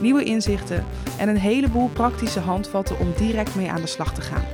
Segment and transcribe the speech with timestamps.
[0.00, 0.84] nieuwe inzichten
[1.18, 4.44] en een heleboel praktische handvatten om direct mee aan de slag te gaan.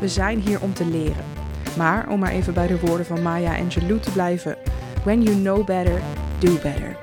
[0.00, 1.24] We zijn hier om te leren.
[1.76, 4.56] Maar om maar even bij de woorden van Maya Angelou te blijven:
[5.04, 6.00] When you know better,
[6.38, 6.96] do better.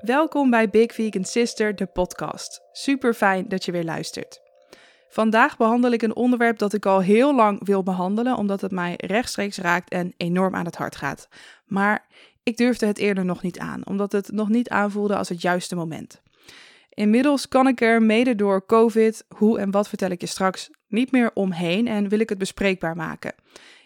[0.00, 2.60] Welkom bij Big Vegan Sister, de podcast.
[2.72, 4.42] Super fijn dat je weer luistert.
[5.08, 8.94] Vandaag behandel ik een onderwerp dat ik al heel lang wil behandelen, omdat het mij
[8.96, 11.28] rechtstreeks raakt en enorm aan het hart gaat.
[11.66, 12.06] Maar
[12.44, 15.74] ik durfde het eerder nog niet aan, omdat het nog niet aanvoelde als het juiste
[15.74, 16.22] moment.
[16.88, 21.12] Inmiddels kan ik er mede door COVID, hoe en wat vertel ik je straks, niet
[21.12, 23.34] meer omheen en wil ik het bespreekbaar maken.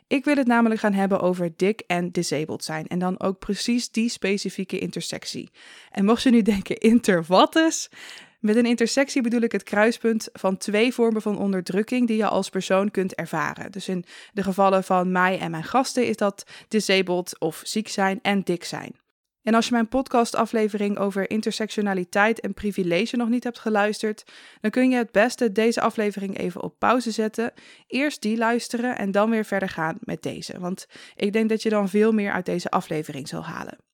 [0.07, 3.91] Ik wil het namelijk gaan hebben over dik en disabled zijn en dan ook precies
[3.91, 5.51] die specifieke intersectie.
[5.91, 7.91] En mocht je nu denken, inter wat is?
[8.39, 12.51] Met een intersectie bedoel ik het kruispunt van twee vormen van onderdrukking die je als
[12.51, 13.73] persoon kunt ervaren.
[13.73, 18.19] Dus in de gevallen van mij en mijn gasten is dat disabled of ziek zijn
[18.23, 18.95] en dik zijn.
[19.43, 24.25] En als je mijn podcastaflevering over intersectionaliteit en privilege nog niet hebt geluisterd,
[24.61, 27.53] dan kun je het beste deze aflevering even op pauze zetten.
[27.87, 30.59] Eerst die luisteren en dan weer verder gaan met deze.
[30.59, 30.87] Want
[31.17, 33.88] ik denk dat je dan veel meer uit deze aflevering zal halen.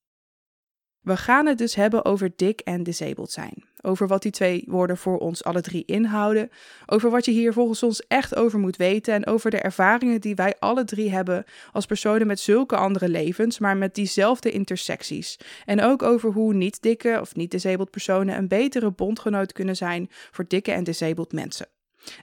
[1.05, 3.65] We gaan het dus hebben over dik en disabled zijn.
[3.81, 6.51] Over wat die twee woorden voor ons alle drie inhouden.
[6.87, 9.15] Over wat je hier volgens ons echt over moet weten.
[9.15, 13.59] En over de ervaringen die wij alle drie hebben als personen met zulke andere levens,
[13.59, 15.39] maar met diezelfde intersecties.
[15.65, 20.09] En ook over hoe niet dikke of niet disabled personen een betere bondgenoot kunnen zijn
[20.31, 21.67] voor dikke en disabled mensen.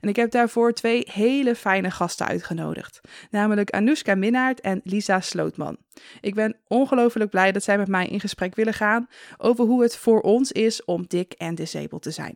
[0.01, 5.77] En ik heb daarvoor twee hele fijne gasten uitgenodigd, namelijk Anoushka Minnaert en Lisa Slootman.
[6.21, 9.97] Ik ben ongelooflijk blij dat zij met mij in gesprek willen gaan over hoe het
[9.97, 12.35] voor ons is om dik en disabled te zijn.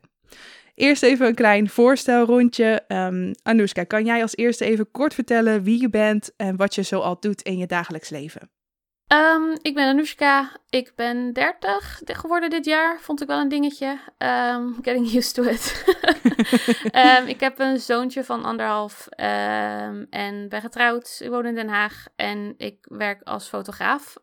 [0.76, 2.84] Eerst even een klein voorstelrondje.
[2.88, 6.84] Um, Anoushka, kan jij als eerste even kort vertellen wie je bent en wat je
[6.84, 8.50] zo al doet in je dagelijks leven?
[9.08, 10.52] Um, ik ben Anoushka.
[10.70, 13.00] Ik ben 30 geworden dit jaar.
[13.00, 14.00] Vond ik wel een dingetje.
[14.18, 15.86] Um, getting used to it.
[16.94, 21.20] um, ik heb een zoontje van anderhalf en ben getrouwd.
[21.24, 24.16] Ik woon in Den Haag en ik werk als fotograaf.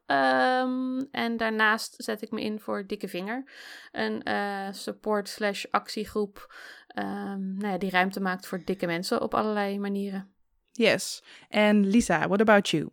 [1.11, 3.45] en daarnaast zet ik me in voor Dikke Vinger.
[3.93, 6.55] Een uh, support slash actiegroep
[6.95, 10.33] nou ja, die ruimte maakt voor dikke mensen op allerlei manieren.
[10.73, 11.23] Yes.
[11.49, 12.91] En Lisa, what about you?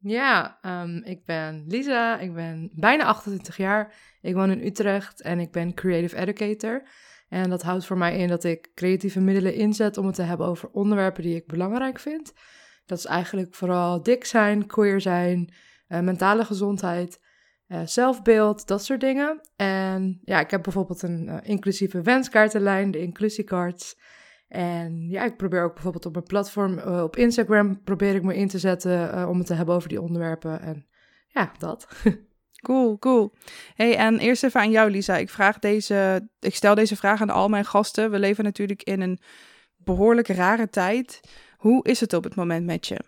[0.00, 3.94] Ja, um, ik ben Lisa, ik ben bijna 28 jaar.
[4.20, 6.88] Ik woon in Utrecht en ik ben creative educator.
[7.28, 10.46] En dat houdt voor mij in dat ik creatieve middelen inzet om het te hebben
[10.46, 12.32] over onderwerpen die ik belangrijk vind.
[12.86, 15.52] Dat is eigenlijk vooral dik zijn, queer zijn,
[15.88, 17.20] uh, mentale gezondheid,
[17.68, 19.40] uh, zelfbeeld, dat soort dingen.
[19.56, 23.96] En ja, ik heb bijvoorbeeld een uh, inclusieve wenskaartenlijn, de inclusiecards.
[24.48, 28.36] En ja, ik probeer ook bijvoorbeeld op mijn platform uh, op Instagram probeer ik me
[28.36, 30.60] in te zetten uh, om het te hebben over die onderwerpen.
[30.60, 30.86] En
[31.28, 31.88] ja, dat.
[32.62, 33.32] Cool, cool.
[33.74, 35.16] Hey, en eerst even aan jou, Lisa.
[35.16, 38.10] Ik, vraag deze, ik stel deze vraag aan al mijn gasten.
[38.10, 39.18] We leven natuurlijk in een
[39.76, 41.20] behoorlijk rare tijd.
[41.56, 43.00] Hoe is het op het moment met je?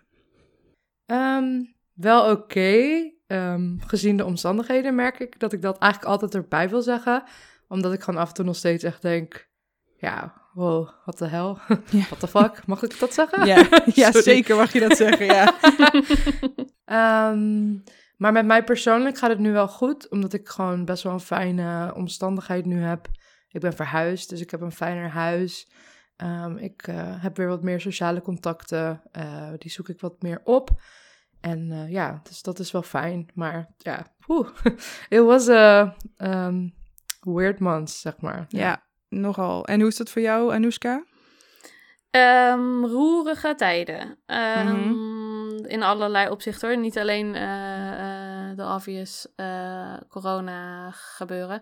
[1.05, 2.41] Um, wel oké.
[2.41, 3.15] Okay.
[3.27, 7.23] Um, gezien de omstandigheden merk ik dat ik dat eigenlijk altijd erbij wil zeggen.
[7.67, 9.49] Omdat ik gewoon af en toe nog steeds echt denk...
[9.97, 11.57] Ja, wow, wat de hel?
[11.91, 12.65] What the fuck?
[12.65, 13.45] Mag ik dat zeggen?
[13.45, 15.53] Ja, ja zeker mag je dat zeggen, ja.
[17.31, 17.83] um,
[18.21, 21.19] maar met mij persoonlijk gaat het nu wel goed, omdat ik gewoon best wel een
[21.19, 23.07] fijne omstandigheid nu heb.
[23.47, 25.71] Ik ben verhuisd, dus ik heb een fijner huis.
[26.17, 30.41] Um, ik uh, heb weer wat meer sociale contacten, uh, die zoek ik wat meer
[30.43, 30.69] op.
[31.39, 33.29] En uh, ja, dus dat is wel fijn.
[33.33, 34.49] Maar ja, poeh,
[35.09, 36.73] it was a um,
[37.19, 38.45] weird month, zeg maar.
[38.47, 39.65] Ja, nogal.
[39.65, 41.03] En hoe is dat voor jou, Anoushka?
[42.11, 44.01] Um, roerige tijden.
[44.25, 45.65] Um, mm-hmm.
[45.65, 46.77] In allerlei opzichten hoor.
[46.77, 51.61] Niet alleen uh, uh, de obvious uh, corona gebeuren.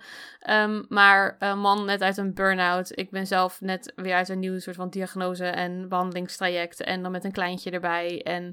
[0.50, 2.98] Um, maar een man net uit een burn-out.
[2.98, 6.84] Ik ben zelf net weer uit een nieuwe soort van diagnose en behandelingstraject.
[6.84, 8.22] En dan met een kleintje erbij.
[8.24, 8.44] En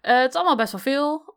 [0.00, 1.34] het is allemaal best wel veel.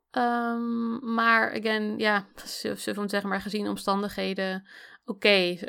[1.01, 2.25] maar again, ja,
[2.61, 4.67] we zeggen, maar gezien omstandigheden.
[5.05, 5.59] Oké, okay,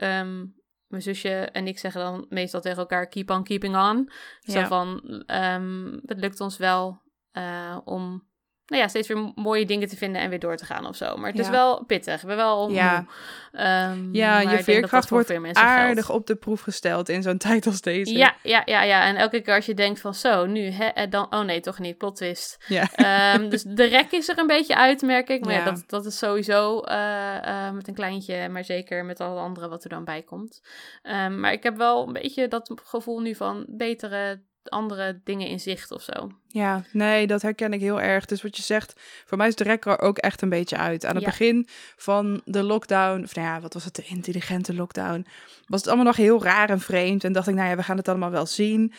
[0.90, 4.10] mijn zusje en ik zeggen dan meestal tegen elkaar keep on keeping on.
[4.40, 7.02] Zo van, um, het lukt ons wel
[7.32, 8.28] uh, om
[8.70, 11.16] nou ja, steeds weer mooie dingen te vinden en weer door te gaan of zo.
[11.16, 12.24] Maar het is wel pittig.
[12.24, 13.04] Ben wel Ja.
[13.52, 16.20] Ehm, Ja, je dat dat veerkracht wordt aardig geldt.
[16.20, 18.16] op de proef gesteld in zo'n tijd als deze.
[18.16, 19.04] Ja, ja, ja, ja.
[19.06, 21.98] En elke keer als je denkt van zo, nu, hè, dan, oh nee, toch niet,
[21.98, 22.64] plot twist.
[22.66, 22.88] Ja.
[22.94, 25.44] Ehm, dus de rek is er een beetje uit, merk ik.
[25.44, 25.64] Maar ja, Ja.
[25.64, 29.84] dat, dat is sowieso eh, eh, met een kleintje, maar zeker met alle andere wat
[29.84, 30.60] er dan bij komt.
[31.02, 35.60] Ehm, maar ik heb wel een beetje dat gevoel nu van betere, andere dingen in
[35.60, 36.30] zicht of zo.
[36.48, 38.24] Ja, nee, dat herken ik heel erg.
[38.24, 41.04] Dus wat je zegt, voor mij is de rek er ook echt een beetje uit.
[41.04, 41.28] Aan het Ja.
[41.30, 41.66] begin
[41.96, 45.26] van de lockdown, of nou ja, wat was het, de intelligente lockdown,
[45.66, 47.24] was het allemaal nog heel raar en vreemd.
[47.24, 48.92] En dacht ik, nou ja, we gaan het allemaal wel zien.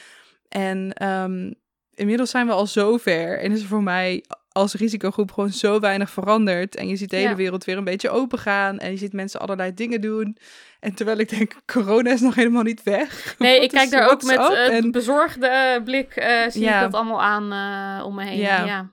[0.50, 1.52] En ehm,
[1.94, 5.80] inmiddels zijn we al zo ver en is er voor mij als risicogroep gewoon zo
[5.80, 6.76] weinig veranderd.
[6.76, 7.36] En je ziet de hele Ja.
[7.36, 10.38] wereld weer een beetje open gaan en je ziet mensen allerlei dingen doen.
[10.80, 13.36] En terwijl ik denk, corona is nog helemaal niet weg.
[13.38, 14.50] Nee, ik kijk daar ook met up?
[14.50, 16.76] eh, En- bezorgde blik, eh, zie Ja.
[16.76, 18.38] ik dat allemaal aan eh, om me heen.
[18.38, 18.66] Ja.
[18.66, 18.90] Ja.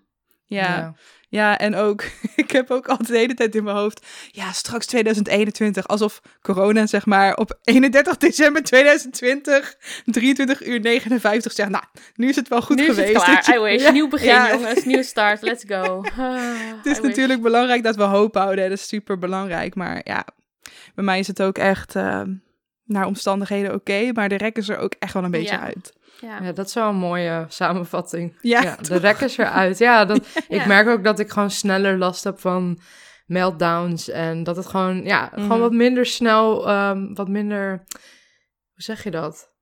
[0.46, 0.94] ja.
[1.30, 2.02] Ja, en ook,
[2.36, 6.86] ik heb ook altijd de hele tijd in mijn hoofd, ja, straks 2021, alsof corona,
[6.86, 11.84] zeg maar, op 31 december 2020, 23 uur 59 zegt, nou,
[12.14, 13.08] nu is het wel goed nu geweest.
[13.16, 13.82] is het klaar, I wish.
[13.86, 14.50] Ja, Nieuw begin, ja.
[14.52, 14.84] jongens.
[14.84, 16.02] Nieuw start, let's go.
[16.18, 16.34] Ah,
[16.76, 17.08] Het is I wish.
[17.08, 20.24] natuurlijk belangrijk dat we hoop houden, dat is super belangrijk, maar ja,
[20.94, 22.22] bij mij is het ook echt eh,
[22.84, 25.60] naar omstandigheden oké, maar de rek is er ook echt wel een beetje Ja.
[25.60, 25.92] uit.
[26.20, 26.42] Ja.
[26.42, 28.38] Ja, dat is wel een mooie samenvatting.
[28.40, 29.78] Ja, Ja, de rek is eruit.
[29.78, 30.16] Ja, dat,
[30.48, 30.66] ik Ja.
[30.66, 32.78] merk ook dat ik gewoon sneller last heb van
[33.26, 34.08] meltdowns.
[34.08, 35.40] En dat het gewoon, ja, Mhm.
[35.42, 37.70] gewoon wat minder snel, ehm, wat minder,
[38.72, 39.52] hoe zeg je dat?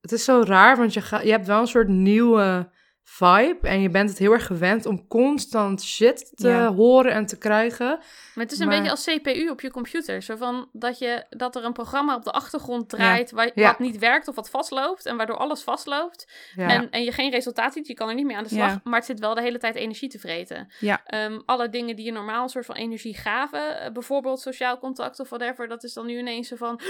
[0.00, 2.70] Het is zo raar, want je, ga, je hebt wel een soort nieuwe
[3.06, 3.58] vibe.
[3.68, 6.72] En je bent het heel erg gewend om constant shit te Ja.
[6.74, 7.86] horen en te krijgen.
[8.34, 10.22] Maar het is een Maar- beetje als CPU op je computer.
[10.22, 13.68] Zo van dat, je, dat er een programma op de achtergrond draait waar, Ja.
[13.68, 15.06] wat niet werkt of wat vastloopt.
[15.06, 16.32] En waardoor alles vastloopt.
[16.56, 18.80] En, en je geen resultaat ziet, je kan er niet meer aan de slag.
[18.84, 20.72] Maar het zit wel de hele tijd energie te vreten.
[20.80, 21.00] Ja.
[21.04, 25.20] Ehm, alle dingen die je normaal een soort van energie gaven, eh, bijvoorbeeld sociaal contact
[25.20, 26.80] of whatever, dat is dan nu ineens zo van.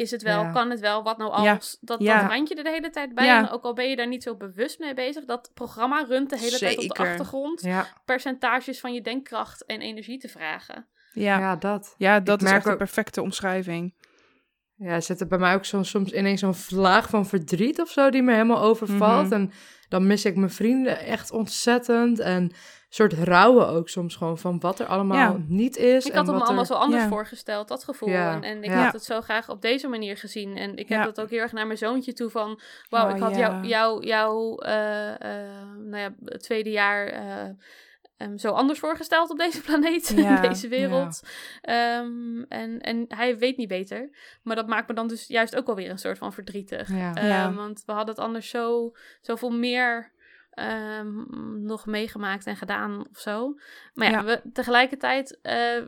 [0.00, 0.42] Is het wel?
[0.42, 0.50] Ja.
[0.52, 1.02] Kan het wel?
[1.02, 1.54] Wat nou Ja.
[1.54, 1.78] als?
[1.80, 2.20] Dat, Ja.
[2.20, 3.24] dat randje er de hele tijd bij.
[3.26, 3.38] Ja.
[3.38, 6.38] En ook al ben je daar niet zo bewust mee bezig, dat programma runt de
[6.38, 7.60] hele tijd op de achtergrond.
[7.62, 10.86] ja, Percentages van je denkkracht en energie te vragen.
[11.12, 11.38] Ja, ja.
[11.38, 11.94] ja, dat.
[11.98, 13.94] dat Ik is merk echt de perfecte omschrijving.
[14.76, 18.10] Ja, zit er bij mij ook zo, soms ineens zo'n vlaag van verdriet of zo
[18.10, 19.24] die me helemaal overvalt.
[19.24, 19.32] Mhm.
[19.34, 19.52] En
[19.88, 22.18] dan mis ik mijn vrienden echt ontzettend.
[22.18, 22.52] En
[22.92, 25.36] soort rouwen ook soms gewoon van wat er allemaal Ja.
[25.46, 26.04] niet is.
[26.04, 26.66] Ik en had wat allemaal er...
[26.66, 27.08] zo anders Ja.
[27.08, 28.08] voorgesteld, dat gevoel.
[28.08, 28.82] Ja, En, en ik ja.
[28.84, 30.56] had het zo graag op deze manier gezien.
[30.56, 31.04] En ik heb Ja.
[31.04, 32.60] dat ook heel erg naar mijn zoontje toe van...
[32.88, 33.38] Wauw, Oh, ik had ja.
[33.38, 37.48] jou, jou, jou eh, eh, nou ja, het tweede jaar eh,
[38.16, 41.22] em, zo anders voorgesteld op deze planeet, Ja, in deze wereld.
[41.60, 44.10] Ehm, en, en hij weet niet beter.
[44.42, 46.88] Maar dat maakt me dan dus juist ook wel weer een soort van verdrietig.
[46.88, 47.14] Ja.
[47.14, 47.52] Ehm, Ja.
[47.54, 50.12] Want we hadden het anders zo, zoveel meer
[50.60, 51.24] ehm,
[51.64, 53.54] nog meegemaakt en gedaan of zo.
[53.94, 54.24] Maar ja, Ja.
[54.24, 55.82] We, tegelijkertijd, eh,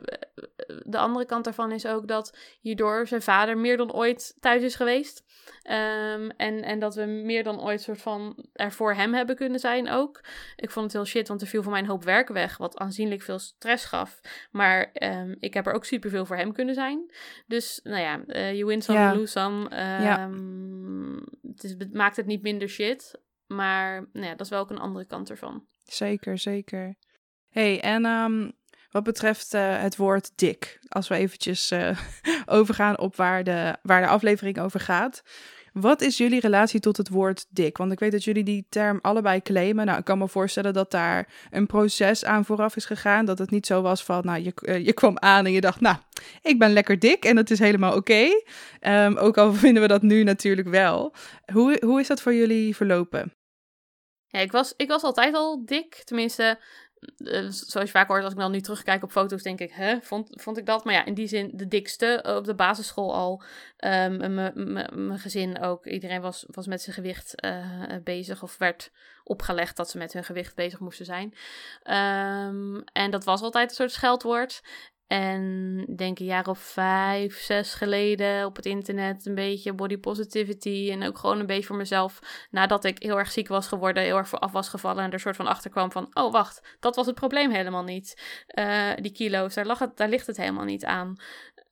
[0.85, 4.75] de andere kant daarvan is ook dat hierdoor zijn vader meer dan ooit thuis is
[4.75, 5.23] geweest.
[5.63, 9.59] Ehm, en, en dat we meer dan ooit soort van er voor hem hebben kunnen
[9.59, 10.21] zijn ook.
[10.55, 12.77] Ik vond het heel shit, want er viel voor mij een hoop werk weg, wat
[12.77, 14.19] aanzienlijk veel stress gaf.
[14.51, 17.11] Maar ehm, ik heb er ook superveel voor hem kunnen zijn.
[17.47, 19.15] Dus nou ja, eh, you win some, Ja.
[19.15, 19.69] lose some.
[19.75, 20.29] Ja.
[21.47, 23.21] Het, is, het maakt het niet minder shit.
[23.55, 25.65] Maar nou ja, dat is wel ook een andere kant ervan.
[25.83, 26.95] Zeker, zeker.
[27.49, 28.49] hey, en ehm,
[28.91, 31.97] wat betreft eh, het woord dik, als we eventjes eh,
[32.45, 35.23] overgaan op waar de, waar de aflevering over gaat.
[35.73, 37.77] Wat is jullie relatie tot het woord dik?
[37.77, 39.85] Want ik weet dat jullie die term allebei claimen.
[39.85, 43.25] Nou, ik kan me voorstellen dat daar een proces aan vooraf is gegaan.
[43.25, 45.79] Dat het niet zo was van, nou, je, eh, je kwam aan en je dacht,
[45.79, 45.95] nou,
[46.41, 48.27] ik ben lekker dik en dat is helemaal oké.
[48.79, 51.13] Ehm, ook al vinden we dat nu natuurlijk wel.
[51.53, 53.33] Hoe, hoe is dat voor jullie verlopen?
[54.33, 56.01] Ja, ik was, ik was altijd al dik.
[56.03, 56.59] Tenminste,
[57.17, 60.01] eh, zoals je vaak hoort, als ik dan nu terugkijk op foto's, denk ik, hè,
[60.01, 60.83] vond, vond ik dat?
[60.83, 63.43] Maar ja, in die zin de dikste eh, op de basisschool al.
[63.77, 64.33] Mijn
[65.07, 65.85] mijn gezin ook.
[65.85, 68.91] Iedereen was, was met zijn gewicht eh, bezig of werd
[69.23, 71.33] opgelegd dat ze met hun gewicht bezig moesten zijn.
[71.83, 74.61] Ehm, en dat was altijd een soort scheldwoord.
[75.07, 79.97] En ik denk een jaar of vijf, zes geleden op het internet een beetje body
[79.97, 80.89] positivity.
[80.91, 82.19] En ook gewoon een beetje voor mezelf
[82.51, 85.35] nadat ik heel erg ziek was geworden, heel erg af was gevallen en er soort
[85.35, 88.43] van achter kwam van, oh wacht, dat was het probleem helemaal niet.
[88.47, 91.15] Eh, die kilo's, daar, lag het, daar ligt het helemaal niet aan.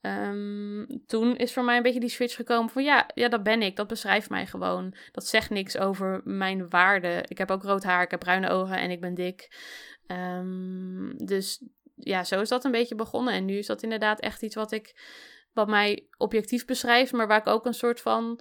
[0.02, 3.62] Ehm, toen is voor mij een beetje die switch gekomen van, ja, ja, dat ben
[3.62, 4.96] ik, dat beschrijft mij gewoon.
[5.12, 7.24] Dat zegt niks over mijn waarde.
[7.28, 9.50] Ik heb ook rood haar, ik heb bruine ogen en ik ben dik.
[10.08, 11.64] Ehm, dus
[12.03, 13.34] ja, zo is dat een beetje begonnen.
[13.34, 14.96] En nu is dat inderdaad echt iets wat ik,
[15.53, 18.39] wat mij objectief beschrijft, maar waar ik ook een soort van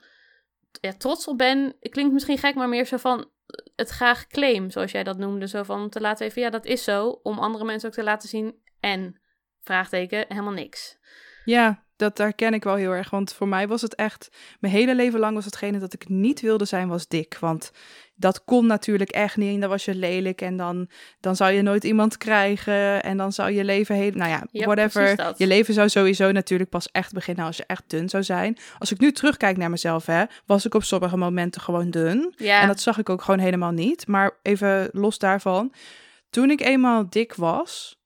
[0.81, 1.77] ja, trots op ben.
[1.81, 3.31] Klinkt misschien gek, maar meer zo van.
[3.77, 5.49] het graag claim, zoals jij dat noemde.
[5.49, 7.21] Zo van te laten weten, ja, dat is zo.
[7.23, 8.63] Om andere mensen ook te laten zien.
[8.81, 9.21] En,
[9.61, 10.99] vraagteken, helemaal niks.
[11.45, 13.11] Ja, dat herken ik wel heel erg.
[13.11, 14.29] Want voor mij was het echt,
[14.61, 17.37] mijn hele leven lang was hetgene dat ik niet wilde zijn, was dik.
[17.41, 17.73] Want
[18.15, 19.55] dat kon natuurlijk echt niet.
[19.55, 20.89] En dan was je lelijk en dan,
[21.21, 23.03] dan zou je nooit iemand krijgen.
[23.03, 25.35] En dan zou je leven heel, nou ja, whatever.
[25.37, 28.59] Je leven zou sowieso natuurlijk pas echt beginnen als je echt dun zou zijn.
[28.79, 32.35] Als ik nu terugkijk naar mezelf, hè, was ik op sommige momenten gewoon dun.
[32.37, 34.07] Ja, En dat zag ik ook gewoon helemaal niet.
[34.07, 35.73] Maar even los daarvan.
[36.31, 38.01] Toen ik eenmaal dik was,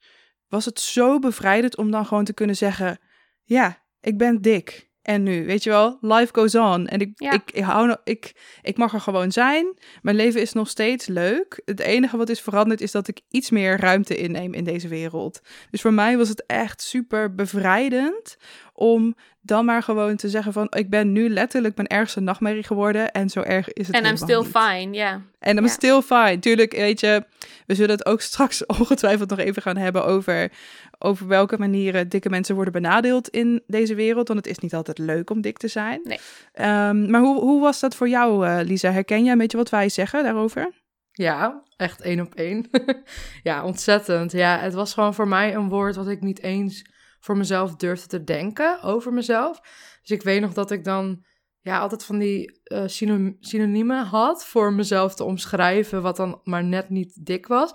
[0.49, 2.99] was het zo bevrijdend om dan gewoon te kunnen zeggen:
[3.43, 4.93] Ja, ik ben dik.
[5.03, 6.87] En nu, weet je wel, life goes on.
[6.87, 7.33] En ik, Ja.
[7.33, 8.33] ik, ik, hou, nog- ik,
[8.63, 9.79] ik mag er gewoon zijn.
[10.03, 11.63] Mijn leven is nog steeds leuk.
[11.65, 15.41] Het enige wat is veranderd is dat ik iets meer ruimte inneem in deze wereld.
[15.71, 18.37] Dus voor mij was het echt super bevrijdend
[18.77, 20.67] om dan maar gewoon te zeggen van...
[20.77, 24.17] ik ben nu letterlijk mijn ergste nachtmerrie geworden en zo erg is het en I'm
[24.17, 24.47] still niet.
[24.57, 25.21] fine, ja.
[25.39, 25.71] En I'm Ja.
[25.71, 26.39] still fine.
[26.39, 27.25] Tuurlijk, weet je,
[27.67, 30.53] we zullen het ook straks ongetwijfeld nog even gaan hebben over,
[30.99, 34.29] over welke manieren dikke mensen worden benadeeld in deze wereld.
[34.29, 36.01] Want het is niet altijd leuk om dik te zijn.
[36.05, 36.19] Nee.
[36.53, 38.91] Ehm, maar hoe, hoe was dat voor jou, eh, Lisa?
[38.91, 40.73] Herken jij een beetje wat wij zeggen daarover?
[41.13, 42.69] Ja, echt één op één.
[43.43, 44.33] ja, ontzettend.
[44.33, 46.85] Ja, het was gewoon voor mij een woord wat ik niet eens
[47.25, 49.61] voor mezelf durfde te denken over mezelf.
[50.03, 51.25] Dus ik weet nog dat ik dan
[51.61, 56.89] ja, altijd van die syno- synoniemen had voor mezelf te omschrijven, wat dan maar net
[56.91, 57.75] niet dik was.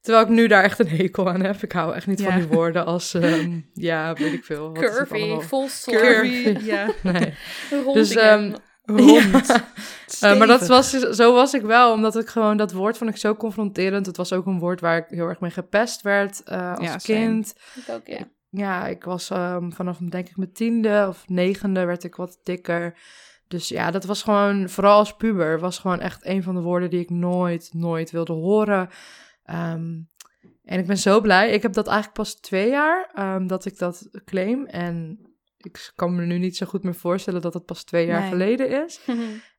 [0.00, 1.62] Terwijl ik nu daar echt een hekel aan heb.
[1.62, 2.30] Ik hou echt niet Ja.
[2.30, 4.66] van die woorden als, ehm, ja, weet ik veel.
[4.72, 6.56] wat Curvy, vol Curvy.
[6.64, 6.90] ja.
[7.02, 7.34] Nee.
[7.94, 9.46] Dus, ehm, Rond.
[9.46, 9.64] Ja.
[10.20, 13.16] Eh, maar dat was, zo was ik wel, omdat ik gewoon, dat woord vond ik
[13.16, 14.06] zo confronterend.
[14.06, 16.96] Het was ook een woord waar ik heel erg mee gepest werd eh, als Ja,
[16.96, 17.54] kind.
[17.74, 18.28] Ik ook, ja.
[18.56, 22.98] Ja, ik was ehm, vanaf, denk ik, mijn tiende of negende werd ik wat dikker.
[23.48, 26.90] Dus ja, dat was gewoon, vooral als puber, was gewoon echt een van de woorden
[26.90, 28.88] die ik nooit, nooit wilde horen.
[29.44, 30.00] Ehm,
[30.64, 31.50] en ik ben zo blij.
[31.50, 34.66] Ik heb dat eigenlijk pas twee jaar ehm, dat ik dat claim.
[34.66, 35.20] En
[35.58, 38.28] ik kan me nu niet zo goed meer voorstellen dat het pas twee jaar Nee.
[38.30, 39.00] geleden is.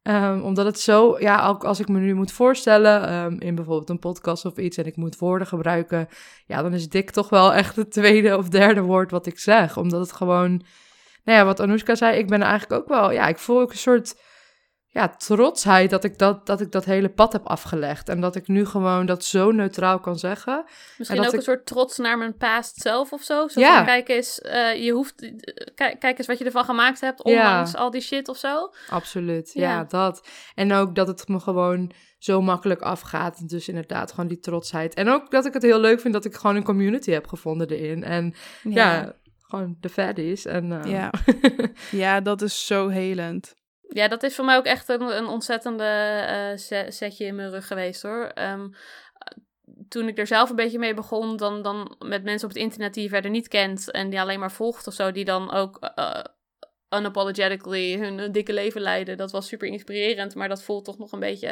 [0.04, 3.90] Ehm, omdat het zo, ja, ook als ik me nu moet voorstellen ehm, in bijvoorbeeld
[3.90, 6.08] een podcast of iets en ik moet woorden gebruiken,
[6.46, 9.78] ja, dan is dik toch wel echt het tweede of derde woord wat ik zeg.
[9.78, 10.50] Omdat het gewoon,
[11.24, 13.78] nou ja, wat Anoushka zei, ik ben eigenlijk ook wel, ja, ik voel ook een
[13.78, 14.16] soort,
[14.98, 18.10] ja, trotsheid dat ik dat, dat ik dat hele pad heb afgelegd.
[18.10, 20.64] En dat ik nu gewoon dat zo neutraal kan zeggen.
[20.98, 23.48] Misschien En ook een soort trots naar mijn past zelf of zo.
[23.48, 23.76] Zo Ja.
[23.76, 25.32] van, kijk eens, eh, je hoeft, eh,
[25.76, 28.72] kijk, kijk eens wat je ervan gemaakt hebt, ondanks al die shit of zo.
[28.90, 29.70] Absoluut, ja.
[29.70, 29.84] Ja.
[29.84, 30.28] dat.
[30.56, 33.50] En ook dat het me gewoon zo makkelijk afgaat.
[33.50, 34.94] Dus inderdaad, gewoon die trotsheid.
[34.94, 37.70] En ook dat ik het heel leuk vind dat ik gewoon een community heb gevonden
[37.70, 38.04] erin.
[38.04, 40.46] En ja, gewoon de fatties.
[40.46, 41.12] En, eh, Ja.
[42.04, 43.56] ja, dat is zo helend.
[43.90, 47.68] Ja, dat is voor mij ook echt een, een ontzettende eh, setje in mijn rug
[47.68, 48.26] geweest hoor.
[48.26, 48.68] Ehm,
[49.90, 52.94] toen ik er zelf een beetje mee begon, dan, dan met mensen op het internet
[52.94, 55.78] die je verder niet kent en die alleen maar volgt of zo, die dan ook
[55.80, 56.24] eh,
[56.90, 59.18] unapologetically hun eh, dikke leven leiden.
[59.18, 61.48] Dat was super inspirerend, maar dat voelt toch nog een beetje.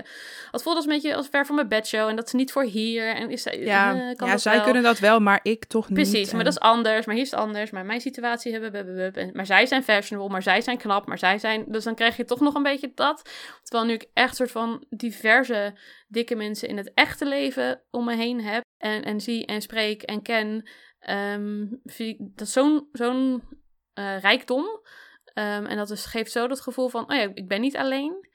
[0.52, 2.64] Het voelt als een beetje als ver van mijn bedshow en dat is niet voor
[2.64, 3.16] hier.
[3.16, 4.64] En is, Ja, eh, kan ja dat zij wel?
[4.64, 5.98] kunnen dat wel, maar ik toch niet.
[5.98, 7.06] Precies, maar En- dat is anders.
[7.06, 7.72] Maar hier is het anders.
[7.72, 9.30] Maar mijn situatie hebben we.
[9.34, 11.66] Maar zij zijn fashionable, maar zij zijn knap, maar zij zijn.
[11.68, 13.30] Dus dan krijg je toch nog een beetje dat.
[13.64, 15.74] Terwijl nu ik echt soort van diverse
[16.08, 18.64] dikke mensen in het echte leven om me heen heb.
[18.78, 20.70] En, en zie en spreek en ken.
[21.84, 22.48] vind ik dat
[22.92, 23.44] zo'n
[23.94, 24.66] eh, rijkdom.
[25.36, 28.28] Ehm, en dat is, geeft zo dat gevoel van: oh ja, ik ben niet alleen.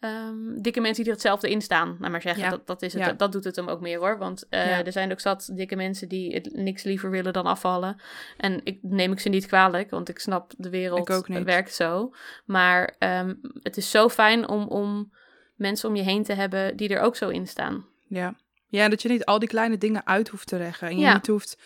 [0.00, 2.42] Ehm, dikke mensen die er hetzelfde in staan, nou maar zeggen.
[2.44, 2.50] Ja.
[2.50, 3.12] Dat, dat, is het, Ja.
[3.12, 4.18] dat doet het hem ook meer hoor.
[4.18, 4.84] Want eh, Ja.
[4.84, 8.00] er zijn ook zat dikke mensen die het niks liever willen dan afvallen.
[8.36, 11.06] En ik neem ik ze niet kwalijk, want ik snap de wereld
[11.44, 12.14] werkt zo.
[12.44, 15.12] Maar ehm, het is zo fijn om, om
[15.54, 17.86] mensen om je heen te hebben die er ook zo in staan.
[18.08, 18.34] Ja.
[18.68, 20.88] ja, dat je niet al die kleine dingen uit hoeft te leggen.
[20.88, 21.58] En je niet hoeft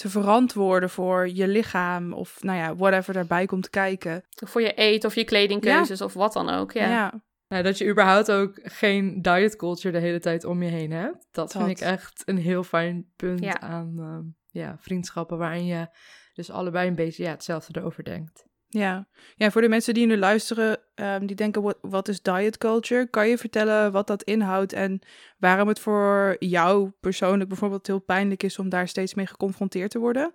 [0.00, 4.24] te verantwoorden voor je lichaam of nou ja, whatever daarbij komt kijken.
[4.42, 6.72] Of voor je eet of je kledingkeuzes of wat dan ook.
[6.72, 6.88] Ja.
[6.88, 10.92] Ja, Nou, dat je überhaupt ook geen diet culture de hele tijd om je heen
[10.92, 11.26] hebt.
[11.30, 13.60] Dat, vind ik echt een heel fijn punt Ja.
[13.60, 14.22] aan ehm,
[14.62, 15.88] ja, vriendschappen waarin je
[16.34, 18.44] dus allebei een beetje ja, hetzelfde erover denkt.
[18.70, 19.06] Ja.
[19.36, 23.06] ja voor de mensen die nu luisteren, ehm, die denken, wat, wat is diet culture?
[23.06, 25.00] Kan je vertellen wat dat inhoudt en
[25.38, 29.98] waarom het voor jou persoonlijk bijvoorbeeld heel pijnlijk is om daar steeds mee geconfronteerd te
[29.98, 30.34] worden?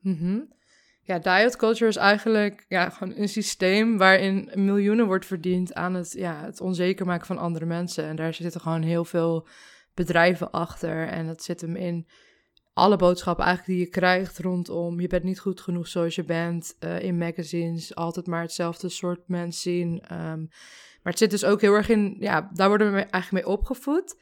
[0.00, 0.40] Mhm.
[1.02, 6.12] Ja, diet culture is eigenlijk ja, gewoon een systeem waarin miljoenen wordt verdiend aan het,
[6.12, 8.04] ja, het onzeker maken van andere mensen.
[8.04, 9.46] En daar zitten gewoon heel veel
[9.94, 11.08] bedrijven achter.
[11.08, 12.06] En dat zit hem in
[12.74, 16.76] alle boodschappen eigenlijk die je krijgt rondom je bent niet goed genoeg zoals je bent.
[16.78, 20.00] eh, in magazines altijd maar hetzelfde soort mens zien.
[20.08, 20.40] Ehm,
[21.02, 24.16] maar het zit dus ook heel erg in, ja, daar worden we eigenlijk mee opgevoed.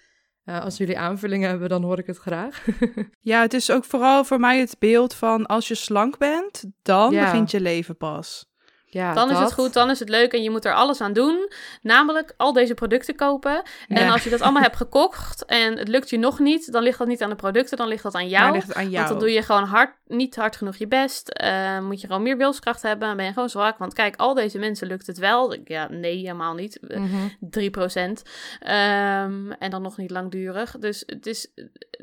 [0.45, 2.65] Eh, als jullie aanvullingen hebben, dan hoor ik het graag.
[3.21, 7.13] Ja, het is ook vooral voor mij het beeld van als je slank bent, dan
[7.13, 7.25] Ja.
[7.25, 8.51] begint je leven pas.
[8.93, 11.13] Ja, Dan is het goed, dan is het leuk en je moet er alles aan
[11.13, 11.51] doen.
[11.83, 13.63] Namelijk al deze producten kopen.
[13.89, 16.99] En als je dat allemaal hebt gekocht en het lukt je nog niet, dan ligt
[16.99, 18.53] dat niet aan de producten, dan ligt dat aan jou.
[18.53, 18.95] Ligt het aan jou.
[18.97, 21.29] Want dan doe je gewoon hard, niet hard genoeg je best.
[21.29, 23.17] Eh, moet je gewoon meer wilskracht hebben.
[23.17, 23.79] Ben je gewoon zwak.
[23.79, 25.57] Want kijk, al deze mensen lukt het wel.
[25.65, 26.79] Ja, nee, helemaal niet.
[26.79, 27.29] Eh, Mhm.
[27.41, 28.23] 3%.
[28.61, 30.79] Ehm, en dan nog niet langdurig.
[30.79, 31.53] Dus het is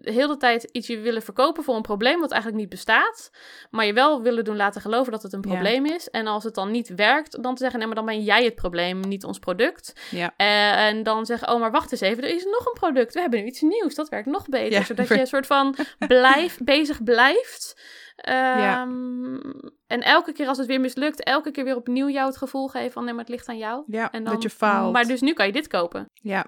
[0.02, 3.32] de hele tijd iets je willen verkopen voor een probleem wat eigenlijk niet bestaat.
[3.72, 5.50] Maar je wel willen doen laten geloven dat het een Ja.
[5.50, 6.10] probleem is.
[6.10, 8.56] En als het dan niet werkt, dan te zeggen: nee, maar dan ben jij het
[8.56, 9.94] probleem, niet ons product.
[10.12, 10.34] Ja.
[10.36, 13.14] Eh, en dan zeggen: oh, maar wacht eens even, er is nog een product.
[13.14, 13.96] We hebben nu iets nieuws.
[13.96, 14.80] Dat werkt nog beter.
[14.80, 14.84] Ja.
[14.84, 15.76] Zodat je een soort van
[16.08, 17.82] blijf, bezig blijft.
[18.16, 19.40] Ehm,
[19.88, 22.92] En elke keer als het weer mislukt, elke keer weer opnieuw jou het gevoel geven
[22.92, 23.84] van nee, maar het ligt aan jou.
[23.88, 24.94] Ja, En dan, dat je faalt.
[24.94, 26.06] Maar dus nu kan je dit kopen.
[26.14, 26.46] Ja.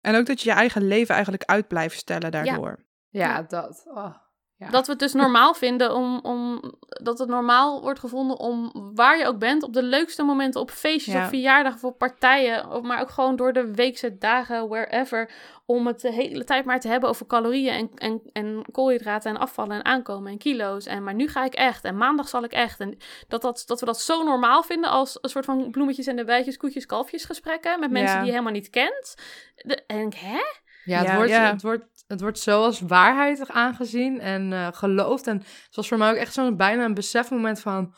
[0.00, 2.84] En ook dat je je eigen leven eigenlijk uit blijft stellen daardoor.
[3.08, 3.82] Ja, dat.
[3.84, 4.14] Oh.
[4.60, 4.68] Ja.
[4.70, 9.18] Dat we het dus normaal vinden om, om dat het normaal wordt gevonden om waar
[9.18, 11.22] je ook bent, op de leukste momenten, op feestjes, Ja.
[11.22, 15.30] op verjaardagen, of op partijen, of maar ook gewoon door de weekse dagen, wherever,
[15.66, 19.40] om het de hele tijd maar te hebben over calorieën en, en, en koolhydraten en
[19.40, 20.86] afvallen en aankomen en kilo's.
[20.86, 22.80] En maar nu ga ik echt en maandag zal ik echt.
[22.80, 22.98] En
[23.28, 26.24] dat, dat, dat we dat zo normaal vinden als een soort van bloemetjes en de
[26.24, 28.16] bijtjes, koetjes, kalfjes gesprekken met mensen Ja.
[28.16, 29.14] die je helemaal niet kent.
[29.56, 30.40] De, en ik, hè?
[30.84, 31.50] Ja, het, Ja, wordt, ja.
[31.52, 35.26] Het, wordt, het wordt zo als waarheid aangezien en eh, geloofd.
[35.26, 37.94] En het was voor mij ook echt zo'n bijna een besefmoment van...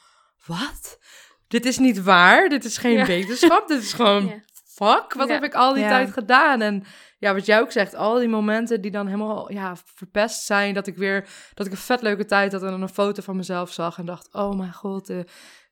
[0.47, 0.99] Wat?
[1.49, 2.49] Dit is niet waar.
[2.49, 3.07] Dit is geen Ja.
[3.07, 3.69] wetenschap.
[3.69, 4.27] Dit is gewoon...
[4.33, 4.41] Ja.
[4.75, 5.35] Fuck, wat Ja.
[5.35, 6.61] heb ik al die tijd gedaan?
[6.61, 6.85] En
[7.19, 10.75] ja, wat jij ook zegt, al die momenten die dan helemaal ja, verpest zijn.
[10.75, 13.37] Dat ik weer, dat ik een vet leuke tijd had en dan een foto van
[13.37, 13.99] mezelf zag.
[13.99, 15.19] En dacht, oh mijn god, eh,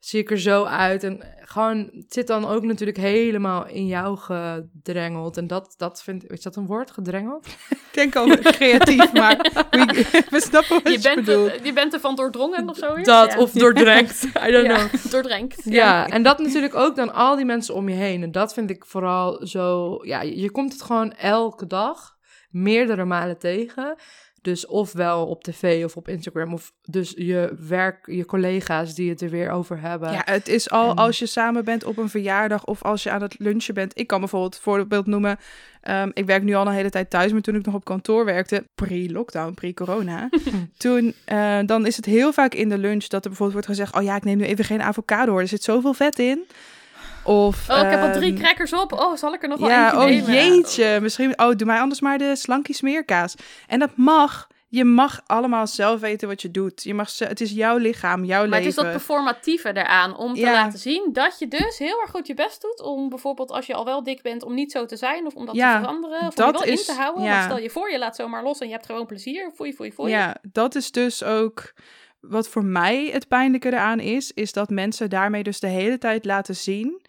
[0.00, 1.04] zie ik er zo uit.
[1.04, 5.36] En gewoon, het zit dan ook natuurlijk helemaal in jou gedrengeld.
[5.36, 7.46] En dat, dat vind is dat een woord, gedrengeld?
[7.90, 8.26] Ik denk al
[8.58, 9.36] creatief, maar
[9.70, 11.52] we, we snappen wat je, Je bent, bedoelt.
[11.62, 13.08] je bent ervan doordrongen of zoiets?
[13.08, 13.38] Dat, Ja.
[13.38, 15.10] of doordrenkt, I don't Ja, know.
[15.10, 15.60] doordrenkt.
[15.64, 18.22] Ja, en dat natuurlijk ook dan al die mensen om je heen.
[18.22, 19.96] En dat vind ik vooral zo...
[20.04, 22.16] Ja, je je komt het gewoon elke dag
[22.50, 23.96] meerdere malen tegen.
[24.42, 26.52] Dus ofwel op tv of op Instagram.
[26.52, 30.12] Of dus je werk, je collega's die het er weer over hebben.
[30.12, 33.10] Ja, het is al En- als je samen bent op een verjaardag of als je
[33.10, 33.98] aan het lunchen bent.
[33.98, 35.38] Ik kan bijvoorbeeld voorbeeld noemen.
[35.80, 38.24] ehm, ik werk nu al een hele tijd thuis, maar toen ik nog op kantoor
[38.24, 40.28] werkte, pre-lockdown, pre-corona,
[40.76, 43.96] toen eh, dan is het heel vaak in de lunch dat er bijvoorbeeld wordt gezegd:
[43.96, 46.46] Oh ja, ik neem nu even geen avocado hoor, er zit zoveel vet in.
[47.30, 48.92] Of, Oh, ik heb al drie ehm, crackers op.
[48.92, 50.32] Oh, zal ik er nog wel Ja, eentje oh nemen?
[50.54, 50.98] jeetje.
[51.00, 53.34] Misschien, oh, doe mij anders maar de slankie smeerkaas.
[53.66, 54.48] En dat mag.
[54.68, 56.82] Je mag allemaal zelf weten wat je doet.
[56.82, 58.82] Je mag, het is jouw lichaam, jouw Maar het is leven.
[58.82, 60.52] dat performatieve eraan om te Ja.
[60.52, 63.74] laten zien dat je dus heel erg goed je best doet om bijvoorbeeld als je
[63.74, 66.18] al wel dik bent om niet zo te zijn of om dat Ja, te veranderen
[66.18, 67.22] of om dat je wel is- in te houden.
[67.24, 67.44] ja.
[67.44, 69.50] Stel je voor je laat zomaar los en je hebt gewoon plezier.
[69.54, 70.10] Foei, foei, foei.
[70.10, 71.72] Ja, dat is dus ook
[72.20, 76.24] wat voor mij het pijnlijke eraan is, is dat mensen daarmee dus de hele tijd
[76.24, 77.00] laten zien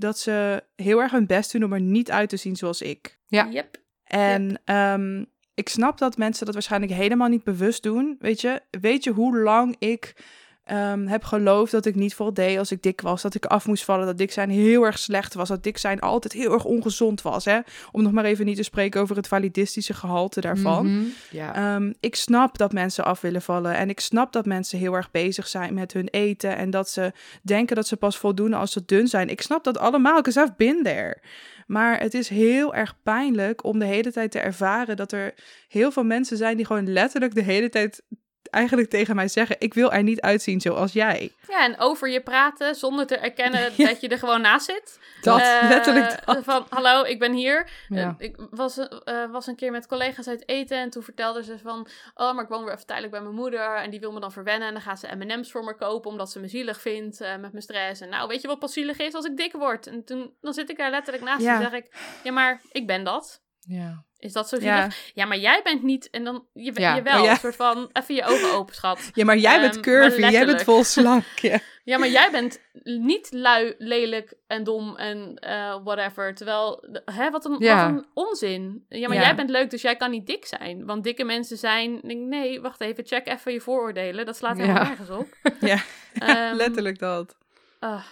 [0.00, 3.18] dat ze heel erg hun best doen om er niet uit te zien zoals ik.
[3.26, 3.48] Ja.
[3.50, 3.76] Yep.
[4.04, 8.16] En ehm, ik snap dat mensen dat waarschijnlijk helemaal niet bewust doen.
[8.18, 10.24] Weet je, weet je hoe lang ik
[10.70, 13.84] ehm, heb geloofd dat ik niet voldeed als ik dik was, dat ik af moest
[13.84, 17.22] vallen, dat dik zijn heel erg slecht was, dat dik zijn altijd heel erg ongezond
[17.22, 17.44] was.
[17.44, 17.58] Hè?
[17.92, 20.86] Om nog maar even niet te spreken over het validistische gehalte daarvan.
[20.86, 21.04] Mhm.
[21.54, 23.74] Ehm, ik snap dat mensen af willen vallen.
[23.74, 26.56] En ik snap dat mensen heel erg bezig zijn met hun eten.
[26.56, 29.28] En dat ze denken dat ze pas voldoen als ze dun zijn.
[29.28, 31.20] Ik snap dat allemaal, because I've been there.
[31.66, 35.34] Maar het is heel erg pijnlijk om de hele tijd te ervaren dat er
[35.68, 38.02] heel veel mensen zijn die gewoon letterlijk de hele tijd
[38.50, 41.32] eigenlijk tegen mij zeggen: Ik wil er niet uitzien zoals jij.
[41.48, 43.86] Ja, en over je praten zonder te erkennen Ja.
[43.88, 44.98] dat je er gewoon naast zit.
[45.20, 46.44] Dat, Eh, letterlijk dat.
[46.44, 47.70] Van, hallo, ik ben hier.
[47.88, 48.14] Ja.
[48.18, 51.58] Eh, ik was, eh, was een keer met collega's uit eten en toen vertelde ze
[51.58, 51.86] van...
[52.14, 54.32] Oh, maar ik woon weer even tijdelijk bij mijn moeder en die wil me dan
[54.32, 54.68] verwennen.
[54.68, 57.62] En dan gaat ze M&M's voor me kopen omdat ze me zielig vindt met mijn
[57.62, 58.00] stress.
[58.00, 59.86] En nou, weet je wat pas zielig is als ik dik word?
[59.86, 61.54] En toen dan zit ik daar letterlijk naast Ja.
[61.54, 61.96] en zeg ik...
[62.22, 63.42] Ja, maar ik ben dat.
[63.60, 64.04] Ja.
[64.18, 64.76] Is dat zo Ja.
[64.80, 65.10] zielig?
[65.14, 66.10] Ja, maar jij bent niet...
[66.10, 66.94] En dan, je, Ja.
[66.96, 67.30] je wel, Oh, ja.
[67.30, 67.90] een soort van...
[67.92, 69.10] Even je ogen open, schat.
[69.14, 71.24] Ja, maar jij bent Ehm, curvy, jij bent vol slank.
[71.40, 71.58] Ja.
[71.84, 76.34] Ja, maar jij bent niet lui, lelijk en dom en eh, whatever.
[76.34, 77.92] Terwijl, hè, wat een, Ja.
[77.92, 78.84] wat een onzin.
[78.88, 79.22] Ja, maar Ja.
[79.22, 80.86] jij bent leuk, dus jij kan niet dik zijn.
[80.86, 81.94] Want dikke mensen zijn...
[81.94, 84.26] ik denk, nee, wacht even, check even je vooroordelen.
[84.26, 84.88] Dat slaat helemaal Ja.
[84.88, 85.28] nergens op.
[85.70, 85.78] Ja.
[86.14, 87.36] Ehm, letterlijk dat.
[87.78, 88.04] ah,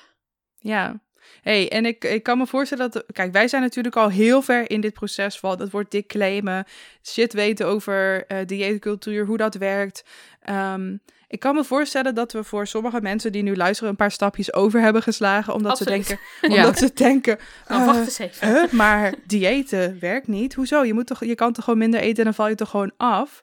[0.59, 1.01] Ja.
[1.43, 3.05] Hey, en ik, ik kan me voorstellen dat...
[3.13, 5.61] Kijk, wij zijn natuurlijk al heel ver in dit proces van...
[5.61, 6.67] het wordt dik claimen,
[7.03, 10.05] shit weten over uh, dieetcultuur, hoe dat werkt.
[10.51, 13.91] Um, ik kan me voorstellen dat we voor sommige mensen die nu luisteren...
[13.91, 16.07] een paar stapjes over hebben geslagen, omdat Absoluut.
[16.07, 16.57] ze denken...
[16.57, 17.39] Omdat ze denken...
[17.69, 18.49] Nou, wacht eens even.
[18.49, 20.55] Uh, maar diëten werkt niet.
[20.55, 20.85] Hoezo?
[20.85, 22.93] Je, moet toch, je kan toch gewoon minder eten en dan val je toch gewoon
[22.97, 23.41] af?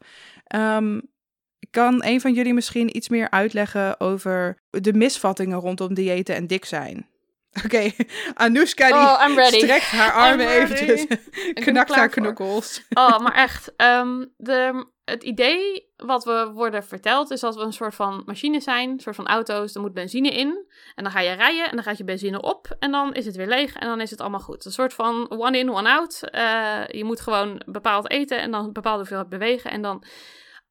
[0.55, 1.01] Um,
[1.69, 6.65] kan een van jullie misschien iets meer uitleggen over de misvattingen rondom diëten en dik
[6.65, 7.07] zijn?
[7.57, 7.95] Oké, okay.
[8.33, 9.57] Anoushka die oh, I'm ready.
[9.57, 11.05] strekt haar armen eventjes,
[11.53, 12.81] knakt haar knokkels.
[12.93, 17.73] Oh, maar echt, um, de, het idee wat we worden verteld is dat we een
[17.73, 20.65] soort van machine zijn, een soort van auto's, er moet benzine in
[20.95, 23.35] en dan ga je rijden en dan gaat je benzine op en dan is het
[23.35, 24.65] weer leeg en dan is het allemaal goed.
[24.65, 26.19] Een soort van one in, one out.
[26.31, 30.03] Uh, je moet gewoon bepaald eten en dan bepaald hoeveelheid bewegen en dan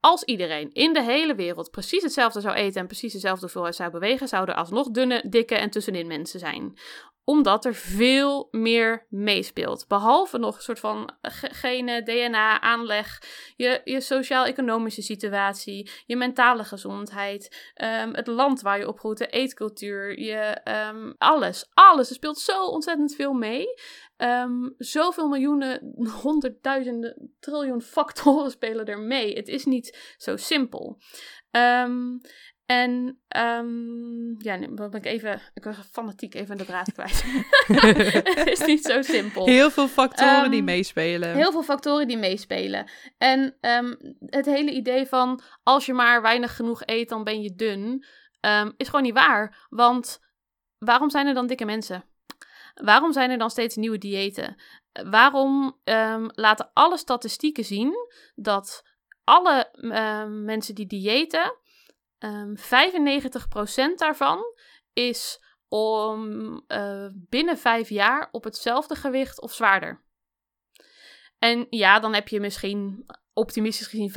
[0.05, 3.91] als iedereen in de hele wereld precies hetzelfde zou eten en precies dezelfde hoeveelheid zou
[3.91, 6.79] bewegen, zouden er alsnog dunne, dikke en tussenin mensen zijn
[7.25, 9.85] omdat er veel meer meespeelt.
[9.89, 11.11] Behalve nog een soort van
[11.63, 13.23] genen, DNA, aanleg,
[13.57, 20.21] je, je sociaal-economische situatie, je mentale gezondheid, um, het land waar je opgroeit, de eetcultuur,
[20.21, 20.61] je,
[20.93, 21.67] um, alles.
[21.75, 22.09] Alles.
[22.09, 23.67] Er speelt zo ontzettend veel mee.
[24.17, 29.35] Um, zoveel miljoenen, honderdduizenden, triljoen factoren spelen er mee.
[29.35, 31.01] Het is niet zo simpel.
[31.51, 32.21] Um,
[32.67, 37.25] en um, ja, nee, ben ik even, ik was fanatiek even de draad kwijt.
[38.35, 39.47] het is niet zo simpel.
[39.47, 41.35] Heel veel factoren um, die meespelen.
[41.35, 42.91] Heel veel factoren die meespelen.
[43.19, 47.55] En um, het hele idee van als je maar weinig genoeg eet, dan ben je
[47.55, 48.05] dun,
[48.77, 49.67] is gewoon niet waar.
[49.69, 50.21] Want
[50.79, 52.05] waarom zijn er dan dikke mensen?
[52.75, 54.57] Waarom zijn er dan steeds nieuwe diëten?
[54.93, 55.81] Waarom
[56.35, 57.95] laten alle statistieken zien
[58.35, 58.83] dat
[59.25, 59.71] alle
[60.29, 61.63] mensen die diëten
[62.25, 64.45] Um, ehm, 95% daarvan
[64.93, 70.03] is om uh, binnen vijf jaar op hetzelfde gewicht of zwaarder.
[71.39, 74.13] En ja, dan heb je misschien optimistisch gezien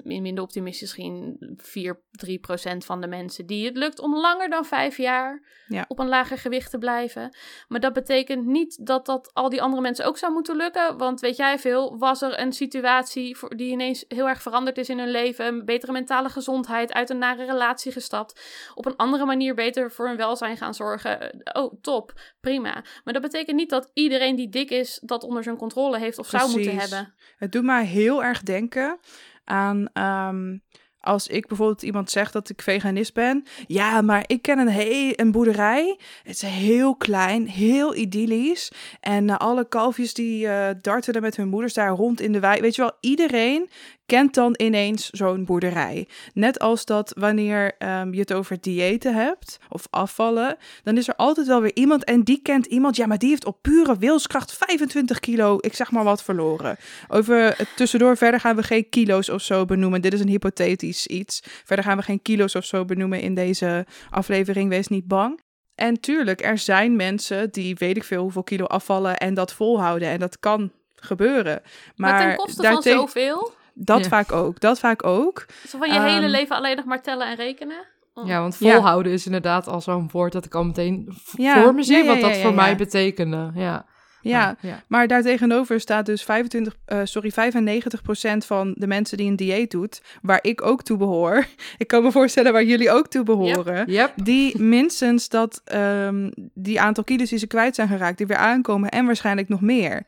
[0.00, 4.64] 5%, minder optimistisch gezien 4, 3% van de mensen die het lukt om langer dan
[4.64, 5.84] 5 jaar ja.
[5.88, 7.36] op een lager gewicht te blijven.
[7.68, 10.98] Maar dat betekent niet dat dat al die andere mensen ook zou moeten lukken.
[10.98, 14.88] Want weet jij veel, was er een situatie voor, die ineens heel erg veranderd is
[14.88, 18.40] in hun leven, betere mentale gezondheid, uit een nare relatie gestapt,
[18.74, 21.42] op een andere manier beter voor hun welzijn gaan zorgen.
[21.52, 22.84] Oh, top, prima.
[23.04, 26.28] Maar dat betekent niet dat iedereen die dik is dat onder zijn controle heeft of
[26.28, 26.50] Precies.
[26.50, 27.14] zou moeten hebben.
[27.36, 28.98] Het doet mij heel erg denken
[29.44, 30.62] aan um,
[31.02, 33.44] als ik bijvoorbeeld iemand zeg dat ik veganist ben.
[33.66, 35.98] Ja, maar ik ken een, een boerderij.
[36.22, 38.72] Het is heel klein, heel idyllisch.
[39.00, 42.60] En uh, alle kalfjes die uh, dartelen met hun moeders daar rond in de wei.
[42.60, 43.70] Weet je wel, iedereen
[44.06, 46.08] kent dan ineens zo'n boerderij.
[46.34, 51.16] Net als dat wanneer um, je het over diëten hebt of afvallen, dan is er
[51.16, 52.96] altijd wel weer iemand en die kent iemand.
[52.96, 56.76] Ja, maar die heeft op pure wilskracht 25 kilo, ik zeg maar wat, verloren.
[57.08, 60.00] Over tussendoor verder gaan we geen kilo's of zo benoemen.
[60.02, 61.40] Dit is een hypothetisch iets.
[61.64, 64.68] Verder gaan we geen kilo's of zo benoemen in deze aflevering.
[64.68, 65.40] Wees niet bang.
[65.74, 70.08] En tuurlijk, er zijn mensen die weet ik veel hoeveel kilo afvallen en dat volhouden.
[70.08, 71.62] En dat kan gebeuren.
[71.96, 73.52] Maar, maar ten koste van zoveel?
[73.74, 74.60] Dat vaak ook.
[74.60, 75.46] Dat vaak ook.
[75.68, 77.86] Zo van je um, hele leven alleen nog maar tellen en rekenen?
[78.14, 78.26] Oh.
[78.26, 79.18] Ja, want volhouden ja.
[79.18, 81.62] is inderdaad al zo'n woord dat ik al meteen ja.
[81.62, 83.50] voor me zie, ja, wat dat voor mij betekende.
[83.54, 83.86] Ja.
[84.22, 89.36] Ja, ja, maar daartegenover staat dus 25, uh, sorry, 95% van de mensen die een
[89.36, 91.46] dieet doet, waar ik ook toe behoor.
[91.78, 93.76] Ik kan me voorstellen waar jullie ook toe behoren.
[93.76, 93.86] Yep.
[93.88, 94.12] Yep.
[94.24, 98.90] Die minstens dat um, die aantal kilo's die ze kwijt zijn geraakt, die weer aankomen
[98.90, 100.06] en waarschijnlijk nog meer.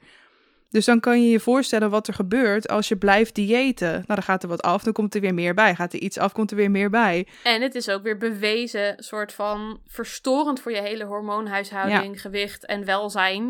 [0.74, 3.92] Dus dan kan je je voorstellen wat er gebeurt als je blijft diëten.
[3.92, 5.74] Nou, dan gaat er wat af, dan komt er weer meer bij.
[5.74, 7.26] Gaat er iets af, komt er weer meer bij.
[7.42, 12.20] En het is ook weer bewezen, soort van verstorend voor je hele hormoonhuishouding, ja.
[12.20, 13.42] gewicht en welzijn.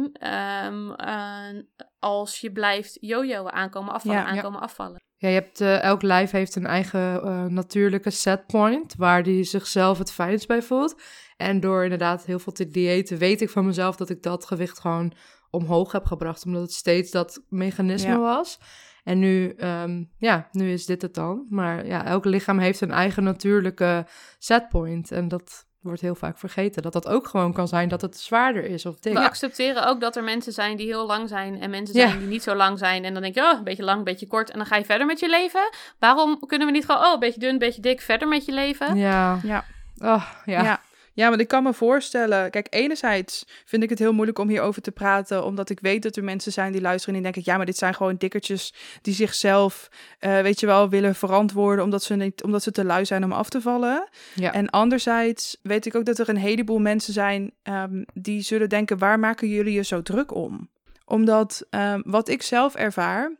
[0.67, 1.63] Um, uh,
[1.99, 4.27] als je blijft jojoen aankomen afvallen, ja.
[4.27, 4.65] aankomen ja.
[4.65, 5.03] afvallen.
[5.17, 9.99] Ja, je hebt, uh, elk lijf heeft een eigen uh, natuurlijke setpoint waar die zichzelf
[9.99, 11.03] het fijnst bij voelt.
[11.37, 14.81] En door inderdaad heel veel te diëten weet ik van mezelf dat ik dat gewicht
[14.81, 15.13] gewoon
[15.55, 18.19] omhoog heb gebracht, omdat het steeds dat mechanisme ja.
[18.19, 18.59] was.
[19.05, 21.47] En nu, um, ja, nu is dit het dan.
[21.49, 24.07] Maar ja, elk lichaam heeft een eigen natuurlijke
[24.39, 25.11] setpoint.
[25.11, 26.83] En dat wordt heel vaak vergeten.
[26.83, 29.13] Dat dat ook gewoon kan zijn dat het zwaarder is of dik.
[29.13, 32.17] We accepteren ook dat er mensen zijn die heel lang zijn en mensen zijn ja.
[32.17, 33.05] die niet zo lang zijn.
[33.05, 34.51] En dan denk je, oh, een beetje lang, een beetje kort.
[34.51, 35.69] En dan ga je verder met je leven.
[35.99, 38.53] Waarom kunnen we niet gewoon, oh, een beetje dun, een beetje dik, verder met je
[38.53, 38.97] leven?
[38.97, 39.41] Ja.
[39.43, 39.65] Ja.
[39.99, 40.63] Oh, ja.
[40.63, 40.81] ja.
[41.15, 42.51] Ja, want ik kan me voorstellen.
[42.51, 46.17] Kijk, enerzijds vind ik het heel moeilijk om hierover te praten, omdat ik weet dat
[46.17, 49.15] er mensen zijn die luisteren en die denken: ja, maar dit zijn gewoon dikkertjes die
[49.15, 53.25] zichzelf, eh, weet je wel, willen verantwoorden omdat ze, niet, omdat ze te lui zijn
[53.25, 54.09] om af te vallen.
[54.35, 54.53] Ja.
[54.53, 58.99] En anderzijds weet ik ook dat er een heleboel mensen zijn ehm, die zullen denken:
[58.99, 60.71] waar maken jullie je zo druk om?
[61.05, 63.33] Omdat ehm, wat ik zelf ervaar,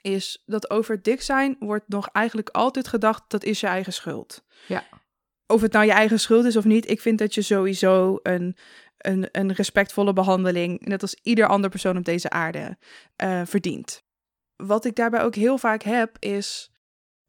[0.00, 4.44] is dat over dik zijn wordt nog eigenlijk altijd gedacht dat is je eigen schuld.
[4.66, 4.84] Ja.
[5.46, 8.56] Of het nou je eigen schuld is of niet, ik vind dat je sowieso een,
[8.98, 12.76] een, een respectvolle behandeling, net als ieder ander persoon op deze aarde,
[13.16, 14.02] eh, verdient.
[14.56, 16.74] Wat ik daarbij ook heel vaak heb, is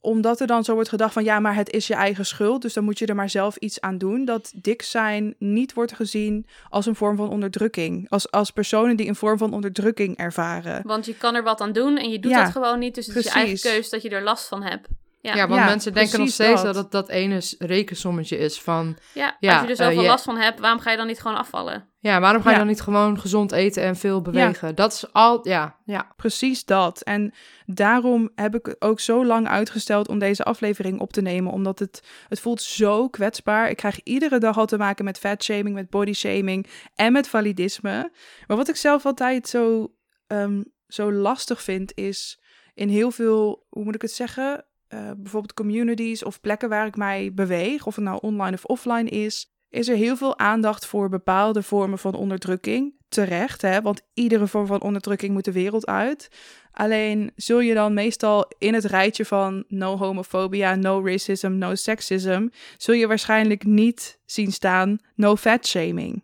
[0.06, 2.74] omdat er dan zo wordt gedacht van ja, maar het is je eigen schuld, dus
[2.74, 4.26] dan moet je er maar zelf iets aan doen.
[4.26, 8.10] Dat dik zijn niet wordt gezien als een vorm van onderdrukking.
[8.10, 10.82] Als, als personen die een vorm van onderdrukking ervaren.
[10.88, 12.96] Want je kan er wat aan doen en je doet Ja, dat gewoon niet.
[12.96, 14.88] Dus het is je eigen keus dat je er last van hebt.
[15.26, 16.74] Ja, Ja, want Ja, mensen denken nog steeds dat.
[16.74, 18.98] dat het dat ene rekensommetje is van...
[19.14, 21.08] ja, Ja, als je er zoveel eh, je- last van hebt, waarom ga je dan
[21.08, 21.90] niet gewoon afvallen?
[22.00, 22.60] Ja, waarom ga je Ja.
[22.62, 24.76] dan niet gewoon gezond eten en veel bewegen?
[24.76, 25.48] Dat is al...
[25.48, 26.14] Ja, ja.
[26.16, 27.02] Precies dat.
[27.02, 27.34] En
[27.66, 31.52] daarom heb ik het ook zo lang uitgesteld om deze aflevering op te nemen.
[31.52, 33.70] Omdat het, het voelt zo kwetsbaar.
[33.70, 38.12] Ik krijg iedere dag al te maken met fatshaming, met bodyshaming en met validisme.
[38.48, 39.94] Maar wat ik zelf altijd zo,
[40.28, 42.40] ehm, zo lastig vind, is
[42.74, 44.66] in heel veel, hoe moet ik het zeggen?
[44.88, 49.10] Eh, bijvoorbeeld communities of plekken waar ik mij beweeg, of het nou online of offline
[49.10, 52.94] is, is er heel veel aandacht voor bepaalde vormen van onderdrukking.
[53.08, 53.82] Terecht, hè?
[53.82, 56.30] want iedere vorm van onderdrukking moet de wereld uit.
[56.72, 62.48] Alleen zul je dan meestal in het rijtje van no homofobia, no racism, no sexism,
[62.78, 66.24] zul je waarschijnlijk niet zien staan no fat shaming.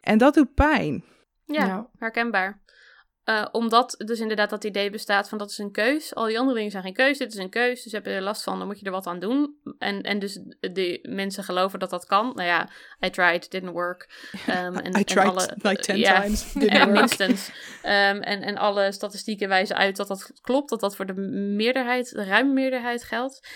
[0.00, 1.04] En dat doet pijn.
[1.44, 1.86] Ja, Ja.
[1.98, 2.59] herkenbaar.
[3.30, 6.14] Eh, omdat dus inderdaad dat idee bestaat van dat is een keus.
[6.14, 7.82] Al die andere dingen zijn geen keus, dit is een keus.
[7.82, 9.54] Dus heb je er last van, dan moet je er wat aan doen.
[9.78, 12.32] En, en dus de mensen geloven dat dat kan.
[12.34, 12.68] Nou ja,
[13.06, 14.08] I tried, didn't work.
[14.46, 16.52] Ehm, en, I en tried alle- like ten ja, times.
[16.52, 16.98] Didn't Ja, work.
[16.98, 17.50] minstens.
[17.82, 21.20] Ehm, en, en alle statistieken wijzen uit dat dat klopt, dat dat voor de
[21.56, 23.48] meerderheid, de ruime meerderheid geldt.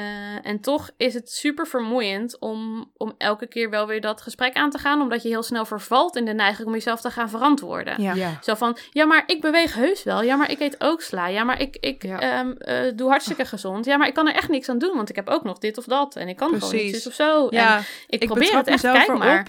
[0.00, 0.06] Eh,
[0.50, 4.70] en toch is het super vermoeiend om, om elke keer wel weer dat gesprek aan
[4.70, 8.02] te gaan, omdat je heel snel vervalt in de neiging om jezelf te gaan verantwoorden.
[8.02, 8.14] Ja.
[8.14, 8.38] ja.
[8.42, 10.22] Zo van, ja, maar ik beweeg heus wel.
[10.22, 11.26] Ja, maar ik eet ook sla.
[11.26, 12.20] Ja, maar ik, ik Ja.
[12.20, 13.84] ehm, eh, doe hartstikke gezond.
[13.84, 15.78] Ja, maar ik kan er echt niks aan doen, want ik heb ook nog dit
[15.78, 16.16] of dat.
[16.16, 16.96] En ik kan gewoon Precies.
[16.96, 17.46] iets of zo.
[17.50, 19.46] Ja, en ik, ik probeer het echt, kijk maar.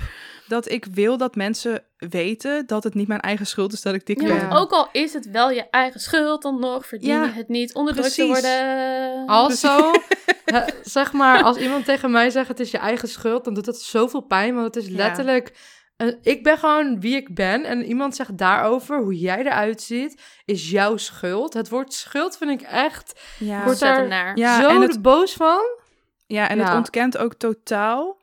[0.52, 4.06] Dat ik wil dat mensen weten dat het niet mijn eigen schuld is dat ik
[4.06, 4.40] dik Ja, ben.
[4.50, 7.48] want ook al is het wel je eigen schuld, dan nog verdien Ja, je het
[7.48, 8.42] niet onderdrukt te precies.
[8.42, 9.26] worden.
[9.28, 9.92] Also,
[10.82, 13.82] zeg maar, als iemand tegen mij zegt het is je eigen schuld, dan doet dat
[13.82, 14.54] zoveel pijn.
[14.54, 14.96] Want het is Ja.
[14.96, 15.54] letterlijk,
[15.98, 17.64] eh, ik ben gewoon wie ik ben.
[17.66, 21.54] En iemand zegt daarover, hoe jij eruit ziet, is jouw schuld.
[21.54, 24.38] Het woord schuld vind ik echt Ja, Wordt daar- naar.
[24.38, 25.62] Ja, zo en het- boos van.
[26.28, 28.20] ja en het ontkent ook totaal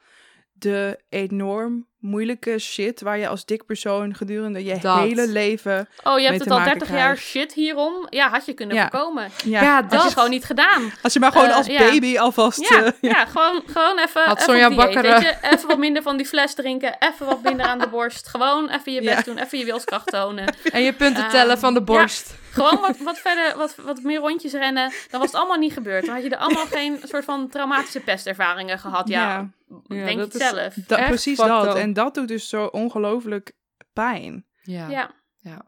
[0.52, 4.98] de enorm moeilijke shit waar je als dik persoon gedurende je Dat.
[4.98, 5.88] hele leven...
[6.02, 7.22] Oh, je hebt het al maken 30 jaar krijgt.
[7.22, 8.06] shit hierom.
[8.10, 8.88] Ja, had je kunnen Ja.
[8.90, 9.30] voorkomen.
[9.44, 10.92] Ja, Ja, Dat is gewoon niet gedaan.
[11.02, 11.78] als je maar gewoon Eh, als ja.
[11.78, 12.68] baby alvast...
[12.70, 13.24] Ja, eh, ja.
[13.26, 15.36] gewoon, gewoon even, Had even Sonja op dieet, Bakker, weet eh, je?
[15.56, 16.96] Even wat minder van die fles drinken.
[16.98, 18.28] Even wat minder aan de borst.
[18.28, 19.22] Gewoon even je best Ja.
[19.22, 19.38] doen.
[19.38, 20.54] Even je wilskracht tonen.
[20.72, 22.34] En je punten tellen van de borst.
[22.50, 24.92] Gewoon wat, wat verder, wat, wat meer rondjes rennen.
[25.10, 26.04] Dan was het allemaal niet gebeurd.
[26.06, 29.08] Dan had je er allemaal geen soort van traumatische pestervaringen gehad.
[29.08, 29.48] Ja, Ja.
[29.88, 30.74] Ja, denk dat je is- zelf.
[30.86, 31.76] Dat, precies dat.
[31.88, 33.52] En dat doet dus zo ongelooflijk
[33.92, 34.44] pijn.
[34.62, 34.88] Ja.
[34.88, 35.10] Ja.
[35.38, 35.64] ja.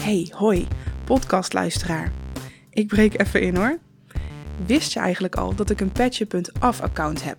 [0.00, 0.68] Hey, hoi,
[1.04, 2.12] podcastluisteraar.
[2.70, 3.78] Ik breek even in hoor.
[4.66, 7.36] Wist je eigenlijk al dat ik een Petje.af account heb?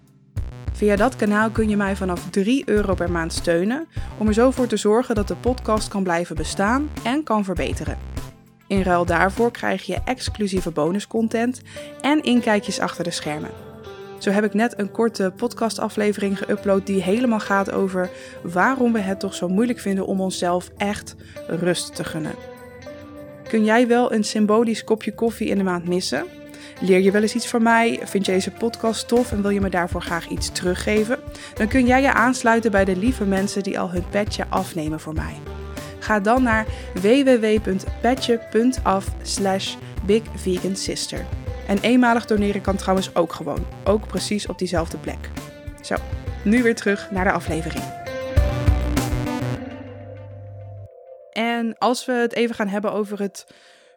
[0.73, 4.51] Via dat kanaal kun je mij vanaf 3 euro per maand steunen om er zo
[4.51, 7.97] voor te zorgen dat de podcast kan blijven bestaan en kan verbeteren.
[8.67, 11.61] In ruil daarvoor krijg je exclusieve bonuscontent
[12.01, 13.74] en inkijkjes achter de schermen.
[14.17, 18.09] Zo heb ik net een korte podcastaflevering geüpload die helemaal gaat over
[18.43, 21.15] waarom we het toch zo moeilijk vinden om onszelf echt
[21.47, 22.35] rust te gunnen.
[23.47, 26.25] Kun jij wel een symbolisch kopje koffie in de maand missen?
[26.81, 27.99] Leer je wel eens iets van mij?
[28.03, 31.19] Vind je deze podcast tof en wil je me daarvoor graag iets teruggeven?
[31.53, 35.13] Dan kun jij je aansluiten bij de lieve mensen die al hun petje afnemen voor
[35.13, 35.35] mij.
[35.99, 37.95] Ga dan naar www.petje.af
[39.21, 39.75] slash
[40.05, 41.25] bigvegansister.
[41.67, 43.65] En eenmalig doneren kan trouwens ook gewoon.
[43.83, 45.29] Ook precies op diezelfde plek.
[45.81, 45.95] Zo,
[46.43, 47.83] nu weer terug naar de aflevering.
[51.31, 53.45] En als we het even gaan hebben over het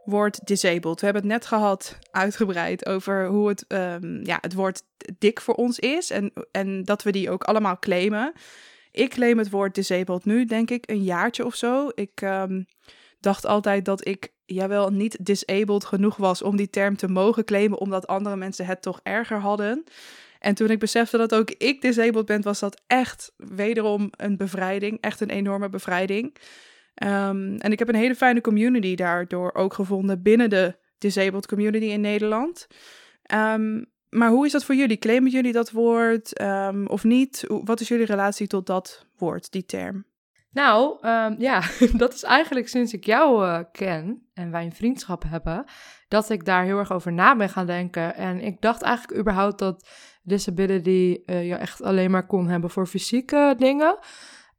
[0.04, 1.00] woord disabled.
[1.00, 4.82] We hebben het net gehad, uitgebreid, over hoe het, ehm, ja, het woord
[5.18, 6.10] dik voor ons is.
[6.10, 8.32] En, en dat we die ook allemaal claimen.
[8.92, 11.90] Ik claim het woord disabled nu, denk ik, een jaartje of zo.
[11.94, 12.62] Ik ehm,
[13.20, 17.78] dacht altijd dat ik, jawel, niet disabled genoeg was om die term te mogen claimen,
[17.78, 19.84] omdat andere mensen het toch erger hadden.
[20.38, 25.00] En toen ik besefte dat ook ik disabled ben, was dat echt wederom een bevrijding.
[25.00, 26.36] Echt een enorme bevrijding.
[26.94, 31.86] Ehm, en ik heb een hele fijne community daardoor ook gevonden binnen de disabled community
[31.86, 32.66] in Nederland.
[33.34, 34.96] Um, maar hoe is dat voor jullie?
[34.96, 37.44] Claimen jullie dat woord um, of niet?
[37.46, 40.04] Wat is jullie relatie tot dat woord, die term?
[40.50, 41.62] Nou, um, ja,
[41.96, 45.64] dat is eigenlijk sinds ik jou uh, ken en wij een vriendschap hebben,
[46.08, 48.14] dat ik daar heel erg over na ben gaan denken.
[48.14, 49.88] En ik dacht eigenlijk überhaupt dat
[50.22, 53.98] disability uh, je echt alleen maar kon hebben voor fysieke dingen.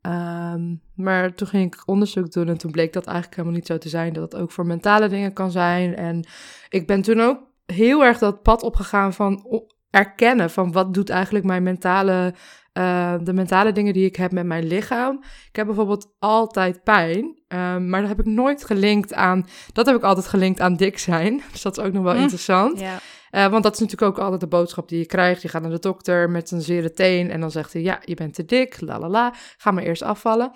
[0.01, 3.77] Um, maar toen ging ik onderzoek doen en toen bleek dat eigenlijk helemaal niet zo
[3.77, 4.13] te zijn.
[4.13, 5.95] Dat het ook voor mentale dingen kan zijn.
[5.95, 6.27] En
[6.69, 9.45] ik ben toen ook heel erg dat pad opgegaan van
[9.89, 12.33] erkennen van wat doet eigenlijk mijn mentale,
[12.79, 15.23] uh, de mentale dingen die ik heb met mijn lichaam.
[15.49, 19.95] Ik heb bijvoorbeeld altijd pijn, um, maar dat heb ik nooit gelinkt aan, dat heb
[19.95, 21.41] ik altijd gelinkt aan dik zijn.
[21.51, 22.21] Dus dat is ook nog wel hm.
[22.21, 22.79] interessant.
[22.79, 22.99] Ja.
[23.31, 25.41] Uh, want dat is natuurlijk ook altijd de boodschap die je krijgt.
[25.41, 28.15] Je gaat naar de dokter met een zere teen en dan zegt hij, ja, je
[28.15, 30.51] bent te dik, la la la, ga maar eerst afvallen.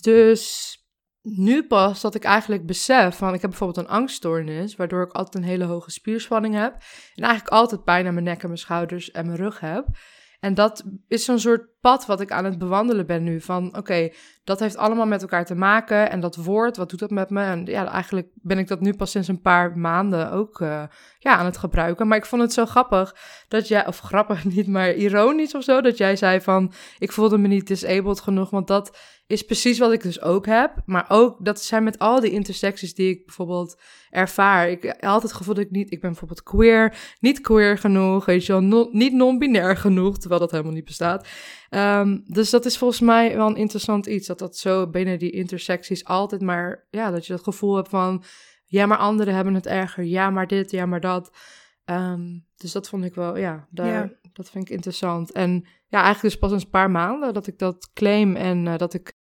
[0.00, 0.76] Dus
[1.22, 5.34] nu pas dat ik eigenlijk besef van ik heb bijvoorbeeld een angststoornis, waardoor ik altijd
[5.34, 6.72] een hele hoge spierspanning heb
[7.14, 9.86] en eigenlijk altijd pijn aan mijn nek en mijn schouders en mijn rug heb.
[10.40, 13.40] En dat is zo'n soort pad wat ik aan het bewandelen ben nu.
[13.40, 14.08] Van oké,
[14.44, 16.10] dat heeft allemaal met elkaar te maken.
[16.10, 17.42] En dat woord, wat doet dat met me?
[17.42, 20.82] En ja, eigenlijk ben ik dat nu pas sinds een paar maanden ook uh,
[21.18, 22.08] ja, aan het gebruiken.
[22.08, 23.16] Maar ik vond het zo grappig
[23.48, 27.38] dat jij, of grappig niet, maar ironisch of zo, dat jij zei van ik voelde
[27.38, 28.50] me niet disabled genoeg.
[28.50, 28.98] Want dat
[29.28, 30.74] is precies wat ik dus ook heb.
[30.86, 34.68] Maar ook, dat zijn met al die intersecties die ik bijvoorbeeld ervaar.
[34.70, 38.24] Ik had altijd het gevoel dat ik niet, ik ben bijvoorbeeld queer, niet queer genoeg,
[38.24, 41.28] weet je wel, niet non-binair genoeg, terwijl dat helemaal niet bestaat.
[41.70, 45.30] Um, dus dat is volgens mij wel een interessant iets, dat dat zo binnen die
[45.30, 48.22] intersecties altijd maar, ja, dat je dat gevoel hebt van,
[48.64, 51.30] ja, maar anderen hebben het erger, ja, maar dit, ja, maar dat.
[51.84, 55.32] Um, dus dat vond ik wel, ja, daar, dat vind ik interessant.
[55.32, 58.94] En ja, eigenlijk is pas een paar maanden dat ik dat claim en uh, dat
[58.94, 59.16] ik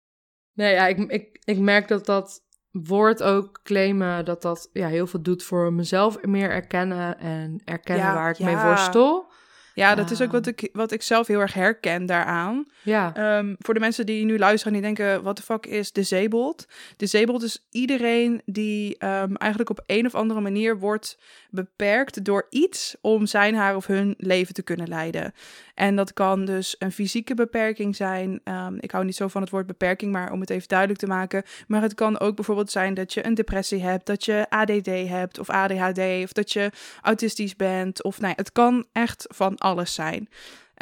[0.57, 2.41] Nee, ja, ik, ik, ik merk dat dat
[2.71, 8.13] woord ook claimen, dat dat ja, heel veel doet voor mezelf meer erkennen en erkennen
[8.13, 9.31] waar ik mee worstel.
[9.73, 12.65] Ja, dat is ook wat ik, wat ik zelf heel erg herken daaraan.
[12.83, 13.37] Ja.
[13.37, 16.67] Um, voor de mensen die nu luisteren en die denken, wat de fuck is disabled?
[16.95, 22.95] Disabled is iedereen die um, eigenlijk op een of andere manier wordt beperkt door iets
[23.01, 25.33] om zijn, haar of hun leven te kunnen leiden.
[25.75, 28.41] En dat kan dus een fysieke beperking zijn.
[28.43, 31.07] Um, ik hou niet zo van het woord beperking, maar om het even duidelijk te
[31.07, 31.43] maken.
[31.67, 35.39] Maar het kan ook bijvoorbeeld zijn dat je een depressie hebt, dat je ADD hebt
[35.39, 38.03] of ADHD, of dat je autistisch bent.
[38.03, 40.29] Of nee, het kan echt van alles zijn.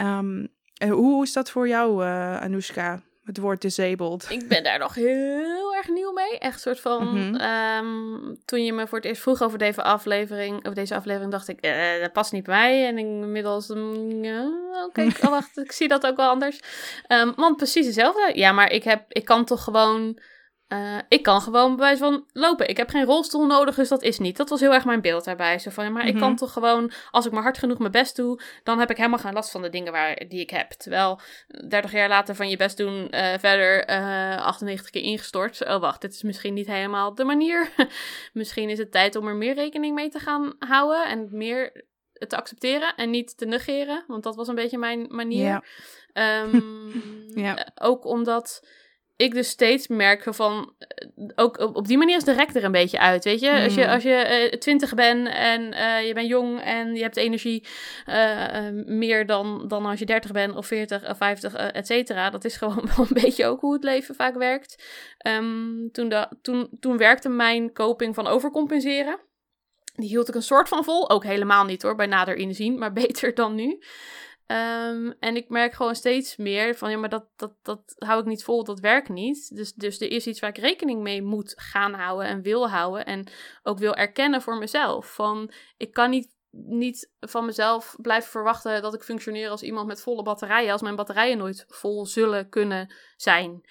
[0.01, 0.47] Um,
[0.89, 3.01] hoe is dat voor jou, uh, Anoushka?
[3.26, 4.26] Het woord disabled.
[4.30, 6.40] Ik ben daar nog heel erg nieuw mee.
[6.40, 7.14] Echt soort van.
[7.14, 7.36] Mhm.
[7.36, 11.48] Ehm, toen je me voor het eerst vroeg over deze aflevering, over deze aflevering, dacht
[11.48, 12.88] ik, uh, dat past niet bij mij.
[12.88, 14.26] En inmiddels, mm,
[14.86, 16.60] oké, oh, wacht, ik zie dat ook wel anders.
[17.08, 18.32] Um, want precies hetzelfde.
[18.34, 20.20] Ja, maar ik heb, ik kan toch gewoon
[20.69, 22.69] uh, ik kan gewoon bij van lopen.
[22.69, 24.38] Ik heb geen rolstoel nodig, dus dat is niet.
[24.38, 25.60] Dat was heel erg mijn beeld daarbij.
[25.60, 26.38] Zo van, maar ik kan mhm.
[26.38, 29.34] toch gewoon, als ik maar hard genoeg mijn best doe, dan heb ik helemaal geen
[29.34, 30.71] last van de dingen waar, die ik heb.
[30.71, 31.19] Terwijl
[31.67, 35.65] 30 jaar later van je best doen, uh, verder uh, eh, 98 keer ingestort.
[35.65, 37.69] Oh, wacht, dit is misschien niet helemaal de manier.
[38.34, 41.84] misschien is het tijd om er meer rekening mee te gaan houden en meer
[42.28, 44.04] te accepteren en niet te negeren.
[44.08, 45.62] Want dat was een beetje mijn manier.
[46.13, 46.41] Ja.
[46.43, 46.93] Um,
[47.45, 47.67] ja.
[47.75, 48.67] Ook omdat
[49.15, 52.71] ik dus steeds merk van, eh, ook op die manier is de rek er een
[52.71, 53.51] beetje uit, weet je.
[53.51, 53.93] Als je, hmm.
[53.93, 57.67] als je uh, twintig bent en uh, je bent jong en je hebt energie
[58.10, 62.30] uh, meer dan, dan als je dertig bent of veertig of vijftig, et cetera.
[62.30, 64.84] Dat is gewoon wel een beetje ook hoe het leven vaak werkt.
[65.28, 69.19] Um, toen, de, toen, toen werkte mijn coping van overcompenseren.
[69.95, 72.93] Die hield ik een soort van vol, ook helemaal niet hoor, bij nader inzien, maar
[73.04, 73.80] beter dan nu.
[74.47, 78.25] Um, en ik merk gewoon steeds meer van, ja, maar dat, dat, dat hou ik
[78.25, 79.55] niet vol, dat werkt niet.
[79.55, 83.05] Dus, dus er is iets waar ik rekening mee moet gaan houden en wil houden.
[83.05, 83.27] En
[83.63, 85.13] ook wil erkennen voor mezelf.
[85.13, 90.01] Van, ik kan niet, niet van mezelf blijven verwachten dat ik functioneer als iemand met
[90.01, 90.71] volle batterijen.
[90.71, 93.62] Als mijn batterijen nooit vol zullen kunnen zijn.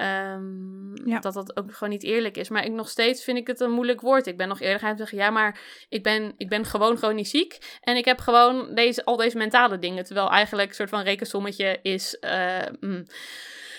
[0.00, 1.18] Um, ja.
[1.18, 2.48] Dat dat ook gewoon niet eerlijk is.
[2.48, 4.26] Maar ik nog steeds vind ik het een moeilijk woord.
[4.26, 7.30] Ik ben nog eerlijk aan het zeggen, ja, maar ik ben, ik ben gewoon chronisch
[7.30, 7.78] ziek.
[7.80, 10.04] En ik heb gewoon deze, al deze mentale dingen.
[10.04, 12.16] Terwijl eigenlijk een soort van rekensommetje is...
[12.20, 13.06] Uh, mm.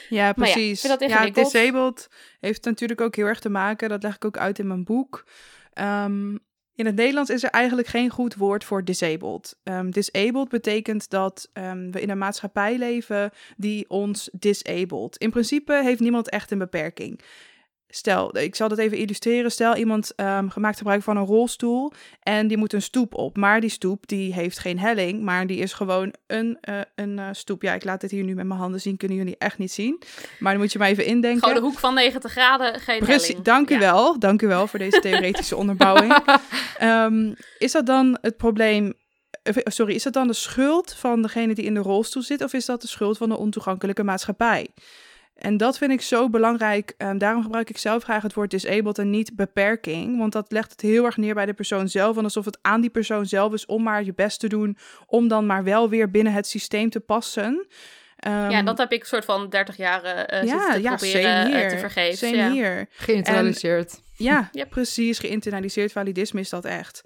[0.09, 0.81] Ja, precies.
[0.81, 4.59] Ja, ja, disabled heeft natuurlijk ook heel erg te maken, dat leg ik ook uit
[4.59, 5.25] in mijn boek.
[5.73, 6.39] Um,
[6.77, 9.55] in het Nederlands is er eigenlijk geen goed woord voor disabled.
[9.63, 15.17] Um, disabled betekent dat um, we in een maatschappij leven die ons disabled.
[15.17, 17.21] In principe heeft niemand echt een beperking.
[17.89, 19.51] Stel, ik zal dat even illustreren.
[19.51, 23.37] Stel, iemand um, gemaakt gebruik van een rolstoel en die moet een stoep op.
[23.37, 27.27] Maar die stoep die heeft geen helling, maar die is gewoon een, uh, een uh,
[27.31, 27.61] stoep.
[27.61, 30.01] Ja, ik laat het hier nu met mijn handen zien, kunnen jullie echt niet zien.
[30.39, 31.39] Maar dan moet je maar even indenken.
[31.39, 33.45] Gewoon de hoek van 90 graden, geen Precies, helling.
[33.45, 33.79] Dank u ja.
[33.79, 36.17] wel, dank u wel voor deze theoretische onderbouwing.
[36.81, 38.93] Um, is dat dan het probleem
[39.53, 42.65] sorry, is dat dan de schuld van degene die in de rolstoel zit, of is
[42.65, 44.67] dat de schuld van de ontoegankelijke maatschappij?
[45.37, 46.93] En dat vind ik zo belangrijk.
[46.97, 50.17] Um, daarom gebruik ik zelf graag het woord disabled en niet beperking.
[50.17, 52.17] Want dat legt het heel erg neer bij de persoon zelf.
[52.17, 54.77] En alsof het aan die persoon zelf is om maar je best te doen.
[55.05, 57.67] Om dan maar wel weer binnen het systeem te passen.
[58.27, 61.53] Um, ja, ehm, dat heb ik soort van 30 jaar uh, ja, te ja, proberen
[61.53, 62.35] uh, te vergeven.
[62.35, 62.51] Ja.
[62.51, 62.87] hier.
[62.91, 64.01] Geïnternaliseerd.
[64.15, 64.69] ja, yep.
[64.69, 65.19] precies.
[65.19, 67.03] Geïnternaliseerd validisme is dat echt.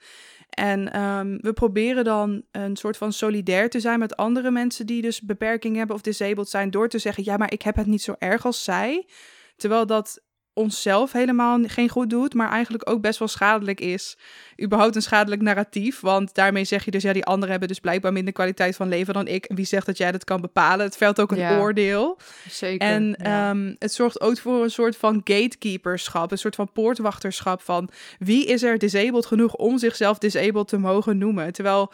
[0.51, 5.01] En um, we proberen dan een soort van solidair te zijn met andere mensen die
[5.01, 8.01] dus beperking hebben of disabled zijn, door te zeggen: ja, maar ik heb het niet
[8.01, 9.07] zo erg als zij.
[9.55, 10.23] Terwijl dat
[10.53, 14.17] onszelf helemaal geen goed doet, maar eigenlijk ook best wel schadelijk is.
[14.63, 18.13] Überhaupt een schadelijk narratief, want daarmee zeg je dus, ja, die anderen hebben dus blijkbaar
[18.13, 19.51] minder kwaliteit van leven dan ik.
[19.53, 20.85] Wie zegt dat jij dat kan bepalen?
[20.85, 22.19] Het veld ook een ja, oordeel.
[22.49, 22.87] Zeker.
[22.87, 23.49] En ja.
[23.49, 27.89] um, het zorgt ook voor een soort van gatekeeperschap, een soort van poortwachterschap van
[28.19, 31.53] wie is er disabled genoeg om zichzelf disabled te mogen noemen.
[31.53, 31.93] Terwijl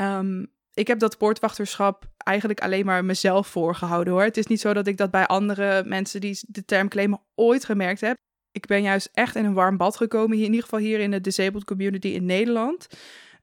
[0.00, 4.22] um, ik heb dat poortwachterschap eigenlijk alleen maar mezelf voorgehouden hoor.
[4.22, 7.64] Het is niet zo dat ik dat bij andere mensen die de term claimen ooit
[7.64, 8.16] gemerkt heb.
[8.52, 11.10] Ik ben juist echt in een warm bad gekomen, hier, in ieder geval hier in
[11.10, 12.86] de disabled community in Nederland.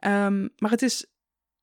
[0.06, 1.06] Um, maar het is,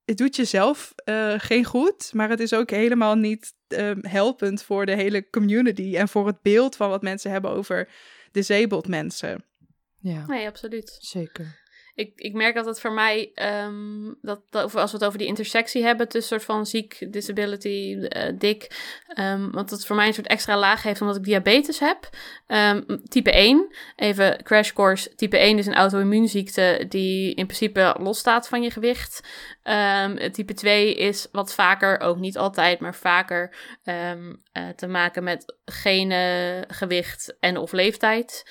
[0.05, 4.87] het doet jezelf uh, geen goed, maar het is ook helemaal niet um, helpend voor
[4.87, 7.89] de hele community en voor het beeld van wat mensen hebben over
[8.31, 9.45] disabled mensen.
[9.99, 10.97] Ja, nee, absoluut.
[11.01, 11.65] Zeker
[11.97, 13.31] ik, ik merk dat het voor mij,
[13.65, 17.97] um, dat, dat, als we het over die intersectie hebben tussen soort van ziek, disability,
[17.99, 18.71] uh, dik,
[19.19, 22.09] um, want dat voor mij een soort extra laag heeft omdat ik diabetes heb.
[22.47, 28.49] Um, type 1, even crash course, type 1 is een auto-immuunziekte die in principe losstaat
[28.49, 29.29] van je gewicht.
[30.33, 36.65] type 2 is wat vaker, ook niet altijd, maar vaker uh, te maken met genen,
[36.69, 38.45] gewicht en of leeftijd.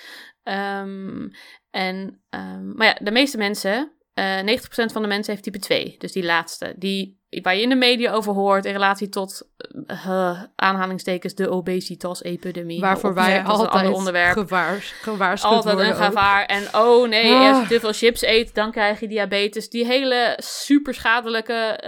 [0.43, 1.32] Um,
[1.76, 5.60] en, um, maar ja, de meeste mensen, uh, eh, 90% van de mensen heeft type
[5.60, 5.96] 2.
[5.98, 6.74] Dus die laatste.
[6.78, 9.50] Die, waar je in de media over hoort in relatie tot
[9.88, 12.80] uh, aanhalingstekens de obesitas-epidemie.
[12.80, 14.34] Waarvoor wij altijd onderwerp.
[14.34, 16.46] Gewaars, gewaarschuwd Altijd een gevaar.
[16.46, 17.50] En oh nee, ah.
[17.50, 19.70] als je te veel chips eet, dan krijg je diabetes.
[19.70, 21.84] Die hele super schadelijke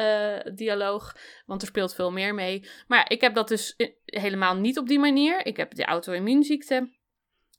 [0.45, 1.15] uh, dialoog.
[1.45, 2.69] Want er speelt veel meer mee.
[2.87, 3.75] Maar ja, ik heb dat dus
[4.05, 5.45] helemaal niet op die manier.
[5.45, 6.95] Ik heb de auto-immuunziekte.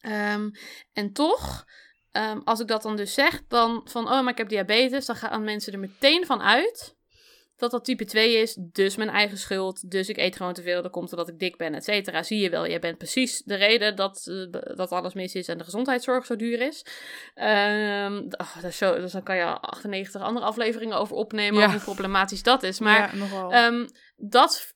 [0.06, 0.50] Um,
[0.92, 1.66] en toch
[2.12, 5.16] Um, als ik dat dan dus zeg, dan van, oh, maar ik heb diabetes, dan
[5.16, 6.96] gaan mensen er meteen van uit
[7.58, 10.82] dat dat type 2 is, dus mijn eigen schuld, dus ik eet gewoon te veel,
[10.82, 12.22] dan komt omdat ik dik ben, et cetera.
[12.22, 14.46] Zie je wel, jij bent precies de reden dat, uh,
[14.76, 16.86] dat alles mis is en de gezondheidszorg zo duur is.
[17.34, 21.70] Um, oh, dat is zo, dus dan kan je 98 andere afleveringen over opnemen, ja.
[21.70, 22.78] hoe problematisch dat is.
[22.78, 24.74] Maar ja, um, dat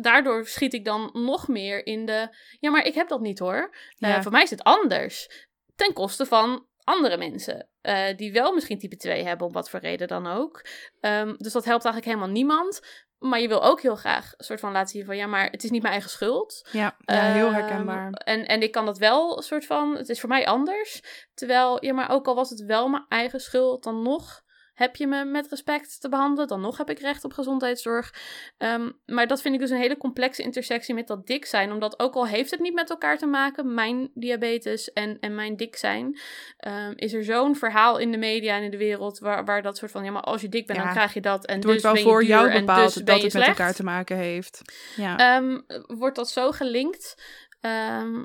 [0.00, 2.36] daardoor schiet ik dan nog meer in de.
[2.60, 3.74] Ja, maar ik heb dat niet hoor.
[3.98, 4.22] Uh, ja.
[4.22, 5.46] voor mij is het anders.
[5.76, 7.68] Ten koste van andere mensen.
[7.82, 10.66] Uh, die wel misschien type 2 hebben, om wat voor reden dan ook.
[11.00, 12.80] Um, dus dat helpt eigenlijk helemaal niemand.
[13.18, 15.64] Maar je wil ook heel graag een soort van laten zien van ja, maar het
[15.64, 16.68] is niet mijn eigen schuld.
[16.72, 18.06] Ja, ja heel herkenbaar.
[18.06, 21.02] Um, en, en ik kan dat wel een soort van, het is voor mij anders.
[21.34, 24.42] Terwijl, ja, maar ook al was het wel mijn eigen schuld, dan nog
[24.80, 28.14] heb je me met respect te behandelen, dan nog heb ik recht op gezondheidszorg.
[28.58, 31.72] Um, maar dat vind ik dus een hele complexe intersectie met dat dik zijn.
[31.72, 35.56] Omdat ook al heeft het niet met elkaar te maken, mijn diabetes en, en mijn
[35.56, 36.18] dik zijn,
[36.66, 39.76] um, is er zo'n verhaal in de media en in de wereld waar, waar dat
[39.76, 41.46] soort van, ja, maar als je dik bent, ja, dan krijg je dat.
[41.46, 44.16] En het dus wordt wel voor jou bepaald dus dat het met elkaar te maken
[44.16, 44.62] heeft.
[44.96, 45.36] Ja.
[45.36, 47.22] Um, wordt dat zo gelinkt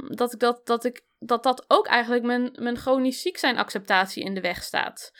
[0.08, 4.24] dat ik dat, dat ik dat dat ook eigenlijk mijn, mijn chronisch ziek zijn acceptatie
[4.24, 5.12] in de weg staat.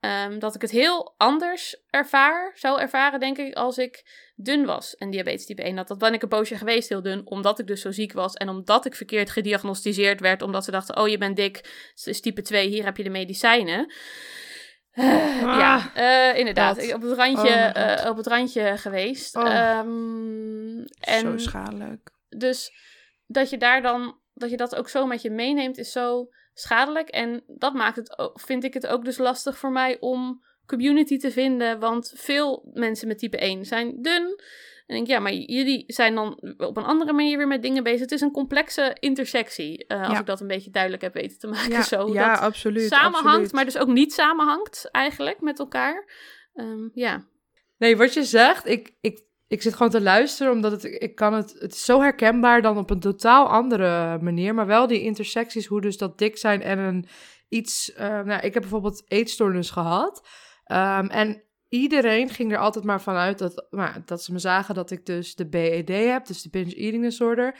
[0.00, 4.04] Um, dat ik het heel anders ervaar, zou ervaren, denk ik, als ik
[4.36, 5.88] dun was en diabetes type 1 had.
[5.88, 8.48] Dat ben ik een poosje geweest, heel dun, omdat ik dus zo ziek was en
[8.48, 11.56] omdat ik verkeerd gediagnosticeerd werd, omdat ze dachten, oh, je bent dik,
[11.94, 13.92] het is type 2, hier heb je de medicijnen.
[14.94, 16.92] Uh, ah, ja, uh, inderdaad.
[16.94, 19.36] Op het randje, oh uh, op het randje geweest.
[19.36, 19.78] Oh.
[19.78, 22.10] Um, en zo schadelijk.
[22.28, 22.72] Dus
[23.26, 26.28] dat je daar dan, dat je dat ook zo met je meeneemt, is zo
[26.60, 27.08] schadelijk.
[27.08, 31.30] En dat maakt het, vind ik het ook dus lastig voor mij om community te
[31.30, 31.78] vinden.
[31.78, 34.40] Want veel mensen met type 1 zijn dun.
[34.86, 38.00] En denk ja, maar jullie zijn dan op een andere manier weer met dingen bezig.
[38.00, 41.46] Het is een complexe intersectie, uh, als ik dat een beetje duidelijk heb weten te
[41.46, 41.70] maken.
[41.70, 42.88] Ja, zo, ja dat absoluut.
[42.88, 43.52] Samenhangt, absoluut.
[43.52, 46.12] maar dus ook niet samenhangt eigenlijk met elkaar.
[46.54, 47.24] Um, ja.
[47.78, 51.34] Nee, wat je zegt, ik, ik ik zit gewoon te luisteren, omdat het, ik kan
[51.34, 54.54] het, het is zo herkenbaar dan op een totaal andere manier.
[54.54, 57.06] Maar wel die intersecties, hoe dus dat dik zijn en een
[57.48, 60.28] iets, uh, nou, ik heb bijvoorbeeld eetstoornis gehad.
[60.66, 64.90] Um, en iedereen ging er altijd maar vanuit dat, nou, dat ze me zagen dat
[64.90, 67.58] ik dus de BED heb, dus de binge eating disorder.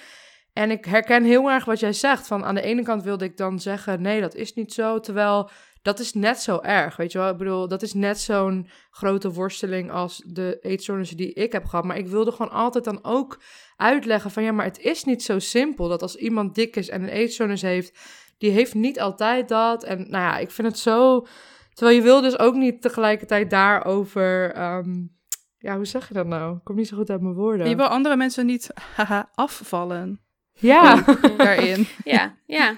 [0.52, 2.26] En ik herken heel erg wat jij zegt.
[2.26, 5.00] Van aan de ene kant wilde ik dan zeggen: nee, dat is niet zo.
[5.00, 5.50] Terwijl
[5.82, 6.96] dat is net zo erg.
[6.96, 11.32] Weet je wel, ik bedoel, dat is net zo'n grote worsteling als de eetstoornissen die
[11.32, 11.84] ik heb gehad.
[11.84, 13.40] Maar ik wilde gewoon altijd dan ook
[13.76, 17.02] uitleggen: van ja, maar het is niet zo simpel dat als iemand dik is en
[17.02, 17.98] een eetstoornis heeft,
[18.38, 19.84] die heeft niet altijd dat.
[19.84, 21.26] En nou ja, ik vind het zo.
[21.72, 24.58] Terwijl je wil dus ook niet tegelijkertijd daarover.
[24.62, 25.16] Um,
[25.58, 26.56] ja, hoe zeg je dat nou?
[26.56, 27.68] Ik kom niet zo goed uit mijn woorden.
[27.68, 30.20] Je wil andere mensen niet haha, afvallen.
[30.52, 31.04] Ja,
[31.36, 31.86] daarin.
[32.04, 32.76] Ja, ja.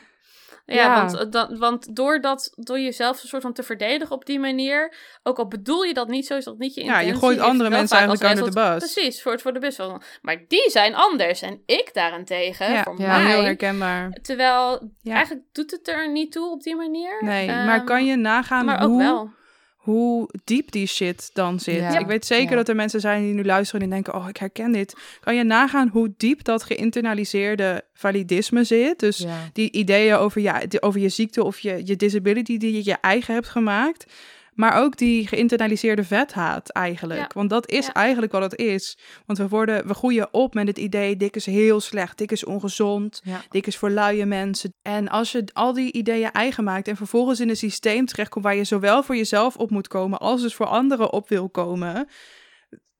[0.74, 4.38] Ja, Want, dat, want door, dat, door jezelf een soort van te verdedigen op die
[4.38, 7.06] manier, ook al bedoel je dat niet zo, is dat niet je intentie.
[7.06, 8.92] Ja, je gooit andere mensen eigenlijk aan de bus.
[8.92, 9.78] Precies, voor, voor de bus.
[10.22, 13.26] Maar die zijn anders en ik daarentegen, ja, voor ja, mij...
[13.26, 14.10] heel herkenbaar.
[14.22, 17.24] Terwijl, eigenlijk doet het er niet toe op die manier.
[17.24, 18.92] Nee, maar ehm, kan je nagaan maar hoe...
[18.92, 19.38] Ook wel
[19.80, 21.94] hoe diep die shit dan zit.
[21.94, 24.72] Ik weet zeker dat er mensen zijn die nu luisteren en denken: Oh, ik herken
[24.72, 24.94] dit.
[25.20, 28.98] Kan je nagaan hoe diep dat geïnternaliseerde validisme zit?
[28.98, 32.96] Dus die ideeën over, ja, over je ziekte of je, je disability die je je
[33.00, 34.12] eigen hebt gemaakt.
[34.60, 37.32] Maar ook die geïnternaliseerde vethaat eigenlijk.
[37.32, 38.98] Want dat is eigenlijk wat het is.
[39.26, 42.44] Want we, worden, we groeien op met het idee, dik is heel slecht, dik is
[42.44, 44.74] ongezond, dik is voor luie mensen.
[44.82, 48.56] En als je al die ideeën eigen maakt en vervolgens in een systeem terechtkomt waar
[48.56, 52.08] je zowel voor jezelf op moet komen als dus voor anderen op wil komen,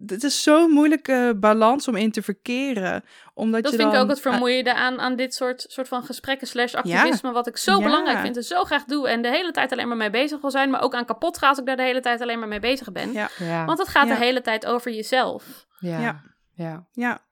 [0.07, 3.05] het is zo'n moeilijke balans om in te verkeren.
[3.34, 6.46] Omdat dat je vind ik ook het vermoeiende aan, aan dit soort, soort van gesprekken
[6.46, 7.32] slash activisme...
[7.32, 9.09] wat ik zo belangrijk vind en zo graag doe...
[9.09, 10.70] en de hele tijd alleen maar mee bezig wil zijn...
[10.70, 12.92] maar ook aan kapot gaat als ik daar de hele tijd alleen maar mee bezig
[12.92, 13.12] ben.
[13.12, 13.64] Ja.
[13.64, 15.66] Want het gaat de hele tijd over jezelf.
[15.78, 16.22] Ja,
[16.55, 16.86] ja.
[16.92, 17.28] ja.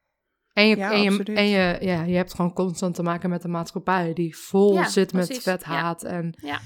[0.53, 3.49] En, je, en, je, en je, ja, je hebt gewoon constant te maken met de
[3.49, 4.13] maatschappij...
[4.13, 6.35] die vol zit met vethaat en...
[6.41, 6.59] Ja.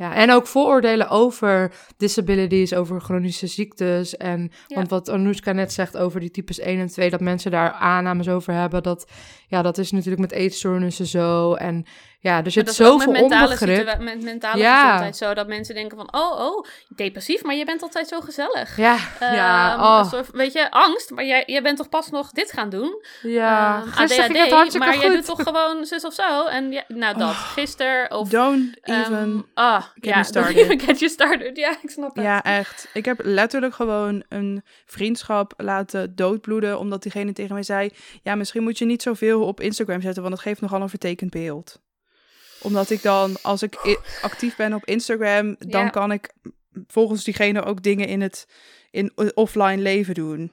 [0.00, 4.16] Ja, en ook vooroordelen over disabilities, over chronische ziektes.
[4.16, 7.72] En want wat Anoushka net zegt over die types 1 en 2, dat mensen daar
[7.72, 8.82] aannames over hebben.
[8.82, 9.10] Dat,
[9.48, 11.54] ja, dat is natuurlijk met eetstoornissen zo.
[11.54, 11.84] En
[12.22, 13.98] ja, er zit zoveel met onbegrip.
[13.98, 14.82] Met mentale ja.
[14.82, 18.76] gezondheid zo, dat mensen denken van, oh, oh, depressief, maar je bent altijd zo gezellig.
[18.76, 19.76] Ja, ja.
[19.76, 20.10] Oh.
[20.10, 23.04] Soort, weet je, angst, maar jij, jij bent toch pas nog dit gaan doen?
[23.22, 25.02] Ja, um, ADHD, maar goed.
[25.02, 26.46] jij doet toch gewoon zus of zo?
[26.46, 27.52] En ja, nou dat, oh.
[27.52, 28.28] gisteren of...
[28.28, 30.56] Don't even um, ah, get ja, started.
[30.56, 31.56] Even get you started.
[31.56, 32.24] Ja, ik snap het.
[32.24, 32.88] Ja, echt.
[32.92, 37.90] Ik heb letterlijk gewoon een vriendschap laten doodbloeden, omdat diegene tegen mij zei,
[38.22, 41.30] ja, misschien moet je niet zoveel op Instagram zetten, want het geeft nogal een vertekend
[41.30, 41.80] beeld
[42.62, 46.34] omdat ik dan, als ik actief ben op Instagram, dan kan ik
[46.86, 48.46] volgens diegene ook dingen in het
[48.90, 50.52] in offline leven doen.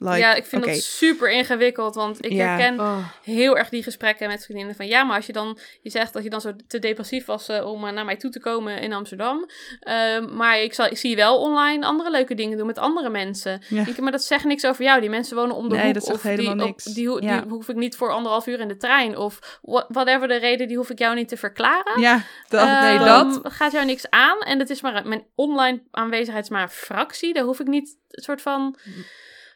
[0.00, 0.74] Like, ja, ik vind okay.
[0.74, 3.08] dat super ingewikkeld, want ik herken oh.
[3.22, 6.22] heel erg die gesprekken met vriendinnen van ja, maar als je dan, je zegt dat
[6.22, 8.92] je dan zo te depressief was uh, om uh, naar mij toe te komen in
[8.92, 9.48] Amsterdam,
[9.88, 13.62] uh, maar ik, zal, ik zie wel online andere leuke dingen doen met andere mensen.
[13.68, 13.86] Ja.
[13.86, 15.94] Ik, maar dat zegt niks over jou, die mensen wonen om de nee, hoek.
[15.94, 16.86] Dat of helemaal die, niks.
[16.86, 20.36] Op, die, die, hoef ik niet voor anderhalf uur in de trein of whatever de
[20.36, 22.00] reden, die hoef ik jou niet te verklaren.
[22.00, 23.40] Ja, dat, nee, ehm, dat.
[23.42, 27.34] gaat jou niks aan en het is maar, mijn online aanwezigheid is maar een fractie,
[27.34, 28.76] daar hoef ik niet een soort van...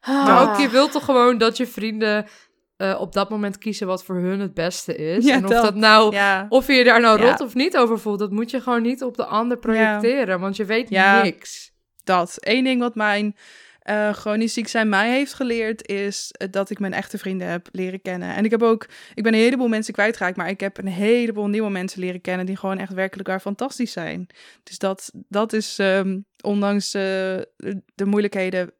[0.06, 2.26] Maar ook je wilt toch gewoon dat je vrienden
[2.78, 5.24] uh, op dat moment kiezen wat voor hun het beste is.
[5.24, 6.46] Ja, en of dat, nou, ja.
[6.48, 9.02] of je je daar nou rot of niet over voelt, dat moet je gewoon niet
[9.02, 11.72] op de ander projecteren, want je weet niks.
[12.04, 12.36] Dat.
[12.40, 13.36] Eén ding wat mijn
[13.90, 18.02] uh, chronisch ziek zijn mij heeft geleerd, is dat ik mijn echte vrienden heb leren
[18.02, 18.34] kennen.
[18.34, 21.46] En ik heb ook, ik ben een heleboel mensen kwijtgeraakt, maar ik heb een heleboel
[21.48, 24.26] nieuwe mensen leren kennen die gewoon echt werkelijk waar fantastisch zijn.
[24.62, 27.02] Dus dat, dat is, um, ondanks uh,
[27.94, 28.72] de moeilijkheden,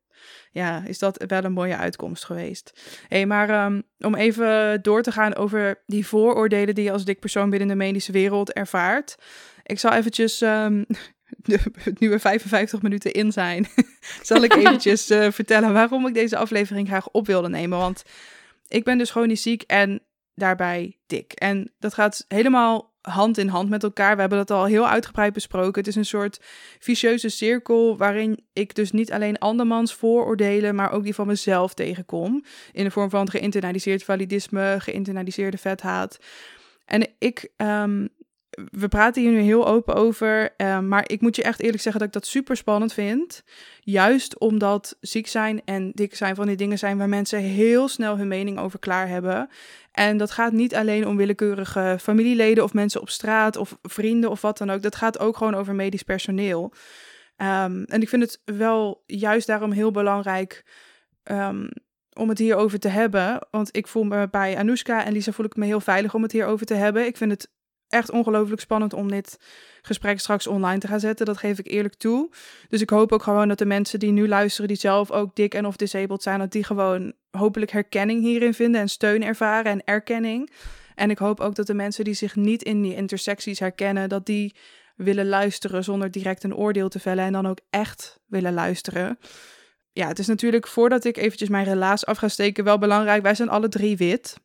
[0.54, 2.72] ja, is dat wel een mooie uitkomst geweest.
[3.08, 7.04] Hé, hey, maar um, om even door te gaan over die vooroordelen die je als
[7.04, 9.16] dik persoon binnen de medische wereld ervaart.
[9.62, 10.86] Ik zal eventjes, um,
[11.98, 13.66] nu we 55 minuten in zijn,
[14.22, 17.78] zal ik eventjes uh, vertellen waarom ik deze aflevering graag op wilde nemen.
[17.78, 18.02] Want
[18.68, 20.02] ik ben dus chronisch ziek en
[20.34, 21.32] daarbij dik.
[21.32, 24.14] En dat gaat helemaal hand in hand met elkaar.
[24.14, 25.78] We hebben dat al heel uitgebreid besproken.
[25.78, 26.40] Het is een soort
[26.78, 32.44] vicieuze cirkel waarin ik dus niet alleen andermans vooroordelen, maar ook die van mezelf tegenkom.
[32.72, 36.18] In de vorm van geïnternaliseerd validisme, geïnternaliseerde vethaat.
[36.84, 38.08] En ik, um,
[38.70, 42.00] we praten hier nu heel open over, um, maar ik moet je echt eerlijk zeggen
[42.00, 43.42] dat ik dat super spannend vind.
[43.80, 48.16] Juist omdat ziek zijn en dik zijn van die dingen zijn waar mensen heel snel
[48.16, 49.48] hun mening over klaar hebben.
[49.92, 54.40] En dat gaat niet alleen om willekeurige familieleden of mensen op straat of vrienden of
[54.40, 54.82] wat dan ook.
[54.82, 56.72] Dat gaat ook gewoon over medisch personeel.
[57.36, 60.64] Um, en ik vind het wel juist daarom heel belangrijk
[61.24, 61.68] um,
[62.12, 63.46] om het hierover te hebben.
[63.50, 66.32] Want ik voel me bij Anoushka en Lisa voel ik me heel veilig om het
[66.32, 67.06] hierover te hebben.
[67.06, 67.50] Ik vind het
[67.94, 69.38] echt ongelooflijk spannend om dit
[69.82, 71.26] gesprek straks online te gaan zetten.
[71.26, 72.30] Dat geef ik eerlijk toe.
[72.68, 75.54] Dus ik hoop ook gewoon dat de mensen die nu luisteren, die zelf ook dik
[75.54, 79.84] en of disabled zijn, dat die gewoon hopelijk herkenning hierin vinden en steun ervaren en
[79.84, 80.50] erkenning.
[80.94, 84.26] En ik hoop ook dat de mensen die zich niet in die intersecties herkennen, dat
[84.26, 84.54] die
[84.96, 89.18] willen luisteren zonder direct een oordeel te vellen en dan ook echt willen luisteren.
[89.92, 93.22] Ja, het is natuurlijk voordat ik eventjes mijn relaas af ga steken wel belangrijk.
[93.22, 94.36] Wij zijn alle drie wit.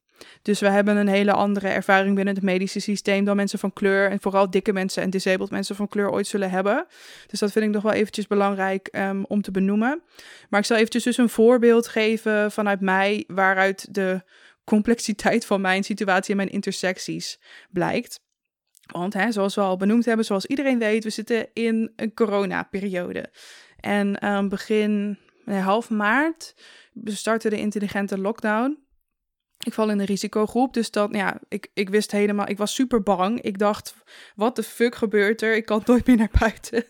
[0.42, 4.10] Dus we hebben een hele andere ervaring binnen het medische systeem dan mensen van kleur
[4.10, 6.86] en vooral dikke mensen en disabled mensen van kleur ooit zullen hebben.
[7.28, 10.02] Dus dat vind ik nog wel eventjes belangrijk um, om te benoemen.
[10.50, 14.24] Maar ik zal eventjes dus een voorbeeld geven vanuit mij waaruit de
[14.64, 17.40] complexiteit van mijn situatie en mijn intersecties
[17.70, 18.20] blijkt.
[18.92, 23.30] Want hè, zoals we al benoemd hebben, zoals iedereen weet, we zitten in een coronaperiode.
[23.80, 26.56] En um, begin half maart
[27.04, 28.88] startte de intelligente lockdown.
[29.66, 33.04] Ik val in een risicogroep, dus dat, ja, ik, ik wist helemaal, ik was super
[33.04, 33.42] bang.
[33.42, 33.94] Ik dacht,
[34.36, 35.56] wat de fuck gebeurt er?
[35.56, 36.84] Ik kan nooit meer naar buiten.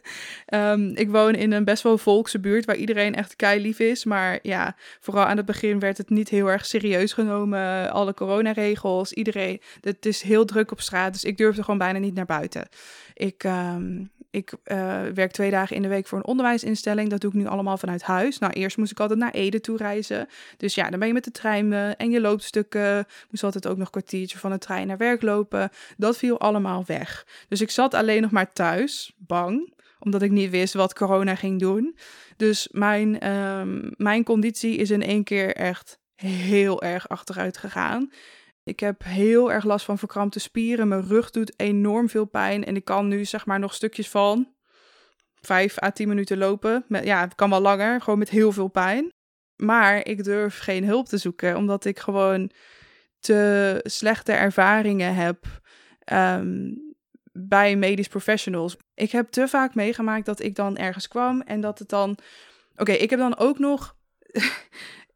[0.54, 4.06] Um, ik woon in een best wel volkse buurt waar iedereen echt kei lief is.
[4.06, 7.92] Maar ja, vooral aan het begin werd het niet heel erg serieus genomen.
[7.92, 12.16] Alle coronaregels, iedereen, het is heel druk op straat, dus ik durfde gewoon bijna niet
[12.16, 12.68] naar buiten.
[13.14, 17.10] Ik, um, ik uh, werk twee dagen in de week voor een onderwijsinstelling.
[17.10, 18.40] Dat doe ik nu allemaal vanuit huis.
[18.40, 20.28] Nou, eerst moest ik altijd naar Ede toe reizen.
[20.58, 23.06] Dus ja, dan ben je met de trein uh, en je loopt stukken.
[23.30, 25.70] Moest altijd ook nog een kwartiertje van de trein naar werk lopen.
[25.98, 27.26] Dat viel allemaal weg.
[27.48, 31.60] Dus ik zat alleen nog maar thuis, bang omdat ik niet wist wat corona ging
[31.60, 31.98] doen.
[32.38, 38.12] Dus mijn, um, mijn conditie is in één keer echt heel erg achteruit gegaan.
[38.70, 40.88] Ik heb heel erg last van verkrampte spieren.
[40.88, 42.66] Mijn rug doet enorm veel pijn.
[42.66, 44.54] En ik kan nu zeg maar nog stukjes van
[45.42, 46.86] 5 à 10 minuten lopen.
[46.88, 49.14] Met, ja, het kan wel langer, gewoon met heel veel pijn.
[49.56, 52.52] Maar ik durf geen hulp te zoeken, omdat ik gewoon
[53.20, 55.46] te slechte ervaringen heb
[56.14, 56.96] um,
[57.32, 58.78] bij medisch professionals.
[58.94, 62.18] Ik heb te vaak meegemaakt dat ik dan ergens kwam en dat het dan.
[62.76, 63.96] Oké, ik heb dan ook nog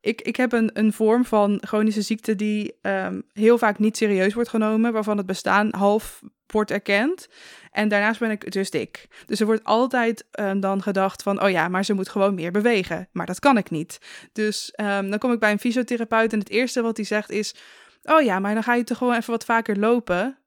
[0.03, 4.33] ik, ik heb een, een vorm van chronische ziekte die um, heel vaak niet serieus
[4.33, 7.27] wordt genomen, waarvan het bestaan half wordt erkend.
[7.71, 9.07] En daarnaast ben ik dus dik.
[9.25, 12.51] Dus er wordt altijd um, dan gedacht van, oh ja, maar ze moet gewoon meer
[12.51, 13.07] bewegen.
[13.11, 13.99] Maar dat kan ik niet.
[14.33, 17.55] Dus um, dan kom ik bij een fysiotherapeut en het eerste wat hij zegt is,
[18.03, 20.37] oh ja, maar dan ga je toch gewoon even wat vaker lopen.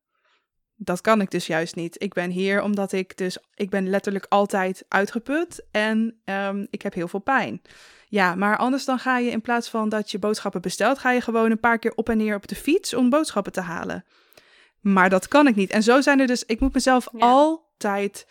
[0.77, 2.03] Dat kan ik dus juist niet.
[2.03, 6.21] Ik ben hier omdat ik dus, ik ben letterlijk altijd uitgeput en
[6.71, 7.63] ik heb heel veel pijn.
[8.09, 11.21] Ja, maar anders dan ga je in plaats van dat je boodschappen bestelt, ga je
[11.21, 14.05] gewoon een paar keer op en neer op de fiets om boodschappen te halen.
[14.81, 15.71] Maar dat kan ik niet.
[15.71, 17.19] En zo zijn er dus, ik moet mezelf ja.
[17.19, 18.27] altijd,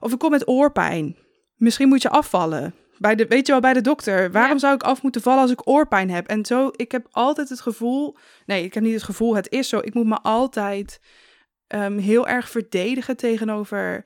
[0.00, 1.16] of ik kom met oorpijn.
[1.56, 2.74] Misschien moet je afvallen.
[2.98, 4.32] Bij de, weet je wel, bij de dokter.
[4.32, 4.58] Waarom ja.
[4.58, 6.26] zou ik af moeten vallen als ik oorpijn heb?
[6.26, 9.68] En zo, ik heb altijd het gevoel, nee, ik heb niet het gevoel, het is
[9.68, 9.78] zo.
[9.78, 11.00] Ik moet me altijd
[11.68, 14.04] um, heel erg verdedigen tegenover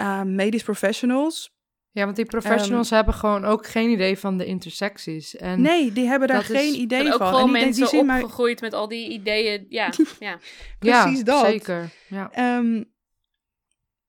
[0.00, 1.51] uh, medisch professionals.
[1.94, 5.36] Ja, want die professionals um, hebben gewoon ook geen idee van de intersecties.
[5.36, 7.26] En nee, die hebben daar geen is, idee ook van.
[7.26, 8.70] Gewoon en die mensen die zien opgegroeid maar...
[8.70, 9.66] met al die ideeën.
[9.68, 10.38] Ja, ja.
[10.78, 11.46] precies ja, dat.
[11.46, 11.90] Zeker.
[12.08, 12.56] Ja.
[12.58, 12.90] Um,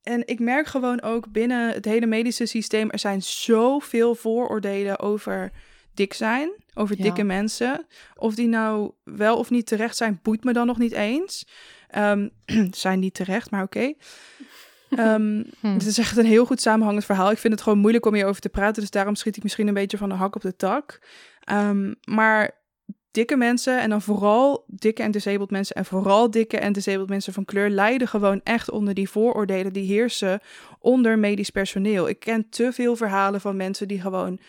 [0.04, 5.52] en ik merk gewoon ook binnen het hele medische systeem, er zijn zoveel vooroordelen over
[5.94, 7.04] dik zijn, over ja.
[7.04, 7.86] dikke mensen.
[8.16, 11.48] Of die nou wel of niet terecht zijn, boeit me dan nog niet eens.
[11.98, 12.32] Um,
[12.72, 13.78] zijn niet terecht, maar oké.
[13.78, 13.98] Okay.
[15.00, 15.74] Um, hm.
[15.74, 17.32] Het is echt een heel goed samenhangend verhaal.
[17.32, 19.74] Ik vind het gewoon moeilijk om hierover te praten, dus daarom schiet ik misschien een
[19.74, 21.02] beetje van de hak op de tak.
[21.52, 22.62] Um, maar
[23.12, 27.34] dikke mensen en dan vooral dikke en disabled mensen en vooral dikke en disabled mensen
[27.34, 30.40] van kleur lijden gewoon echt onder die vooroordelen die heersen
[30.80, 32.10] onder medisch personeel.
[32.10, 34.40] Ik ken te veel verhalen van mensen die gewoon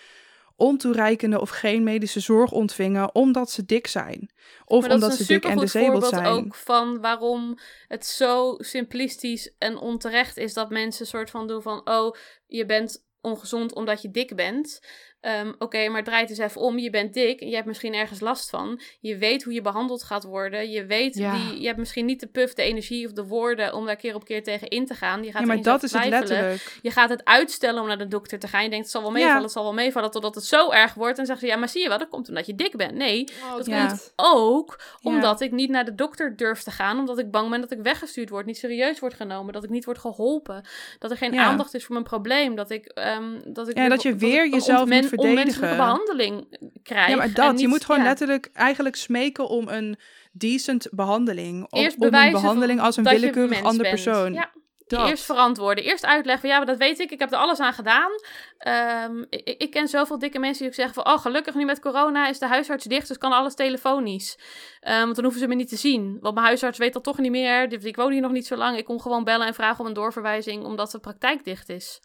[0.57, 4.31] ontoereikende of geen medische zorg ontvingen omdat ze dik zijn.
[4.65, 6.25] Of omdat ze dik en disabled zijn.
[6.25, 11.47] Dat is ook van waarom het zo simplistisch en onterecht is dat mensen soort van
[11.47, 12.15] doen van oh,
[12.47, 14.81] je bent ongezond omdat je dik bent.
[15.27, 16.79] Um, Oké, okay, maar draai het eens even om.
[16.79, 18.81] Je bent dik en je hebt misschien ergens last van.
[19.01, 20.71] Je weet hoe je behandeld gaat worden.
[20.71, 21.37] Je weet, ja.
[21.37, 24.15] die, je hebt misschien niet de puff, de energie of de woorden om daar keer
[24.15, 25.25] op keer tegen in te gaan.
[25.25, 26.79] Je gaat ja, maar dat is het letterlijk.
[26.83, 28.63] Je gaat het uitstellen om naar de dokter te gaan.
[28.63, 29.43] Je denkt, het zal wel meevallen, ja.
[29.43, 31.19] het zal wel meevallen, totdat het zo erg wordt.
[31.19, 32.95] En zeggen ze, ja, maar zie je wel, dat komt omdat je dik bent.
[32.95, 33.87] Nee, oh, dat ja.
[33.87, 36.99] komt ook omdat ik niet naar de dokter durf te gaan.
[36.99, 39.53] Omdat ik bang ben dat ik weggestuurd word, niet serieus word genomen.
[39.53, 40.65] Dat ik niet word geholpen.
[40.99, 42.55] Dat er geen aandacht is voor mijn probleem.
[42.55, 42.93] Dat ik...
[43.19, 47.11] Um, dat ik ja, dat je weer jezelf moet onmenselijke behandeling krijgt.
[47.11, 48.07] Ja, maar dat, niet, je moet gewoon ja.
[48.07, 49.99] letterlijk eigenlijk smeken om een
[50.33, 51.67] decent behandeling.
[51.71, 54.33] Eerst om een behandeling als een willekeurig andere persoon.
[54.33, 54.51] Ja.
[54.87, 55.09] Dat.
[55.09, 55.85] eerst verantwoorden.
[55.85, 57.11] Eerst uitleggen ja, maar dat weet ik.
[57.11, 58.11] Ik heb er alles aan gedaan.
[58.59, 61.13] Ehm, ik, ik ken zoveel dikke mensen die ook zeggen van...
[61.13, 63.09] Oh, gelukkig nu met corona is de huisarts dicht.
[63.09, 64.39] Dus kan alles telefonisch.
[64.81, 66.19] Ehm, want dan hoeven ze me niet te zien.
[66.21, 67.69] Want mijn huisarts weet dat toch niet meer.
[67.69, 68.77] Dus Ik woon hier nog niet zo lang.
[68.77, 70.65] Ik kon gewoon bellen en vragen om een doorverwijzing.
[70.65, 72.01] Omdat de praktijk dicht is.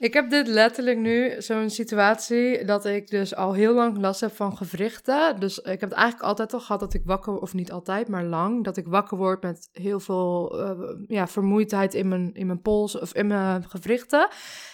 [0.00, 4.36] Ik heb dit letterlijk nu, zo'n situatie, dat ik dus al heel lang last heb
[4.36, 5.40] van gewrichten.
[5.40, 8.24] Dus ik heb het eigenlijk altijd al gehad dat ik wakker, of niet altijd, maar
[8.24, 10.70] lang, dat ik wakker word met heel veel eh,
[11.06, 14.28] ja, vermoeidheid in mijn, in mijn pols of in mijn gewrichten.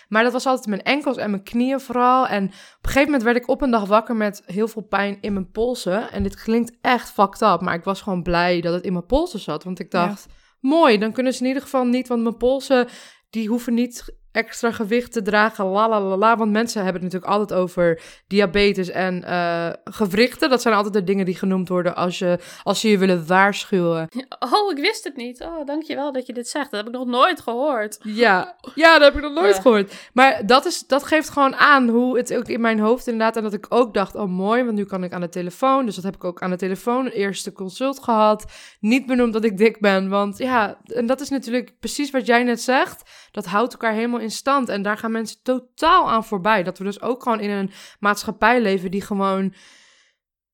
[0.09, 2.27] Maar dat was altijd mijn enkels en mijn knieën vooral.
[2.27, 5.18] En op een gegeven moment werd ik op een dag wakker met heel veel pijn
[5.20, 6.12] in mijn polsen.
[6.12, 9.07] En dit klinkt echt fucked up, maar ik was gewoon blij dat het in mijn
[9.07, 9.64] polsen zat.
[9.64, 10.07] Want ik Ja.
[10.07, 10.27] dacht,
[10.61, 12.89] mooi, dan kunnen ze in ieder geval niet, want mijn polsen,
[13.31, 16.37] die hoeven niet extra gewicht te dragen, la la la la.
[16.37, 20.51] Want mensen hebben het natuurlijk altijd over diabetes en eh, gewrichten.
[20.51, 24.09] Dat zijn altijd de dingen die genoemd worden als je, als je je willen waarschuwen.
[24.39, 25.43] Oh, ik wist het niet.
[25.43, 26.70] Oh, dankjewel dat je dit zegt.
[26.70, 27.99] Dat heb ik nog nooit gehoord.
[28.03, 29.95] Ja, ja, dat heb ik nog nooit gehoord.
[30.12, 33.37] Maar dat, is, dat geeft gewoon aan hoe het ook in mijn hoofd inderdaad...
[33.37, 35.87] En dat ik ook dacht, oh mooi, want nu kan ik aan de telefoon.
[35.87, 38.45] Dus dat heb ik ook aan de telefoon, eerste consult gehad.
[38.80, 40.78] Niet benoemd dat ik dik ben, want ja...
[40.84, 43.03] En dat is natuurlijk precies wat jij net zegt.
[43.37, 44.68] Dat houdt elkaar helemaal in stand.
[44.68, 46.62] En daar gaan mensen totaal aan voorbij.
[46.62, 47.70] Dat we dus ook gewoon in een
[48.01, 49.55] maatschappij leven die gewoon...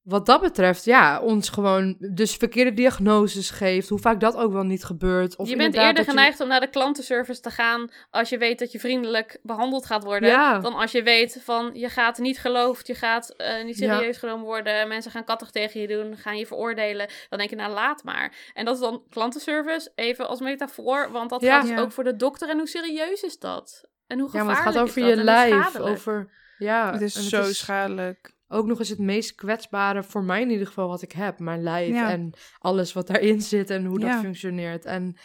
[0.02, 3.88] Wat dat betreft, ja, ons gewoon dus verkeerde diagnoses geeft.
[3.88, 5.36] Hoe vaak dat ook wel niet gebeurt.
[5.36, 8.38] Of je bent eerder dat je- geneigd om naar de klantenservice te gaan als je
[8.38, 10.28] weet dat je vriendelijk behandeld gaat worden.
[10.28, 10.58] Ja.
[10.58, 13.94] Dan als je weet van je gaat niet geloofd, je gaat eh, niet Ja.
[13.96, 14.88] serieus genomen worden.
[14.88, 17.08] Mensen gaan kattig tegen je doen, gaan je veroordelen.
[17.28, 18.34] Dan denk je nou laat maar.
[18.54, 21.10] En dat is dan klantenservice, even als metafoor.
[21.12, 21.50] Want dat Ja.
[21.50, 21.82] geldt dus Ja.
[21.82, 22.48] ook voor de dokter.
[22.48, 23.88] En hoe serieus is dat?
[24.06, 25.18] En hoe Ja, gevaarlijk maar het gaat is over dat?
[25.18, 25.78] je lijf.
[25.78, 28.32] Over, ja, Het is zo schadelijk.
[28.52, 31.38] Ook nog eens het meest kwetsbare voor mij in ieder geval wat ik heb.
[31.38, 32.10] Mijn lijf Ja.
[32.10, 34.12] en alles wat daarin zit en hoe Ja.
[34.12, 34.84] dat functioneert.
[34.84, 35.16] En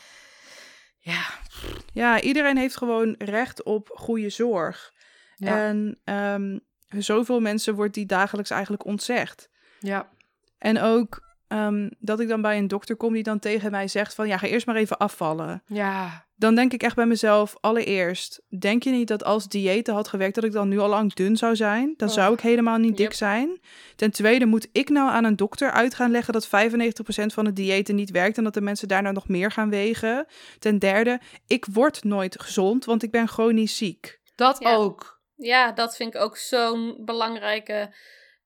[0.98, 1.26] ja,
[1.94, 4.94] Ja, iedereen heeft gewoon recht op goede zorg.
[5.36, 6.58] ja, En ehm,
[6.90, 9.50] zoveel mensen wordt die dagelijks eigenlijk ontzegd.
[9.80, 10.10] ja,
[10.58, 14.14] En ook ehm, dat ik dan bij een dokter kom die dan tegen mij zegt
[14.14, 14.28] van...
[14.28, 15.64] ja, ga eerst maar even afvallen.
[15.66, 18.42] ja, Dan denk ik echt bij mezelf, allereerst...
[18.60, 20.36] denk je niet dat als diëten had gewerkt...
[20.36, 21.94] dat ik dan nu al lang dun zou zijn?
[21.98, 22.14] Dan Oh.
[22.14, 23.60] zou ik helemaal niet dik zijn.
[23.96, 26.34] Ten tweede, moet ik nou aan een dokter uit gaan leggen...
[26.34, 26.50] dat 95%
[27.26, 28.38] van de diëten niet werkt...
[28.38, 30.26] en dat de mensen daarna nog meer gaan wegen?
[30.60, 32.86] Ten derde, ik word nooit gezond...
[32.86, 34.20] want ik ben chronisch ziek.
[34.36, 34.76] dat Ja.
[34.76, 35.22] ook.
[35.36, 37.96] Ja, dat vind ik ook zo'n belangrijke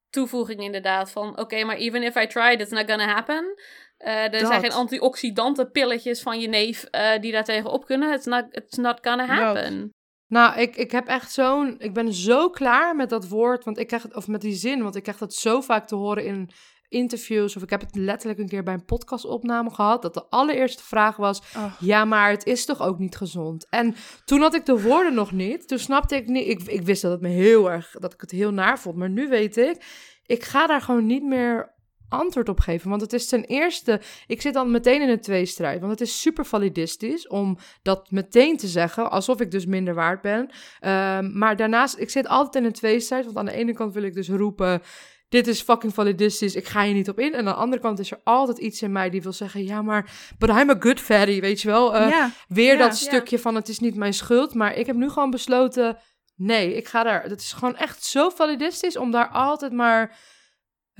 [0.10, 1.12] toevoeging inderdaad.
[1.12, 3.56] Van oké, maar even if I tried, it's not gonna happen.
[4.02, 4.48] Eh, er Dat.
[4.48, 8.14] zijn geen antioxidantenpilletjes van je neef eh, die daar tegenop kunnen.
[8.14, 9.94] It's not, it's not gonna happen.
[10.28, 11.76] Nou, ik, ik heb echt zo'n.
[11.78, 13.64] Ik ben zo klaar met dat woord.
[13.64, 14.84] Want ik krijg het, of met die zin.
[14.84, 16.50] Want ik krijg dat zo vaak te horen in
[16.88, 17.56] interviews.
[17.56, 20.02] Of ik heb het letterlijk een keer bij een podcastopname gehad.
[20.02, 21.42] Dat de allereerste vraag was.
[21.56, 21.74] Oh.
[21.80, 23.68] Ja, maar het is toch ook niet gezond?
[23.70, 23.96] En
[24.26, 25.68] toen had ik de woorden nog niet.
[25.68, 26.48] Toen snapte ik niet.
[26.48, 27.96] Ik, ik wist dat het me heel erg.
[28.00, 28.96] Dat ik het heel naar vond.
[28.96, 29.84] Maar nu weet ik.
[30.26, 31.71] Ik ga daar gewoon niet meer
[32.12, 32.90] antwoord op geven.
[32.90, 34.02] Want het is ten eerste.
[34.28, 35.80] Ik zit dan meteen in een tweestrijd.
[35.80, 39.12] Want het is super validistisch om dat meteen te zeggen.
[39.12, 40.50] Alsof ik dus minder waard ben.
[40.80, 43.26] Ehm, maar daarnaast, ik zit altijd in een tweestrijd.
[43.26, 44.82] Want aan de ene kant wil ik dus roepen.
[45.30, 47.34] Dit is fucking validistisch, ik ga je niet op in.
[47.34, 49.64] En aan de andere kant is er altijd iets in mij die wil zeggen...
[49.66, 51.96] Ja, maar, but I'm a good fatty, weet je wel?
[51.96, 52.78] Eh, ja, Weer Ja.
[52.78, 54.54] dat stukje van het is niet mijn schuld.
[54.54, 55.98] Maar ik heb nu gewoon besloten...
[56.36, 57.24] Nee, ik ga daar...
[57.24, 60.18] Het is gewoon echt zo validistisch om daar altijd maar...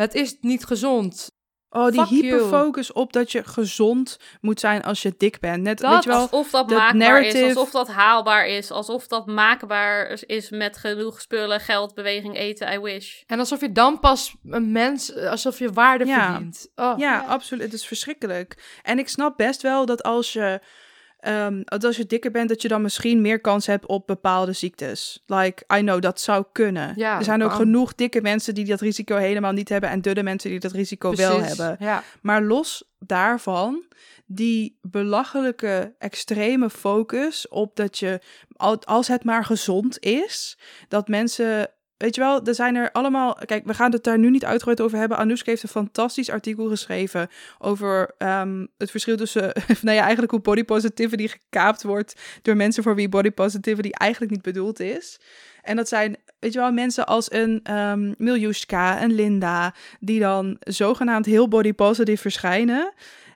[0.02, 1.32] Het is niet gezond.
[1.74, 2.22] oh, die Fuck you.
[2.24, 5.64] hyperfocus op dat je gezond moet zijn als je dik bent.
[5.64, 8.72] Net, Dat weet je wel, Alsof dat dat maakbaar narrative- is, alsof dat haalbaar is,
[8.72, 13.22] alsof dat maakbaar is met genoeg spullen, geld, beweging, eten, I wish.
[13.26, 15.16] En alsof je dan pas een mens...
[15.16, 16.32] Alsof je waarde Ja.
[16.32, 16.72] verdient.
[16.76, 16.94] Oh.
[16.98, 17.20] Ja, Ja.
[17.28, 17.64] absoluut.
[17.64, 18.80] Het is verschrikkelijk.
[18.82, 20.60] En ik snap best wel dat als je,
[21.22, 24.54] ehm, dat als je dikker bent, dat je dan misschien meer kans hebt op bepaalde
[24.54, 25.24] ziektes.
[25.26, 26.94] Like, I know, dat zou kunnen.
[26.96, 27.58] Ja, er zijn ook kan.
[27.60, 31.16] genoeg dikke mensen die dat risico helemaal niet hebben en dunne mensen die dat risico
[31.16, 31.76] wel hebben.
[31.80, 32.04] Ja.
[32.22, 33.84] Maar los daarvan,
[34.26, 38.20] die belachelijke extreme focus op dat je,
[38.56, 40.58] al- als het maar gezond is,
[40.88, 41.70] dat mensen.
[42.02, 43.38] Weet je wel, er zijn er allemaal.
[43.46, 45.18] Kijk, we gaan het daar nu niet uitgebreid over hebben.
[45.18, 47.30] Anoushka heeft een fantastisch artikel geschreven
[47.60, 49.54] over ehm, het verschil tussen.
[49.82, 54.32] nou ja, eigenlijk hoe body positivity gekaapt wordt door mensen voor wie body positivity eigenlijk
[54.32, 55.20] niet bedoeld is.
[55.62, 60.58] En dat zijn, weet je wel, mensen als een ehm Miljushka, een Linda, die dan
[60.60, 62.94] zogenaamd heel body positive verschijnen.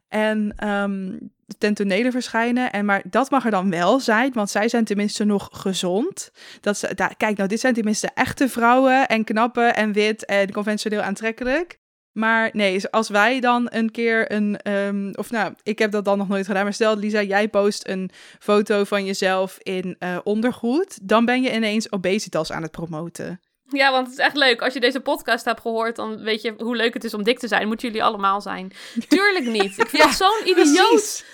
[0.08, 1.18] En ehm
[1.58, 2.72] ten tonele verschijnen.
[2.72, 6.32] En maar dat mag er dan wel zijn, want zij zijn tenminste nog gezond.
[6.62, 10.52] Dat ze, daar, kijk, nou, dit zijn tenminste echte vrouwen en knappe en wit en
[10.52, 11.80] conventioneel aantrekkelijk.
[12.12, 14.58] Maar nee, als wij dan een keer een.
[14.58, 16.64] ehm, of nou, ik heb dat dan nog nooit gedaan.
[16.64, 21.08] Maar stel, Lisa, jij post een foto van jezelf in eh, ondergoed.
[21.08, 23.40] Dan ben je ineens obesitas aan het promoten.
[23.70, 24.62] Ja, want het is echt leuk.
[24.62, 27.40] Als je deze podcast hebt gehoord, dan weet je hoe leuk het is om dik
[27.40, 27.68] te zijn.
[27.68, 28.72] Moeten jullie allemaal zijn.
[29.08, 29.78] Tuurlijk niet.
[29.80, 31.26] Ik vind Ja, dat zo'n idioot.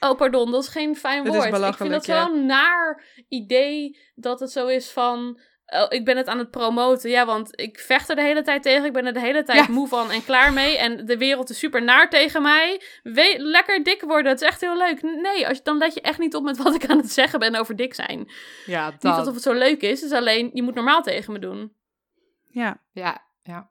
[0.00, 1.64] Oh, pardon, dat is geen fijn is woord.
[1.68, 2.24] ik vind dat ja.
[2.26, 5.40] zo'n naar idee dat het zo is van...
[5.66, 7.10] oh, ik ben het aan het promoten.
[7.10, 8.84] Ja, want ik vecht er de hele tijd tegen.
[8.84, 9.72] Ik ben er de hele tijd Ja.
[9.72, 10.78] moe van en klaar mee.
[10.78, 12.80] En de wereld is super naar tegen mij.
[13.02, 15.02] We lekker dik worden, het is echt heel leuk.
[15.02, 17.38] Nee, als, je- dan let je echt niet op met wat ik aan het zeggen
[17.38, 18.30] ben over dik zijn.
[18.66, 20.00] Ja, Niet alsof het zo leuk is.
[20.00, 21.76] Het is alleen, je moet normaal tegen me doen.
[22.58, 23.70] Ja, Ja, ja.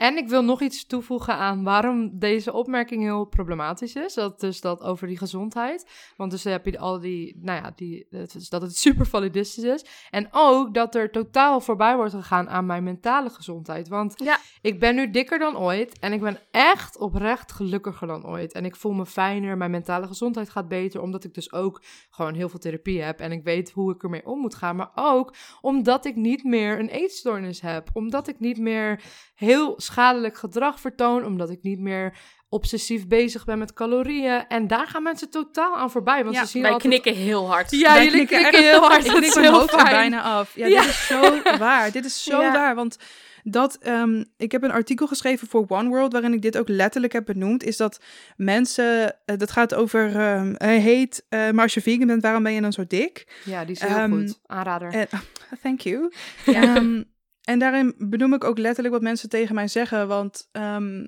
[0.00, 4.14] En ik wil nog iets toevoegen aan waarom deze opmerking heel problematisch is.
[4.14, 5.90] Dat dus dat over die gezondheid.
[6.16, 8.06] Want dus heb je al die, nou ja, die,
[8.48, 9.84] dat het super validistisch is.
[10.10, 13.88] En ook dat er totaal voorbij wordt gegaan aan mijn mentale gezondheid.
[13.88, 14.38] Want Ja.
[14.60, 15.98] ik ben nu dikker dan ooit.
[15.98, 18.52] En ik ben echt oprecht gelukkiger dan ooit.
[18.52, 19.56] En ik voel me fijner.
[19.56, 21.00] Mijn mentale gezondheid gaat beter.
[21.00, 23.20] Omdat ik dus ook gewoon heel veel therapie heb.
[23.20, 24.76] En ik weet hoe ik ermee om moet gaan.
[24.76, 27.88] Maar ook omdat ik niet meer een eetstoornis heb.
[27.92, 29.02] Omdat ik niet meer
[29.46, 31.24] heel schadelijk gedrag vertoon.
[31.24, 32.12] Omdat ik niet meer
[32.48, 34.44] obsessief bezig ben met calorieën.
[34.48, 36.22] En daar gaan mensen totaal aan voorbij.
[36.24, 36.92] Want Ja, ze zien Wij altijd...
[36.92, 37.70] knikken heel hard.
[37.70, 39.04] Ja, Wij jullie knikken heel hard.
[39.04, 40.54] Ik knik mijn hoofd er bijna af.
[40.56, 40.80] Ja, Ja.
[40.80, 41.90] dit is zo waar.
[41.92, 42.52] Dit is zo Ja.
[42.52, 42.74] waar.
[42.74, 42.96] Want
[43.42, 47.12] dat, ehm, ik heb een artikel geschreven voor One World, waarin ik dit ook letterlijk
[47.12, 48.00] heb benoemd, is dat
[48.36, 50.10] mensen, eh, dat gaat over,
[50.58, 53.40] hij heet, eh, maar als je vegan bent, waarom ben je dan zo dik?
[53.44, 54.40] Ja, die is heel Ehm, goed.
[54.46, 55.08] Aanrader.
[55.62, 56.12] Thank you.
[57.44, 61.06] en daarin benoem ik ook letterlijk wat mensen tegen mij zeggen, want ehm,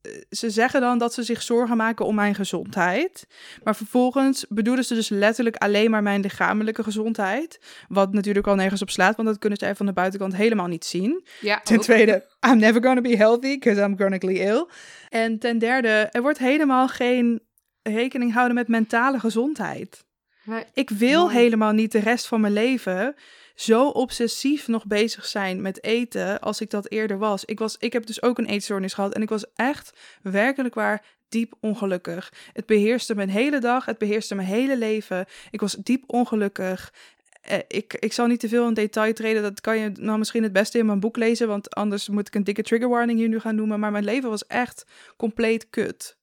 [0.00, 3.26] eh, ze zeggen dan dat ze zich zorgen maken om mijn gezondheid.
[3.62, 7.60] Maar vervolgens bedoelen ze dus letterlijk alleen maar mijn lichamelijke gezondheid.
[7.88, 10.84] Wat natuurlijk al nergens op slaat, want dat kunnen zij van de buitenkant helemaal niet
[10.84, 11.26] zien.
[11.40, 11.82] ja, Ten ook.
[11.82, 14.66] tweede, I'm never gonna be healthy because I'm chronically ill.
[15.08, 17.42] En ten derde, er wordt helemaal geen
[17.82, 20.06] rekening houden met mentale gezondheid.
[20.44, 20.64] Nee.
[20.72, 23.14] Ik wil helemaal niet de rest van mijn leven
[23.60, 27.44] zo obsessief nog bezig zijn met eten als ik dat eerder was.
[27.44, 31.04] Ik, was, ik heb dus ook een eetstoornis gehad en ik was echt werkelijk waar
[31.28, 32.32] diep ongelukkig.
[32.52, 35.26] Het beheerste mijn hele dag, het beheerste mijn hele leven.
[35.50, 36.92] Ik was diep ongelukkig.
[37.40, 39.42] Eh, ik, ik zal niet te veel in detail treden.
[39.42, 41.48] Dat kan je nou misschien het beste in mijn boek lezen.
[41.48, 43.80] Want anders moet ik een dikke trigger warning hier nu gaan noemen.
[43.80, 44.84] Maar mijn leven was echt
[45.16, 46.17] compleet kut.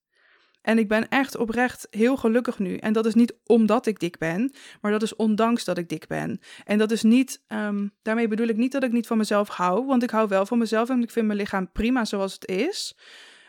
[0.66, 2.78] En ik ben echt oprecht heel gelukkig nu.
[2.78, 6.08] En dat is niet omdat ik dik ben, maar dat is ondanks dat ik dik
[6.08, 6.40] ben.
[6.64, 9.86] En dat is niet, ehm, daarmee bedoel ik niet dat ik niet van mezelf hou,
[9.86, 12.96] want ik hou wel van mezelf en ik vind mijn lichaam prima zoals het is.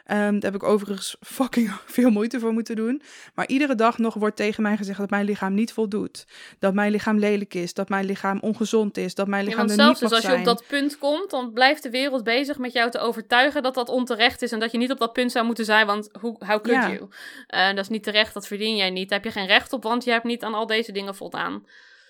[0.07, 3.02] Ehm, daar heb ik overigens fucking veel moeite voor moeten doen.
[3.34, 6.24] Maar iedere dag nog wordt tegen mij gezegd dat mijn lichaam niet voldoet.
[6.59, 9.78] Dat mijn lichaam lelijk is, dat mijn lichaam ongezond is, dat mijn Ja, lichaam want
[9.78, 12.59] er zelfs niet dus als je op dat punt komt, dan blijft de wereld bezig
[12.59, 15.32] met jou te overtuigen dat dat onterecht is en dat je niet op dat punt
[15.32, 16.90] zou moeten zijn, want hoe how could Ja.
[16.92, 17.09] you?
[17.46, 19.09] Eh, dat is niet terecht, dat verdien jij niet.
[19.09, 21.66] Daar heb je geen recht op, want je hebt niet aan al deze dingen voldaan.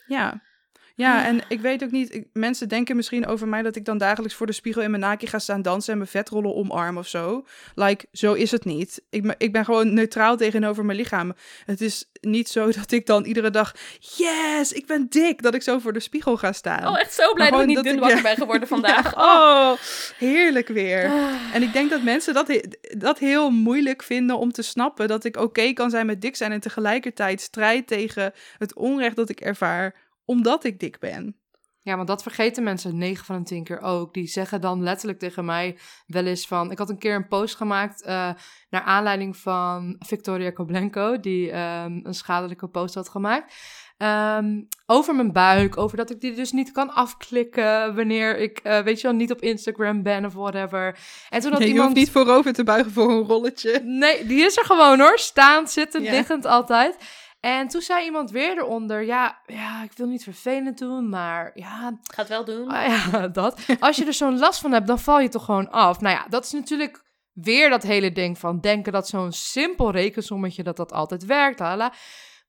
[0.07, 0.42] Ja.
[0.99, 3.99] Ja, en ik weet ook niet, ik- mensen denken misschien over mij dat ik dan
[3.99, 7.07] dagelijks voor de spiegel in mijn naki ga staan dansen en mijn vetrollen omarm of
[7.09, 7.47] zo.
[7.74, 9.03] Like, zo is het niet.
[9.11, 11.32] Ik, ben- ik ben gewoon neutraal tegenover mijn lichaam.
[11.64, 13.74] Het is niet zo dat ik dan iedere dag,
[14.16, 16.86] yes, ik ben dik, dat ik zo voor de spiegel ga staan.
[16.88, 18.22] Oh, echt zo blij dat ik niet dat dun ik- wakker ja.
[18.22, 19.14] ben geworden vandaag.
[19.14, 19.78] Ja, oh,
[20.18, 21.05] heerlijk weer.
[21.07, 21.32] Ah.
[21.53, 22.62] En ik denk dat mensen dat, he-
[22.99, 25.09] dat heel moeilijk vinden om te snappen.
[25.09, 29.28] Dat ik oké kan zijn met dik zijn en tegelijkertijd strijd tegen het onrecht dat
[29.28, 31.37] ik ervaar omdat ik dik ben.
[31.81, 34.14] Ja, want dat vergeten mensen 9 van de 10 keer ook.
[34.14, 36.70] Die zeggen dan letterlijk tegen mij wel eens van...
[36.70, 38.31] Ik had een keer een post gemaakt eh,
[38.70, 41.20] naar aanleiding van Victoria Koblenko...
[41.20, 43.55] die ehm, een schadelijke post had gemaakt.
[43.97, 47.95] ehm, over mijn buik, over dat ik die dus niet kan afklikken...
[47.95, 50.99] wanneer ik, eh, weet je wel, niet op Instagram ben of whatever.
[51.29, 51.85] En toen had je iemand...
[51.85, 53.81] hoeft niet voorover te buigen voor een rolletje.
[53.85, 55.18] Nee, die is er gewoon hoor.
[55.18, 56.11] Staand, zittend, Ja.
[56.11, 56.97] liggend altijd.
[57.47, 59.05] En toen zei iemand weer eronder...
[59.05, 62.68] Ja, ja, ik wil niet vervelend doen, maar ja, Ga het wel doen.
[62.68, 63.66] Ah ja, dat.
[63.80, 66.01] Als je er zo'n last van hebt, dan val je toch gewoon af.
[66.01, 70.62] Nou ja, dat is natuurlijk weer dat hele ding van denken dat zo'n simpel rekensommetje
[70.62, 71.59] dat dat altijd werkt.
[71.59, 71.92] Hala.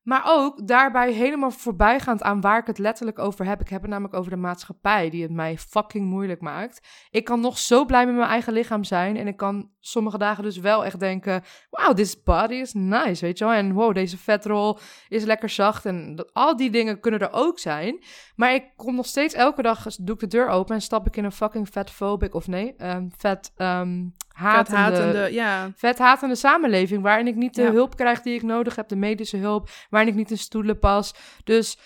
[0.07, 3.61] Maar ook daarbij helemaal voorbijgaand aan waar ik het letterlijk over heb.
[3.61, 6.87] Ik heb het namelijk over de maatschappij die het mij fucking moeilijk maakt.
[7.09, 9.17] Ik kan nog zo blij met mijn eigen lichaam zijn.
[9.17, 11.43] En ik kan sommige dagen dus wel echt denken...
[11.69, 13.53] Wow, this body is nice, weet je wel.
[13.53, 15.85] En wow, deze vetrol is lekker zacht.
[15.85, 18.03] En al die dingen kunnen er ook zijn.
[18.35, 21.17] Maar ik kom nog steeds elke dag, doe ik de deur open en stap ik
[21.17, 22.75] in een fucking vetphobic, of nee,
[23.17, 24.05] vet ehm
[24.37, 25.71] hatende, Hatende, ja.
[25.75, 27.71] vethatende samenleving, waarin ik niet de Ja.
[27.71, 31.13] hulp krijg die ik nodig heb, de medische hulp, waarin ik niet in stoelen pas.
[31.43, 31.77] Dus,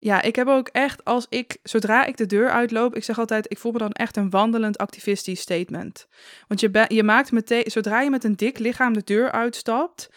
[0.00, 3.50] Ja, ik heb ook echt, als ik, zodra ik de deur uitloop, ik zeg altijd,
[3.50, 6.06] ik voel me dan echt een wandelend activistisch statement.
[6.48, 10.10] Want je, je maakt meteen, zodra je met een dik lichaam de deur uitstapt,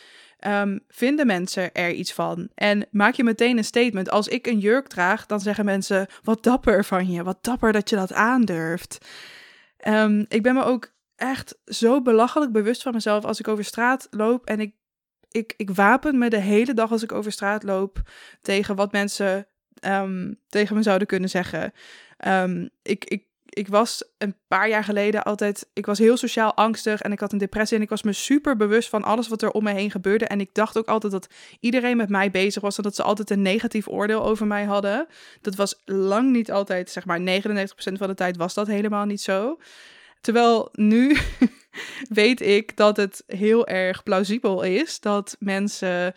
[0.47, 2.49] um, vinden mensen er iets van.
[2.55, 4.09] En maak je meteen een statement.
[4.09, 7.89] Als ik een jurk draag, dan zeggen mensen, wat dapper van je, wat dapper dat
[7.89, 8.97] je dat aandurft.
[9.87, 10.91] Um, ik ben me ook
[11.21, 14.73] echt zo belachelijk bewust van mezelf als ik over straat loop en ik
[15.31, 18.01] ik, ik wapen me de hele dag als ik over straat loop
[18.41, 19.47] tegen wat mensen
[19.85, 21.73] um, tegen me zouden kunnen zeggen.
[22.27, 27.01] Um, ik, ik, ik was een paar jaar geleden altijd, ik was heel sociaal angstig
[27.01, 29.51] en ik had een depressie en ik was me super bewust van alles wat er
[29.51, 30.25] om me heen gebeurde.
[30.25, 31.27] En ik dacht ook altijd dat
[31.59, 35.07] iedereen met mij bezig was en dat ze altijd een negatief oordeel over mij hadden.
[35.41, 37.23] Dat was lang niet altijd, zeg maar 99%
[37.75, 39.57] van de tijd was dat helemaal niet zo.
[40.21, 41.17] Terwijl nu
[42.09, 46.13] weet ik dat het heel erg plausibel is dat mensen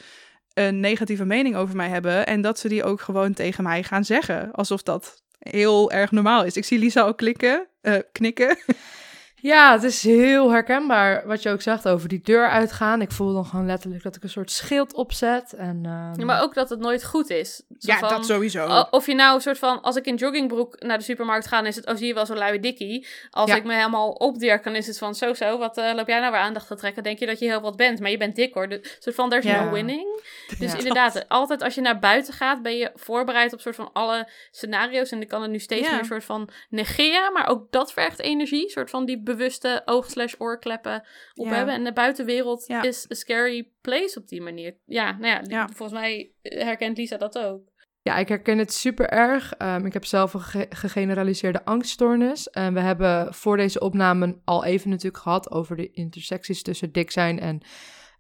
[0.55, 4.05] een negatieve mening over mij hebben en dat ze die ook gewoon tegen mij gaan
[4.05, 4.52] zeggen.
[4.52, 6.57] Alsof dat heel erg normaal is.
[6.57, 8.57] Ik zie Lisa ook klikken, uh, knikken.
[9.45, 13.01] Ja, het is heel herkenbaar wat je ook zegt over die deur uitgaan.
[13.01, 15.53] Ik voel dan gewoon letterlijk dat ik een soort schild opzet.
[15.53, 16.11] En, uh...
[16.16, 17.62] ja, maar ook dat het nooit goed is.
[17.78, 18.86] ja, dat sowieso.
[18.90, 21.66] Of je nou een soort van, als ik in joggingbroek naar de supermarkt ga, dan
[21.66, 23.07] is het, oh zie je wel zo'n luie dikkie.
[23.30, 26.20] Als ik me helemaal opdirk, dan is het van, zo zo, wat uh, loop jij
[26.20, 27.03] nou weer aandacht te trekken?
[27.03, 28.68] Denk je dat je heel wat bent, maar je bent dik hoor.
[28.68, 29.64] De, soort van, there's ja.
[29.64, 30.22] no winning.
[30.59, 34.28] Dus inderdaad, altijd als je naar buiten gaat, ben je voorbereid op soort van alle
[34.51, 35.11] scenario's.
[35.11, 38.70] En ik kan het nu steeds meer soort van negeren, maar ook dat vergt energie.
[38.70, 41.03] soort van die bewuste oog-slash-oorkleppen
[41.35, 41.74] op hebben.
[41.74, 44.76] En de buitenwereld is een scary place op die manier.
[44.85, 47.72] Ja, nou ja, volgens mij herkent Lisa dat ook.
[48.03, 49.55] Ja, ik herken het super erg.
[49.55, 52.51] Ehm, ik heb zelf een gegeneraliseerde angststoornis.
[52.51, 57.11] En we hebben voor deze opname al even natuurlijk gehad over de intersecties tussen dik
[57.11, 57.61] zijn en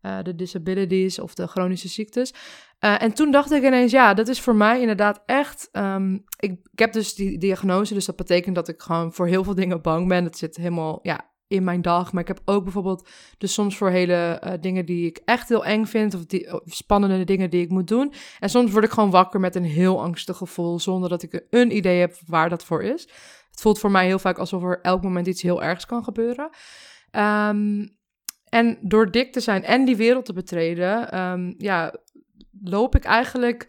[0.06, 2.32] uh, de disabilities of de chronische ziektes.
[2.80, 5.68] Uh, en toen dacht ik ineens, ja, dat is voor mij inderdaad echt.
[5.72, 9.54] Um, ik, heb dus die diagnose, dus dat betekent dat ik gewoon voor heel veel
[9.54, 10.24] dingen bang ben.
[10.24, 12.12] Dat zit helemaal ja, in mijn dag.
[12.12, 15.64] Maar ik heb ook bijvoorbeeld dus soms voor hele uh, dingen die ik echt heel
[15.64, 16.14] eng vind.
[16.14, 18.12] Of, die, spannende dingen die ik moet doen.
[18.38, 20.78] En soms word ik gewoon wakker met een heel angstig gevoel.
[20.78, 23.02] Zonder dat ik een idee heb waar dat voor is.
[23.50, 26.50] Het voelt voor mij heel vaak alsof er elk moment iets heel ergs kan gebeuren.
[27.10, 27.96] Um,
[28.54, 31.94] en door dik te zijn en die wereld te betreden, um, ja,
[32.62, 33.66] loop ik eigenlijk.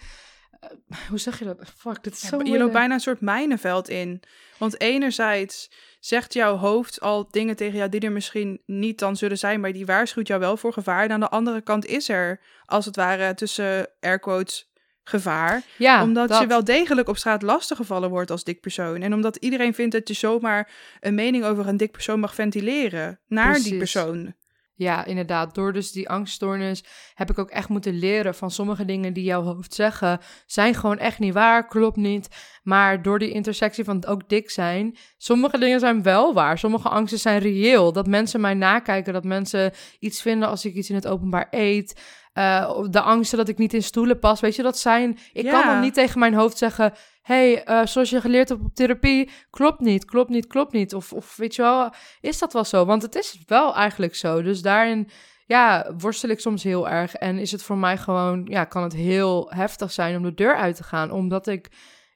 [0.64, 1.72] Uh, hoe zeg je dat?
[1.78, 2.40] Fuck, dit is zo.
[2.44, 4.22] je loopt bijna een soort mijnenveld in.
[4.58, 9.38] Want enerzijds zegt jouw hoofd al dingen tegen jou die er misschien niet dan zullen
[9.38, 11.04] zijn, maar die waarschuwt jou wel voor gevaar.
[11.04, 14.72] En aan de andere kant is er, als het ware, tussen airquotes
[15.04, 15.62] gevaar.
[15.78, 19.02] Ja, omdat je wel degelijk op straat lastiggevallen wordt als dik persoon.
[19.02, 23.20] En omdat iedereen vindt dat je zomaar een mening over een dik persoon mag ventileren
[23.28, 24.36] naar die persoon.
[24.78, 25.56] Ja, inderdaad.
[25.56, 29.44] Door dus die angststoornis heb ik ook echt moeten leren van sommige dingen die jouw
[29.44, 32.30] hoofd zeggen, zijn gewoon echt niet waar, klopt niet.
[32.64, 36.58] Maar door die intersectie van ook dik zijn, sommige dingen zijn wel waar.
[36.58, 37.94] Sommige angsten zijn reëel.
[37.94, 42.02] Dat mensen mij nakijken, dat mensen iets vinden als ik iets in het openbaar eet.
[42.38, 44.40] Uh, de angsten dat ik niet in stoelen pas.
[44.40, 45.18] Weet je, dat zijn.
[45.34, 46.94] Ik kan dan niet tegen mijn hoofd zeggen
[47.26, 50.94] hey, uh, zoals je geleerd hebt op therapie, klopt niet, klopt niet, klopt niet.
[50.94, 52.86] Of, of weet je wel, is dat wel zo?
[52.86, 54.42] Want het is wel eigenlijk zo.
[54.42, 55.10] Dus daarin,
[55.46, 57.16] ja, worstel ik soms heel erg.
[57.16, 60.56] En is het voor mij gewoon, ja, kan het heel heftig zijn om de deur
[60.56, 61.12] uit te gaan.
[61.12, 61.70] Omdat ik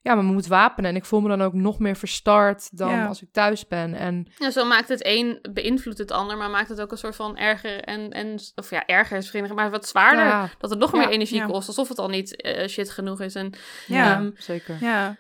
[0.10, 0.90] ja, maar me moet wapenen.
[0.90, 3.94] En ik voel me dan ook nog meer verstard dan als ik thuis ben.
[3.94, 4.28] En...
[4.38, 7.38] Ja, zo maakt het een, beïnvloedt het ander, maar maakt het ook een soort van
[7.38, 10.56] erger en, en of ja, erger is misschien, maar wat zwaarder.
[10.58, 13.36] Dat het nog meer energie kost, alsof het al niet uh, shit genoeg is.
[13.36, 13.54] En,
[13.88, 14.78] ja, um, zeker.
[14.80, 15.18] Ja.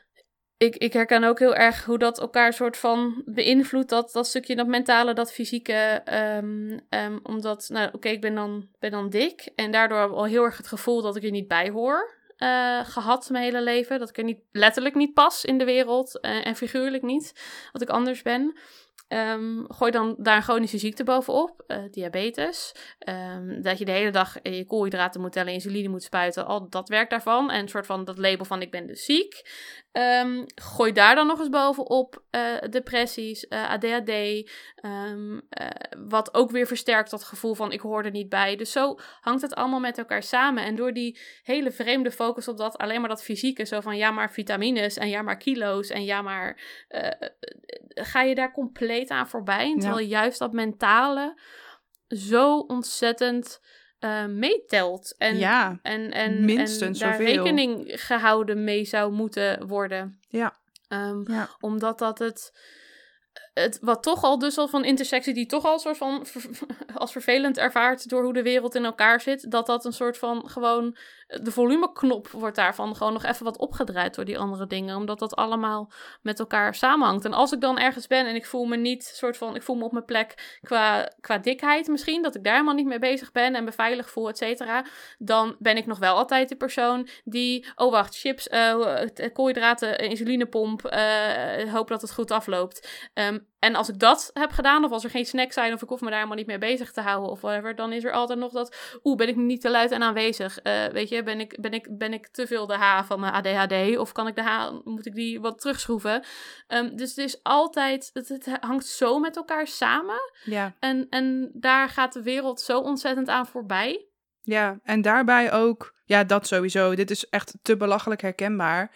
[0.57, 4.55] Ik, ik herken ook heel erg hoe dat elkaar soort van beïnvloedt, dat, dat stukje,
[4.55, 6.01] dat mentale, dat fysieke.
[6.37, 10.43] Um, um, omdat, nou oké, ik ben dan, ben dan dik en daardoor al heel
[10.43, 12.17] erg het gevoel dat ik er niet bij hoor.
[12.43, 13.99] Uh, gehad mijn hele leven.
[13.99, 17.33] Dat ik er niet, letterlijk niet pas in de wereld uh, en figuurlijk niet.
[17.71, 18.57] Dat ik anders ben.
[19.07, 22.75] Um, gooi dan daar een chronische ziekte bovenop, uh, diabetes.
[23.09, 26.89] Um, dat je de hele dag je koolhydraten moet tellen, insuline moet spuiten, al dat
[26.89, 27.51] werk daarvan.
[27.51, 29.41] En een soort van dat label van ik ben dus ziek.
[29.91, 35.39] Um, gooi daar dan nog eens bovenop uh, depressies, uh, eh, ADHD, um, ehm, uh,
[36.07, 38.55] wat ook weer versterkt dat gevoel van ik hoor er niet bij.
[38.55, 40.63] Dus zo hangt het allemaal met elkaar samen.
[40.63, 44.11] En door die hele vreemde focus op dat, alleen maar dat fysieke, zo van ja
[44.11, 46.61] maar vitamines en ja maar kilo's en ja maar,
[47.87, 49.75] ga je daar compleet aan voorbij.
[49.77, 51.39] Terwijl juist dat mentale
[52.07, 53.61] zo ontzettend
[53.99, 55.15] uh, meetelt.
[55.17, 60.19] En, ja, en, en, minstens en daar rekening gehouden mee zou moeten worden.
[60.27, 60.57] Ja.
[60.89, 61.49] Um, ja.
[61.59, 62.51] Omdat dat het
[63.53, 66.25] het, wat toch al dus al van intersectie, die toch al een soort van
[66.93, 70.49] als vervelend ervaart door hoe de wereld in elkaar zit, dat dat een soort van
[70.49, 70.97] gewoon
[71.29, 75.35] de volumeknop wordt daarvan gewoon nog even wat opgedraaid door die andere dingen, omdat dat
[75.35, 75.91] allemaal
[76.21, 77.25] met elkaar samenhangt.
[77.25, 79.75] En als ik dan ergens ben en ik voel me niet soort van, ik voel
[79.75, 83.31] me op mijn plek qua, qua dikheid misschien, dat ik daar helemaal niet mee bezig
[83.31, 84.85] ben en me veilig voel, et cetera,
[85.17, 88.99] dan ben ik nog wel altijd de persoon die, oh wacht, chips, uh,
[89.33, 90.81] koolhydraten, insulinepomp,
[91.71, 93.09] hoop dat het goed afloopt.
[93.13, 95.89] Um, en als ik dat heb gedaan, of als er geen snacks zijn, of ik
[95.89, 98.39] hoef me daar helemaal niet mee bezig te houden, of whatever, dan is er altijd
[98.39, 100.59] nog dat, oeh, ben ik niet te luid en aanwezig?
[100.63, 103.33] Uh, weet je, ben ik, ben, ik, ben ik te veel de H van mijn
[103.33, 106.23] ADHD, of kan ik de H, moet ik die wat terugschroeven?
[106.67, 110.19] Um, dus het is altijd, het, het, hangt zo met elkaar samen.
[110.43, 110.75] Ja.
[110.79, 114.05] En, en daar gaat de wereld zo ontzettend aan voorbij.
[114.41, 116.95] Ja, en daarbij ook, ja, dat sowieso.
[116.95, 118.91] Dit is echt te belachelijk herkenbaar.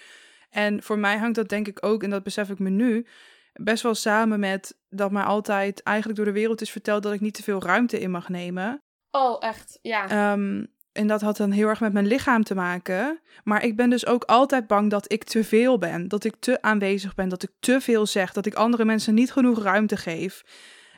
[0.49, 3.07] En voor mij hangt dat denk ik ook, en dat besef ik me nu
[3.53, 7.21] best wel samen met dat mij altijd eigenlijk door de wereld is verteld dat ik
[7.21, 8.81] niet te veel ruimte in mag nemen.
[9.11, 9.79] Oh, echt?
[9.81, 10.31] Ja.
[10.31, 13.19] Um, en dat had dan heel erg met mijn lichaam te maken.
[13.43, 16.07] Maar ik ben dus ook altijd bang dat ik te veel ben.
[16.07, 17.29] Dat ik te aanwezig ben.
[17.29, 18.33] Dat ik te veel zeg.
[18.33, 20.43] Dat ik andere mensen niet genoeg ruimte geef.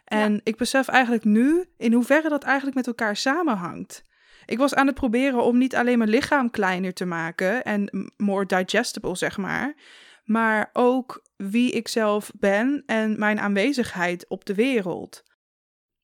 [0.06, 4.04] En ik besef eigenlijk nu in hoeverre dat eigenlijk met elkaar samenhangt.
[4.46, 8.46] Ik was aan het proberen om niet alleen mijn lichaam kleiner te maken en more
[8.46, 9.76] digestible, zeg maar.
[10.24, 15.24] Maar ook wie ik zelf ben en mijn aanwezigheid op de wereld.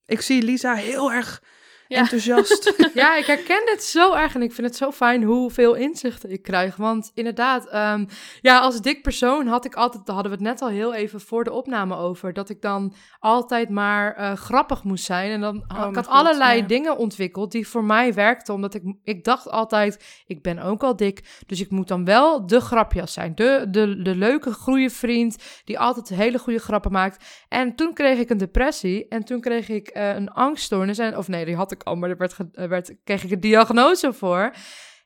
[0.06, 1.44] Ik zie Lisa heel erg
[1.92, 2.74] enthousiast.
[2.94, 6.42] ja, ik herken dit zo erg en ik vind het zo fijn hoeveel inzichten ik
[6.42, 6.76] krijg.
[6.76, 8.06] Want inderdaad, ehm,
[8.42, 11.22] ja, als dik persoon had ik altijd, daar hadden we het net al heel even
[11.22, 15.32] voor de opname over, dat ik dan altijd maar uh, grappig moest zijn.
[15.32, 19.24] En dan oh, ik had allerlei dingen ontwikkeld die voor mij werkten, omdat ik, ik
[19.24, 23.36] dacht altijd, ik ben ook al dik, dus ik moet dan wel de grapjas zijn.
[23.36, 27.46] De, de, de leuke, goede vriend die altijd hele goede grappen maakt.
[27.50, 30.98] En toen kreeg ik een depressie en toen kreeg ik uh, een angststoornis.
[30.98, 34.14] En, of nee, die had ik al, maar er werd, werd, kreeg ik een diagnose
[34.14, 34.54] voor.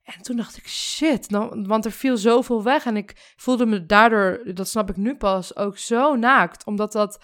[0.03, 2.85] En toen dacht ik, shit, want er viel zoveel weg.
[2.85, 6.65] En ik voelde me daardoor, dat snap ik nu pas, ook zo naakt.
[6.65, 7.23] Omdat dat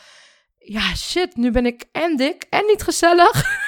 [0.64, 3.60] ja, shit, nu ben ik en dik en niet gezellig.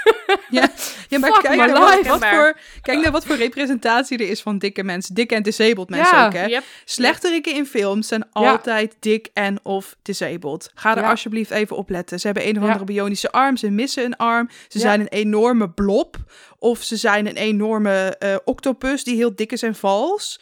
[0.50, 0.70] Ja,
[1.10, 4.58] ja maar kijk naar wat, wat, voor, kijk naar wat voor representatie er is van
[4.58, 5.16] dikke mensen.
[5.16, 6.46] Dikke en disabled mensen ook, hè.
[6.46, 6.64] Yep.
[6.86, 10.72] Slechteriken in films zijn altijd dik en of disabled.
[10.76, 12.20] Ga er alsjeblieft even op letten.
[12.20, 15.70] Ze hebben een of andere bionische arm, ze missen een arm, ze zijn een enorme
[15.70, 16.18] blob...
[16.60, 20.40] of ze zijn een enorme uh, octopus die heel dik is en vals...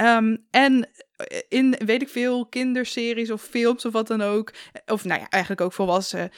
[0.00, 0.88] Um, en
[1.48, 4.52] in, weet ik veel, kinderseries of films of wat dan ook.
[4.86, 6.30] Of nou ja, eigenlijk ook volwassen.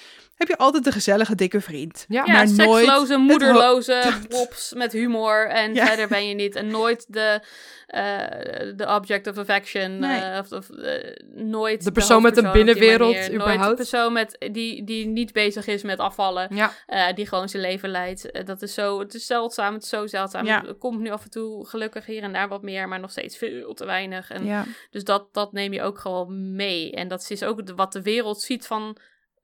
[0.49, 2.05] Heb je altijd de gezellige dikke vriend.
[2.09, 5.49] Ja, maar seksloze, moederloze wops met humor.
[5.49, 6.55] En verder ben je niet.
[6.55, 7.41] En nooit de,
[7.89, 9.99] uh, de object of affection.
[9.99, 10.21] Nee.
[10.21, 10.93] Uh, of, of uh,
[11.35, 13.59] nooit de persoon met een binnenwereld überhaupt.
[13.59, 16.49] Nooit de persoon met, die, die niet bezig is met afvallen.
[16.55, 17.13] Ja.
[17.13, 18.47] die gewoon zijn leven leidt.
[18.47, 19.75] dat is zo, het is zeldzaam.
[19.75, 20.47] Het is zo zeldzaam.
[20.47, 20.65] Ja.
[20.79, 22.89] Komt nu af en toe gelukkig hier en daar wat meer.
[22.89, 24.31] Maar nog steeds veel te weinig.
[24.31, 24.65] En ja.
[24.91, 26.93] Dus dat, dat neem je ook gewoon mee.
[26.93, 28.97] En dat is ook wat de wereld ziet van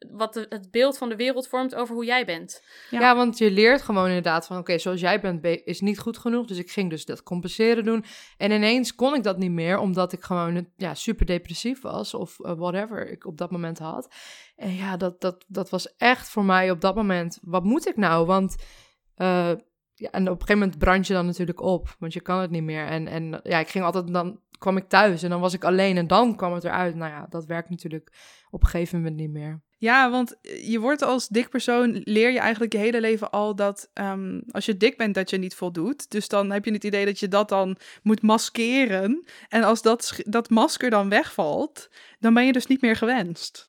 [0.08, 2.62] wat het beeld van de wereld vormt over hoe jij bent.
[2.90, 4.58] Ja, want je leert gewoon inderdaad van...
[4.58, 6.46] oké, zoals jij bent is niet goed genoeg.
[6.46, 8.04] Dus ik ging dus dat compenseren doen.
[8.36, 9.78] En ineens kon ik dat niet meer...
[9.78, 12.14] omdat ik gewoon ja, super depressief was...
[12.14, 14.14] of uh, whatever ik op dat moment had.
[14.56, 17.38] En ja, dat, dat, dat was echt voor mij op dat moment...
[17.42, 18.26] wat moet ik nou?
[18.26, 18.56] Want...
[19.16, 19.52] Uh,
[19.94, 22.50] ja, en op een gegeven moment brand je dan natuurlijk op, want je kan het
[22.50, 22.86] niet meer.
[22.86, 25.96] En, en ja, ik ging altijd dan kwam ik thuis en dan was ik alleen
[25.96, 26.94] en dan kwam het eruit.
[26.94, 28.12] Nou ja, dat werkt natuurlijk
[28.50, 29.62] op een gegeven moment niet meer.
[29.80, 33.90] Ja, want je wordt als dik persoon, leer je eigenlijk je hele leven al dat
[33.94, 36.10] um, als je dik bent, dat je niet voldoet.
[36.10, 39.24] Dus dan heb je het idee dat je dat dan moet maskeren.
[39.48, 43.68] En als dat, dat masker dan wegvalt, dan ben je dus niet meer gewenst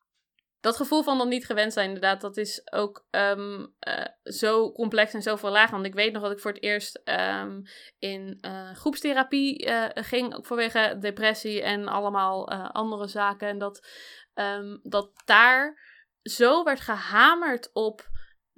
[0.60, 5.14] dat gevoel van dan niet gewend zijn, inderdaad, dat is ook um, uh, zo complex
[5.14, 5.70] en zoveel laag.
[5.70, 7.62] Want ik weet nog dat ik voor het eerst um,
[7.98, 13.48] in uh, groepstherapie ging, ook vanwege depressie en allemaal andere zaken.
[13.48, 13.86] En dat,
[14.82, 15.91] dat daar
[16.22, 18.10] zo werd gehamerd op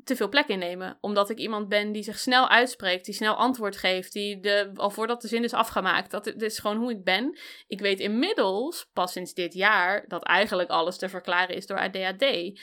[0.05, 0.99] te veel plek innemen.
[1.01, 4.91] Omdat ik iemand ben die zich snel uitspreekt, die snel antwoord geeft, die de, al
[4.91, 6.11] voordat de zin is afgemaakt.
[6.11, 7.39] Dat, is gewoon hoe ik ben.
[7.67, 12.23] Ik weet inmiddels, pas sinds dit jaar, dat eigenlijk alles te verklaren is door ADHD.
[12.23, 12.55] Uh,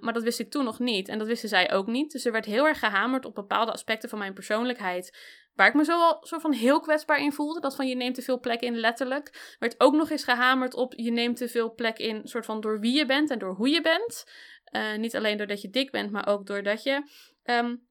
[0.00, 1.08] maar dat wist ik toen nog niet.
[1.08, 2.12] En dat wisten zij ook niet.
[2.12, 5.16] Dus er werd heel erg gehamerd op bepaalde aspecten van mijn persoonlijkheid.
[5.58, 7.60] Waar ik me zo, zo van heel kwetsbaar in voelde.
[7.60, 9.56] Dat van je neemt te veel plek in, letterlijk.
[9.58, 12.80] Werd ook nog eens gehamerd op je neemt te veel plek in, soort van door
[12.80, 14.24] wie je bent en door hoe je bent.
[14.72, 17.02] Uh, niet alleen doordat je dik bent, maar ook doordat je
[17.44, 17.86] um,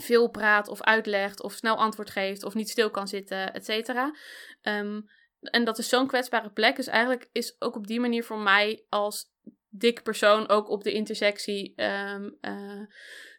[0.00, 4.14] veel praat of uitlegt of snel antwoord geeft of niet stil kan zitten, et cetera.
[4.62, 5.04] Um,
[5.40, 6.76] en dat is zo'n kwetsbare plek.
[6.76, 9.30] Dus eigenlijk is ook op die manier voor mij als
[9.68, 12.38] dik persoon ook op de intersectie um,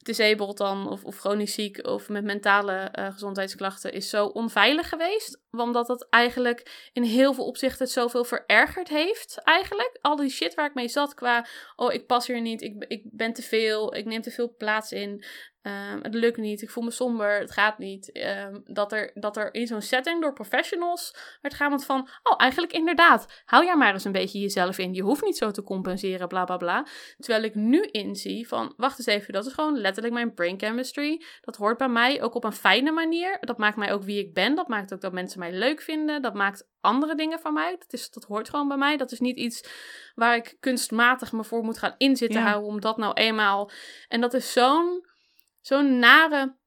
[0.06, 5.42] disabled dan, of, of chronisch ziek, of met mentale uh, gezondheidsklachten, is zo onveilig geweest.
[5.52, 9.98] Omdat het eigenlijk in heel veel opzichten het zoveel verergerd heeft, eigenlijk.
[10.02, 13.04] Al die shit waar ik mee zat qua, oh, ik pas hier niet, ik, ik
[13.04, 15.24] ben te veel, ik neem te veel plaats in.
[15.64, 18.18] Um, het lukt niet, ik voel me somber, het gaat niet.
[18.18, 22.74] Um, dat, er, dat er in zo'n setting door professionals werd gaan van, oh, eigenlijk
[22.74, 24.94] inderdaad, hou jij maar eens een beetje jezelf in.
[24.94, 26.86] Je hoeft niet zo te compenseren, bla bla bla.
[27.18, 31.24] Terwijl ik nu inzie van, wacht eens even, dat is gewoon letterlijk mijn brain chemistry.
[31.42, 33.38] Dat hoort bij mij ook op een fijne manier.
[33.40, 34.56] Dat maakt mij ook wie ik ben.
[34.56, 36.22] Dat maakt ook dat mensen mij leuk vinden.
[36.22, 37.76] Dat maakt andere dingen van mij.
[37.80, 38.98] Dat, is, dat hoort gewoon bij mij.
[38.98, 39.70] Dat is niet iets
[40.16, 43.72] waar ik kunstmatig me voor moet gaan inzitten houden om dat nou eenmaal.
[44.08, 45.12] En dat is zo'n
[45.64, 46.62] zo'n nare.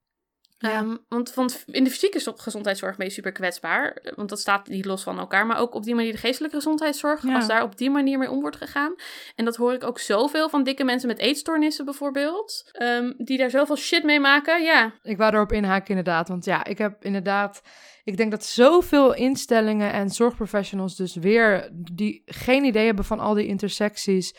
[0.58, 4.02] Ehm, want, want in de fysieke gezondheidszorg ben je super kwetsbaar.
[4.14, 5.46] Want dat staat niet los van elkaar.
[5.46, 7.24] Maar ook op die manier de geestelijke gezondheidszorg.
[7.24, 8.94] Als daar op die manier mee om wordt gegaan.
[9.34, 12.70] En dat hoor ik ook zoveel van dikke mensen met eetstoornissen bijvoorbeeld.
[12.82, 14.62] Um, die daar zoveel shit mee maken.
[14.62, 14.92] Ja.
[15.02, 16.28] Ik wou erop inhaken inderdaad.
[16.28, 17.62] Want ja, ik heb inderdaad...
[18.04, 21.70] Ik denk dat zoveel instellingen en zorgprofessionals dus weer...
[21.92, 24.34] die geen idee hebben van al die intersecties...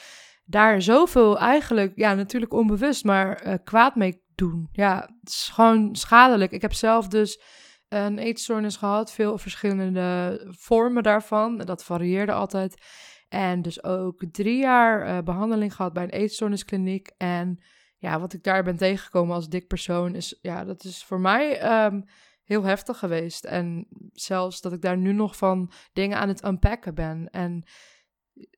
[0.45, 4.69] daar zoveel eigenlijk, ja natuurlijk onbewust, maar uh, kwaad mee doen.
[4.71, 6.51] Ja, het is gewoon schadelijk.
[6.51, 7.41] Ik heb zelf dus
[7.87, 11.57] een eetstoornis gehad, veel verschillende vormen daarvan.
[11.57, 12.81] Dat varieerde altijd.
[13.29, 17.11] En dus ook drie jaar uh, behandeling gehad bij een eetstoorniskliniek.
[17.17, 17.63] En
[17.97, 21.83] ja, wat ik daar ben tegengekomen als dik persoon is, ja, dat is voor mij
[21.85, 22.03] um,
[22.43, 23.45] heel heftig geweest.
[23.45, 27.29] En zelfs dat ik daar nu nog van dingen aan het unpacken ben.
[27.29, 27.63] En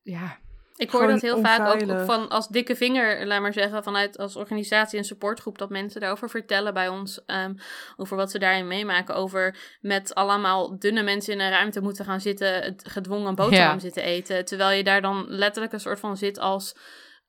[0.02, 0.38] ja,
[0.80, 4.36] ik hoor dat heel vaak ook, van als dikke vinger, laat maar zeggen, vanuit als
[4.36, 7.20] organisatie en supportgroep, dat mensen daarover vertellen bij ons.
[7.26, 7.56] Um,
[7.96, 9.14] over wat ze daarin meemaken.
[9.14, 14.44] Over met allemaal dunne mensen in een ruimte moeten gaan zitten, gedwongen boterham zitten eten.
[14.44, 16.74] Terwijl je daar dan letterlijk een soort van zit als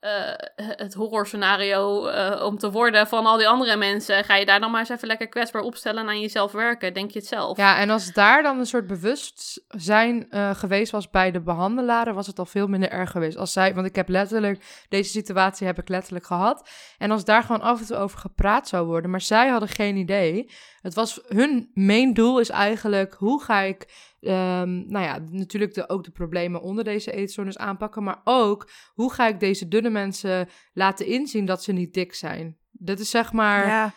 [0.02, 0.12] uh,
[0.56, 4.24] het horrorscenario uh, om te worden van al die andere mensen.
[4.24, 6.94] Ga je daar dan maar eens even lekker kwetsbaar opstellen en aan jezelf werken?
[6.94, 7.58] Denk je het zelf?
[7.58, 12.28] Ja, en als daar dan een soort bewustzijn uh, geweest was bij de behandelaren, was
[12.28, 13.38] het al veel minder erg geweest.
[13.38, 16.70] Als zij, want ik heb letterlijk, deze situatie heb ik letterlijk gehad.
[16.98, 19.96] En als daar gewoon af en toe over gepraat zou worden, maar zij hadden geen
[19.96, 20.50] idee.
[20.82, 25.90] Het was hun main doel is eigenlijk, hoe ga ik Um, nou ja, natuurlijk de,
[25.90, 28.04] ook de problemen onder deze eetstoornis aanpakken.
[28.04, 32.58] Maar ook, hoe ga ik deze dunne mensen laten inzien dat ze niet dik zijn?
[32.72, 33.68] Dat is zeg maar...
[33.68, 33.94] Ja.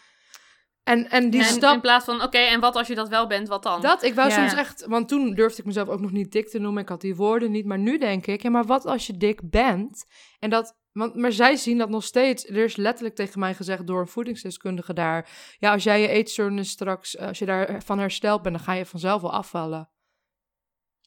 [0.82, 1.74] En, en die stap...
[1.74, 3.80] In plaats van, oké, en wat als je dat wel bent, wat dan?
[3.80, 4.84] Dat, ik wou soms echt...
[4.86, 6.82] Want toen durfde ik mezelf ook nog niet dik te noemen.
[6.82, 7.66] Ik had die woorden niet.
[7.66, 10.04] Maar nu denk ik, ja, maar wat als je dik bent?
[10.38, 10.82] En dat...
[10.92, 12.48] Want, maar zij zien dat nog steeds.
[12.48, 15.30] Er is letterlijk tegen mij gezegd door een voedingsdeskundige daar.
[15.58, 19.22] Ja, als jij je eetstoornis straks, als je daarvan hersteld bent, dan ga je vanzelf
[19.22, 19.88] wel afvallen.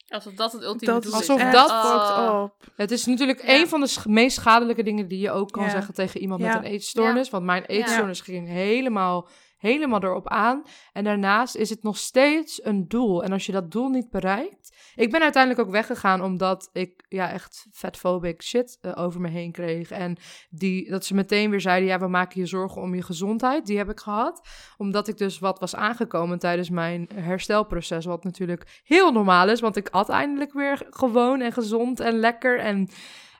[0.07, 1.29] Alsof dat het ultieme dat doel is.
[1.29, 2.41] Alsof dat oh.
[2.43, 2.71] op.
[2.75, 6.19] Het is natuurlijk een van de meest schadelijke dingen die je ook kan zeggen tegen
[6.19, 7.29] iemand met een eetstoornis.
[7.29, 9.27] Want mijn eetstoornis ging helemaal
[9.57, 10.63] helemaal erop aan.
[10.93, 13.23] En daarnaast is het nog steeds een doel.
[13.23, 14.66] En als je dat doel niet bereikt.
[14.97, 19.51] Ik ben uiteindelijk ook weggegaan omdat ik ja, echt fatphobic shit uh, over me heen
[19.51, 19.91] kreeg.
[19.91, 20.17] En
[20.49, 23.65] die, dat ze meteen weer zeiden: ja, we maken je zorgen om je gezondheid.
[23.65, 24.47] Die heb ik gehad.
[24.77, 28.05] Omdat ik dus wat was aangekomen tijdens mijn herstelproces.
[28.05, 29.59] Wat natuurlijk heel normaal is.
[29.59, 32.59] Want ik had eindelijk weer gewoon en gezond en lekker.
[32.59, 32.89] En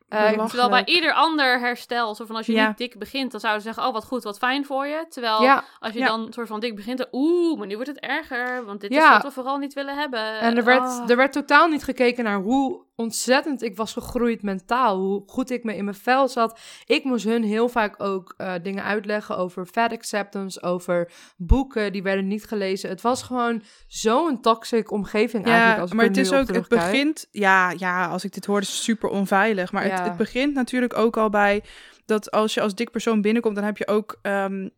[0.09, 3.61] uh, terwijl bij ieder ander herstel, zo van als je niet dik begint, dan zouden
[3.61, 5.05] ze zeggen, oh wat goed, wat fijn voor je.
[5.09, 8.81] Terwijl als je dan soort van dik begint, oeh, maar nu wordt het erger, want
[8.81, 10.39] dit is wat we vooral niet willen hebben.
[10.39, 11.09] En er werd, oh.
[11.09, 14.97] er werd totaal niet gekeken naar hoe ontzettend ik was gegroeid mentaal.
[14.97, 16.59] Hoe goed ik me in mijn vel zat.
[16.85, 22.03] Ik moest hun heel vaak ook uh, dingen uitleggen over fat acceptance, over boeken die
[22.03, 22.89] werden niet gelezen.
[22.89, 25.81] Het was gewoon zo'n toxic omgeving ja, eigenlijk.
[25.81, 29.09] Als maar het is ook, het begint, ja, ja, als ik dit hoor, is super
[29.09, 29.71] onveilig.
[29.71, 31.63] Maar het, het begint natuurlijk ook al bij
[32.05, 34.69] dat als je als dik persoon binnenkomt, dan heb je ook, um,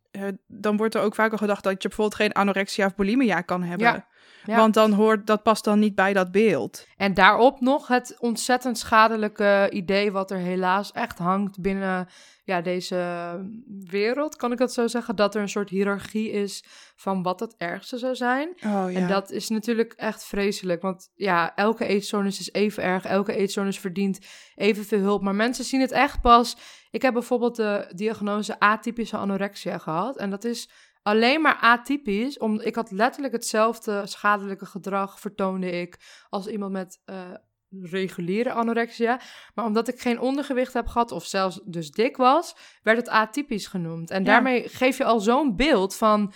[0.48, 3.64] dan wordt er ook vaak al gedacht dat je bijvoorbeeld geen anorexia of bulimia kan
[3.64, 3.88] hebben.
[3.88, 4.08] Ja.
[4.46, 6.88] Want dan hoort, dat past dan niet bij dat beeld.
[6.98, 12.08] En daarop nog het ontzettend schadelijke idee wat er helaas echt hangt binnen
[12.50, 13.40] ja, deze
[13.86, 15.16] wereld, kan ik dat zo zeggen?
[15.16, 16.64] Dat er een soort hiërarchie is
[16.96, 18.50] van wat het ergste zou zijn.
[18.50, 18.92] Oh, ja.
[18.92, 23.80] En dat is natuurlijk echt vreselijk, want ja, elke eetstoornis is even erg, elke eetstoornis
[23.80, 24.20] verdient
[24.56, 25.22] evenveel hulp.
[25.22, 26.58] Maar mensen zien het echt pas.
[26.92, 30.70] Ik heb bijvoorbeeld de diagnose atypische anorexia gehad en dat is
[31.02, 32.38] alleen maar atypisch.
[32.38, 35.98] Om, ik had letterlijk hetzelfde schadelijke gedrag vertoonde ik
[36.30, 37.16] als iemand met uh,
[37.82, 39.22] reguliere anorexia.
[39.54, 43.68] Maar omdat ik geen ondergewicht heb gehad of zelfs dus dik was, werd het atypisch
[43.68, 44.10] genoemd.
[44.10, 46.34] En daarmee geef je al zo'n beeld van...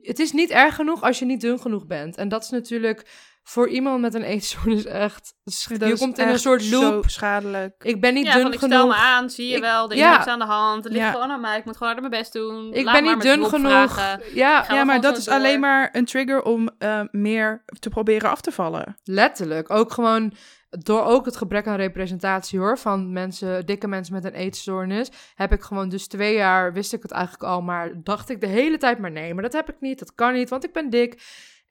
[0.00, 2.16] Het is niet erg genoeg als je niet dun genoeg bent.
[2.16, 3.06] En dat is natuurlijk
[3.46, 5.34] voor iemand met een eetstoornis echt...
[5.44, 7.02] Je is komt in een soort loop.
[7.02, 7.74] Zo schadelijk.
[7.84, 8.74] Ik ben niet ja, dun van ik genoeg.
[8.74, 10.12] stel me aan, zie je Ik- wel, er is ja.
[10.12, 10.84] niks aan de hand.
[10.84, 11.12] Het ligt Ja.
[11.12, 12.72] gewoon aan mij, ik moet gewoon harder mijn best doen.
[12.72, 13.70] Ik Laat ben niet dun genoeg.
[13.70, 14.20] vragen.
[14.34, 15.34] Ja, Ja, maar dat is door.
[15.34, 18.96] alleen maar een trigger om eh, meer te proberen af te vallen.
[19.04, 19.70] letterlijk.
[19.70, 20.32] Ook gewoon
[20.70, 25.52] door ook het gebrek aan representatie hoor, van mensen, dikke mensen met een eetstoornis, heb
[25.52, 28.76] ik gewoon dus twee jaar, wist ik het eigenlijk al, maar dacht ik de hele
[28.76, 31.22] tijd maar nee, maar dat heb ik niet, dat kan niet, want ik ben dik.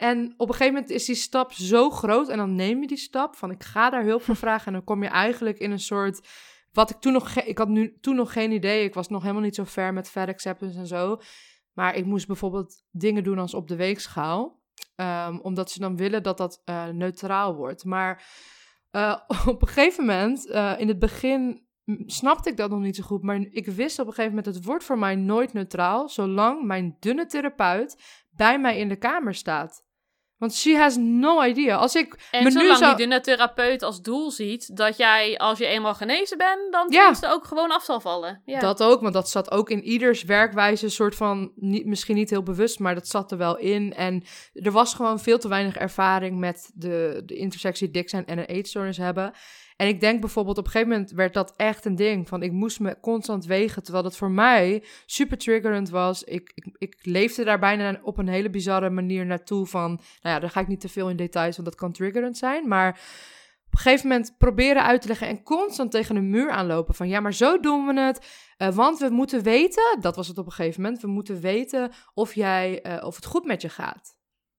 [0.03, 2.97] En op een gegeven moment is die stap zo groot en dan neem je die
[2.97, 5.79] stap van ik ga daar hulp voor vragen en dan kom je eigenlijk in een
[5.79, 6.27] soort,
[6.71, 9.43] wat ik toen nog, ik had nu toen nog geen idee, ik was nog helemaal
[9.43, 11.21] niet zo ver met fat acceptance en zo,
[11.73, 14.61] maar ik moest bijvoorbeeld dingen doen als op de weegschaal.
[14.95, 17.85] Ehm, omdat ze dan willen dat dat eh, neutraal wordt.
[17.85, 18.25] Maar
[18.91, 21.67] eh, op een gegeven moment, eh, in het begin
[22.05, 23.23] snapte ik dat nog niet zo goed.
[23.23, 26.09] Maar ik wist op een gegeven moment, het wordt voor mij nooit neutraal.
[26.09, 29.82] Zolang mijn dunne therapeut bij mij in de kamer staat.
[30.43, 31.75] Want she has no idea.
[31.75, 32.95] Als ik En me nu zolang zou...
[32.95, 36.97] die de therapeut als doel ziet dat jij, als je eenmaal genezen bent, dan Ja.
[36.97, 38.41] tenminste ook gewoon af zal vallen.
[38.45, 38.59] Ja.
[38.59, 42.43] Dat ook, want dat zat ook in ieders werkwijze, soort van, niet, misschien niet heel
[42.43, 43.93] bewust, maar dat zat er wel in.
[43.93, 48.37] En er was gewoon veel te weinig ervaring met de, de intersectie dik zijn en
[48.37, 49.33] een eetstoornis hebben.
[49.83, 52.27] En ik denk bijvoorbeeld, op een gegeven moment werd dat echt een ding.
[52.27, 56.23] Van ik moest me constant wegen, terwijl dat voor mij super triggerend was.
[56.23, 59.89] Ik, ik, ik leefde daar bijna op een hele bizarre manier naartoe van...
[59.89, 62.67] Nou ja, daar ga ik niet te veel in details, want dat kan triggerend zijn.
[62.67, 62.89] Maar
[63.65, 66.95] op een gegeven moment proberen uit te leggen en constant tegen een muur aanlopen.
[66.95, 68.27] Van ja, maar zo doen we het.
[68.57, 71.91] Eh, want we moeten weten, dat was het op een gegeven moment, we moeten weten
[72.13, 74.15] of, jij, eh, of het goed met je gaat.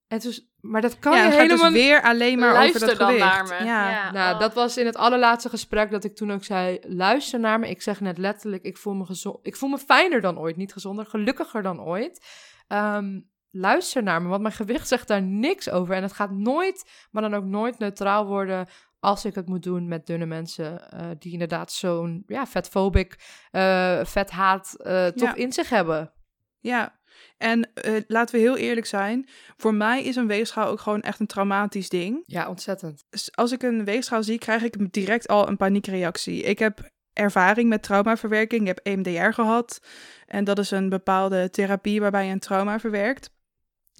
[0.08, 2.98] En dus, maar dat kan ja, je het helemaal dus weer alleen maar Luister over
[2.98, 3.34] dat dan gewicht.
[3.34, 3.64] naar me.
[3.66, 3.90] Ja.
[3.90, 4.12] Ja.
[4.12, 4.40] nou, oh.
[4.40, 7.68] dat was in het allerlaatste gesprek dat ik toen ook zei: luister naar me.
[7.68, 9.38] Ik zeg net letterlijk: ik voel me gezond.
[9.42, 12.26] Ik voel me fijner dan ooit, niet gezonder, gelukkiger dan ooit.
[12.68, 13.20] Ehm,
[13.50, 15.94] luister naar me, want mijn gewicht zegt daar niks over.
[15.94, 18.66] En het gaat nooit, maar dan ook nooit neutraal worden.
[19.00, 23.16] Als ik het moet doen met dunne mensen eh, die inderdaad zo'n ja, vetfobic,
[23.50, 25.34] eh vethaat eh toch Ja.
[25.34, 26.12] in zich hebben.
[26.60, 26.98] Ja,
[27.36, 29.28] en eh, laten we heel eerlijk zijn.
[29.56, 32.22] Voor mij is een weegschaal ook gewoon echt een traumatisch ding.
[32.26, 33.04] Ja, ontzettend.
[33.30, 36.42] Als ik een weegschaal zie, krijg ik direct al een paniekreactie.
[36.42, 38.60] Ik heb ervaring met traumaverwerking.
[38.60, 39.80] Ik heb EMDR gehad.
[40.26, 43.30] En dat is een bepaalde therapie waarbij je een trauma verwerkt.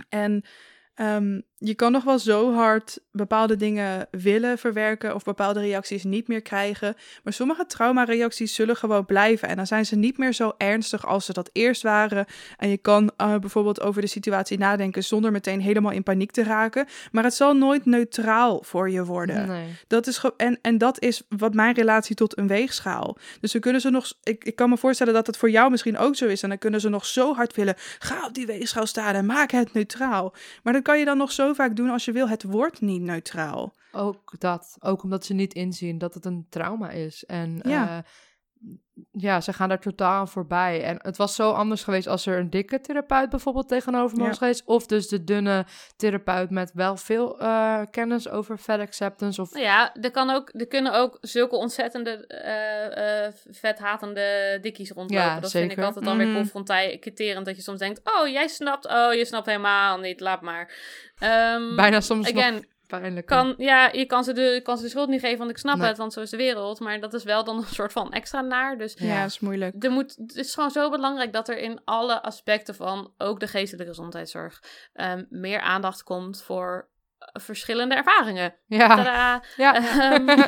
[0.09, 0.45] En
[0.95, 6.29] ehm, je kan nog wel zo hard bepaalde dingen willen verwerken of bepaalde reacties niet
[6.29, 6.97] meer krijgen.
[7.23, 9.49] Maar sommige traumareacties zullen gewoon blijven.
[9.49, 12.27] En dan zijn ze niet meer zo ernstig als ze dat eerst waren.
[12.57, 16.43] En je kan eh, bijvoorbeeld over de situatie nadenken zonder meteen helemaal in paniek te
[16.43, 16.87] raken.
[17.13, 19.49] Maar het zal nooit neutraal voor je worden.
[19.49, 19.77] Nee.
[19.87, 23.17] Dat is en, en dat is wat mijn relatie tot een weegschaal.
[23.41, 24.13] Dus we kunnen ze nog.
[24.23, 26.43] Ik, ik kan me voorstellen dat het voor jou misschien ook zo is.
[26.43, 27.75] En dan kunnen ze nog zo hard willen.
[27.99, 30.35] Ga op die weegschaal staan en maak het neutraal.
[30.63, 32.29] Maar dat kan je dan nog zo vaak doen als je wil.
[32.29, 33.75] Het wordt niet neutraal.
[33.93, 34.77] Ook dat.
[34.81, 37.25] Ook omdat ze niet inzien dat het een trauma is.
[37.25, 37.71] En Ja.
[37.71, 38.05] ja,
[39.13, 40.83] ja ze gaan daar totaal aan voorbij.
[40.83, 44.29] En het was zo anders geweest als er een dikke therapeut bijvoorbeeld tegenover me Ja.
[44.29, 44.63] was geweest.
[44.65, 45.65] Of dus de dunne
[45.97, 49.41] therapeut met wel veel eh, kennis over fat acceptance.
[49.41, 54.91] Of Nou ja, er, kan ook, er kunnen ook zulke ontzettende eh, eh, vethatende dikkies
[54.91, 55.27] rondlopen.
[55.27, 56.37] Ja, dat vind ik altijd dan weer Mhm.
[56.37, 57.45] confronterend.
[57.45, 58.87] Dat je soms denkt, oh, jij snapt.
[58.87, 60.21] Oh, je snapt helemaal niet.
[60.21, 60.73] Laat maar.
[61.19, 62.45] Ehm, bijna soms nog
[62.87, 63.27] pijnlijk.
[63.27, 65.59] kan, ja, je kan ze, de, je kan ze de schuld niet geven, want ik
[65.59, 65.87] snap Nee.
[65.89, 66.81] het, want zo is de wereld.
[66.81, 68.79] Maar dat is wel dan een soort van extra naar.
[68.79, 69.85] Dus Ja, dat is moeilijk.
[69.85, 73.47] er moet, het is gewoon zo belangrijk dat er in alle aspecten van ook de
[73.47, 74.63] geestelijke gezondheidszorg
[74.93, 76.89] ehm, meer aandacht komt voor
[77.19, 78.55] eh, verschillende ervaringen.
[78.67, 79.43] Ja, Tadaa!
[79.57, 79.75] ja.
[79.75, 80.29] Ehm,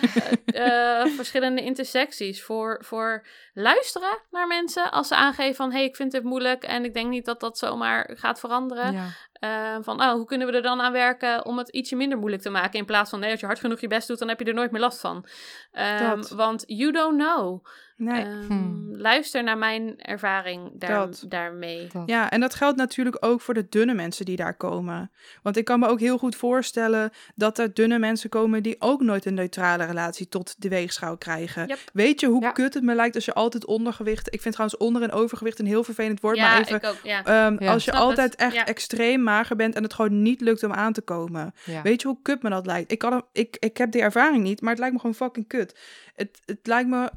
[0.46, 2.42] eh, eh, verschillende intersecties.
[2.42, 5.70] Voor, voor luisteren naar mensen als ze aangeven van...
[5.70, 8.92] hé, hey, ik vind dit moeilijk en ik denk niet dat dat zomaar gaat veranderen.
[8.92, 9.06] ja.
[9.40, 12.42] Eh, van, oh, hoe kunnen we er dan aan werken om het ietsje minder moeilijk
[12.42, 12.78] te maken...
[12.78, 14.18] in plaats van, nee, als je hard genoeg je best doet...
[14.18, 15.26] dan heb je er nooit meer last van.
[15.72, 16.22] Ehm.
[16.36, 17.66] Want you don't know.
[17.96, 18.22] Nee.
[18.22, 18.84] Ehm, Hmm.
[18.98, 21.24] Luister naar mijn ervaring daar, Dat.
[21.28, 21.86] daarmee.
[21.92, 22.02] Dat.
[22.06, 25.10] Ja, en dat geldt natuurlijk ook voor de dunne mensen die daar komen.
[25.42, 29.00] Want ik kan me ook heel goed voorstellen dat er dunne mensen komen die ook
[29.02, 31.66] nooit een neutrale relatie tot de weegschaal krijgen.
[31.66, 31.78] Yep.
[31.92, 32.50] Weet je hoe Ja.
[32.50, 34.34] kut het me lijkt als je altijd ondergewicht.
[34.34, 36.76] Ik vind trouwens onder- en overgewicht een heel vervelend woord, ja, maar even.
[36.76, 37.24] ik ook, ja.
[37.24, 37.72] ehm, Ja.
[37.72, 38.66] Als je Snap het, altijd echt ja.
[38.66, 41.54] extreem mager bent en het gewoon niet lukt om aan te komen.
[41.64, 41.82] ja.
[41.82, 42.92] Weet je hoe kut me dat lijkt?
[42.92, 45.78] Ik, kan, ik, ik heb die ervaring niet, maar het lijkt me gewoon fucking kut.
[46.14, 47.10] Het, het lijkt me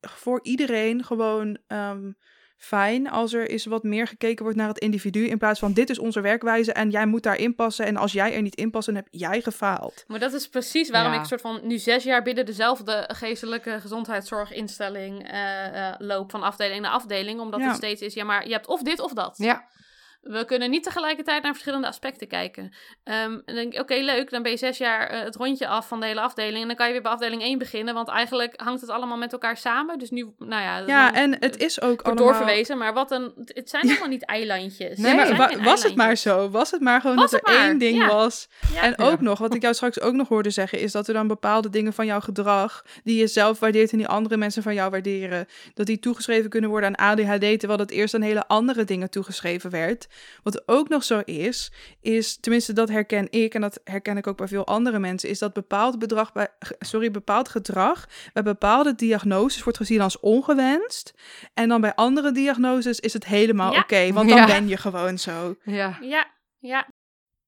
[0.00, 2.12] voor iedereen gewoon ehm,
[2.56, 5.26] fijn als er eens wat meer gekeken wordt naar het individu.
[5.26, 7.86] In plaats van dit is onze werkwijze en jij moet daarin passen.
[7.86, 10.04] En als jij er niet in past, dan heb jij gefaald.
[10.06, 11.18] Maar dat is precies waarom Ja.
[11.20, 16.82] ik soort van nu zes jaar binnen dezelfde geestelijke gezondheidszorginstelling eh, eh, loop van afdeling
[16.82, 17.40] naar afdeling.
[17.40, 17.66] Omdat Ja.
[17.66, 19.34] het steeds is, ja, maar je hebt of dit of dat.
[19.36, 19.66] ja.
[20.20, 22.72] We kunnen niet tegelijkertijd naar verschillende aspecten kijken.
[23.04, 25.88] Ehm, dan denk ik, oké, leuk, dan ben je zes jaar eh, het rondje af
[25.88, 26.60] van de hele afdeling.
[26.62, 29.32] En dan kan je weer bij afdeling 1 beginnen, want eigenlijk hangt het allemaal met
[29.32, 29.98] elkaar samen.
[29.98, 30.78] Dus nu, nou ja...
[30.86, 32.24] Ja, dan- en het is ook allemaal...
[32.24, 33.32] doorverwezen, maar wat een...
[33.44, 34.98] Het zijn helemaal niet eilandjes.
[34.98, 36.50] Nee, maar Het wa- was het maar zo?
[36.50, 38.06] Was het maar gewoon Was dat er het maar, één ding ja.
[38.06, 38.48] was?
[38.74, 38.82] Ja.
[38.82, 39.22] En ook Ja.
[39.24, 41.92] nog, wat ik jou straks ook nog hoorde zeggen, is dat er dan bepaalde dingen
[41.92, 45.86] van jouw gedrag, die je zelf waardeert en die andere mensen van jou waarderen, dat
[45.86, 50.06] die toegeschreven kunnen worden aan ADHD, terwijl dat eerst aan hele andere dingen toegeschreven werd.
[50.42, 54.36] Wat ook nog zo is, is, tenminste dat herken ik en dat herken ik ook
[54.36, 56.48] bij veel andere mensen, is dat bepaald, bedrag bij,
[56.78, 61.14] sorry, bepaald gedrag bij bepaalde diagnoses wordt gezien als ongewenst.
[61.54, 63.80] En dan bij andere diagnoses is het helemaal Ja.
[63.80, 64.46] oké, want dan Ja.
[64.46, 65.56] ben je gewoon zo.
[65.62, 65.98] Ja.
[66.00, 66.26] Ja,
[66.58, 66.88] ja.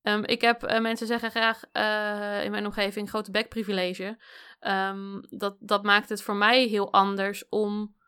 [0.03, 4.19] Ehm, ik heb, eh, mensen zeggen graag eh, in mijn omgeving, grote bekprivilege.
[4.61, 7.99] Ehm, dat, dat maakt het voor mij heel anders om...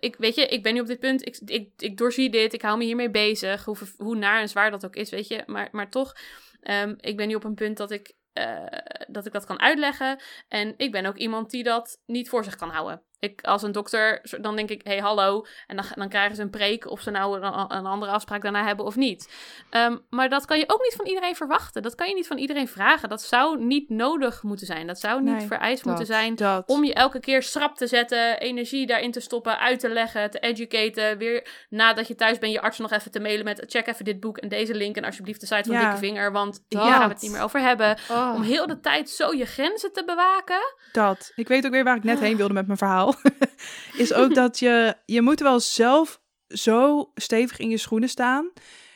[0.00, 2.62] Ik, weet je, ik ben nu op dit punt, ik, ik, ik doorzie dit, ik
[2.62, 5.42] hou me hiermee bezig, hoe, hoe naar en zwaar dat ook is, weet je.
[5.46, 6.16] Maar, maar toch,
[6.60, 8.66] ehm, ik ben nu op een punt dat ik, eh,
[9.08, 10.20] dat ik dat kan uitleggen.
[10.48, 13.02] En ik ben ook iemand die dat niet voor zich kan houden.
[13.20, 15.46] Ik, als een dokter, dan denk ik, hey, hallo.
[15.66, 18.64] En dan, dan krijgen ze een preek of ze nou een, een andere afspraak daarna
[18.64, 19.30] hebben of niet.
[19.70, 21.82] Ehm, maar dat kan je ook niet van iedereen verwachten.
[21.82, 23.08] Dat kan je niet van iedereen vragen.
[23.08, 24.86] Dat zou niet nodig moeten zijn.
[24.86, 26.68] Dat zou niet Nee, vereist moeten zijn Dat.
[26.68, 30.38] om je elke keer schrap te zetten, energie daarin te stoppen, uit te leggen, te
[30.38, 31.18] educaten.
[31.18, 34.20] Weer nadat je thuis bent, je arts nog even te mailen met check even dit
[34.20, 37.08] boek en deze link en alsjeblieft de site van Ja, Dikke Vinger, want hier gaan
[37.08, 37.96] we het niet meer over hebben.
[38.10, 38.32] Oh.
[38.34, 40.60] Om heel de tijd zo je grenzen te bewaken.
[40.92, 41.32] Dat.
[41.34, 43.09] Ik weet ook weer waar ik net heen wilde met mijn verhaal.
[43.96, 48.50] is ook dat je, je moet wel zelf zo stevig in je schoenen staan.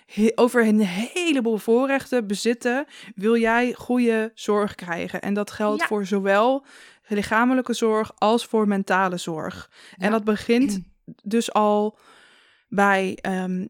[0.06, 2.86] He- over een heleboel voorrechten bezitten.
[3.14, 5.20] Wil jij goede zorg krijgen?
[5.20, 5.86] En dat geldt Ja.
[5.86, 6.64] voor zowel
[7.08, 9.70] lichamelijke zorg als voor mentale zorg.
[9.96, 10.80] En dat begint
[11.22, 11.98] dus al
[12.68, 13.66] bij ehm,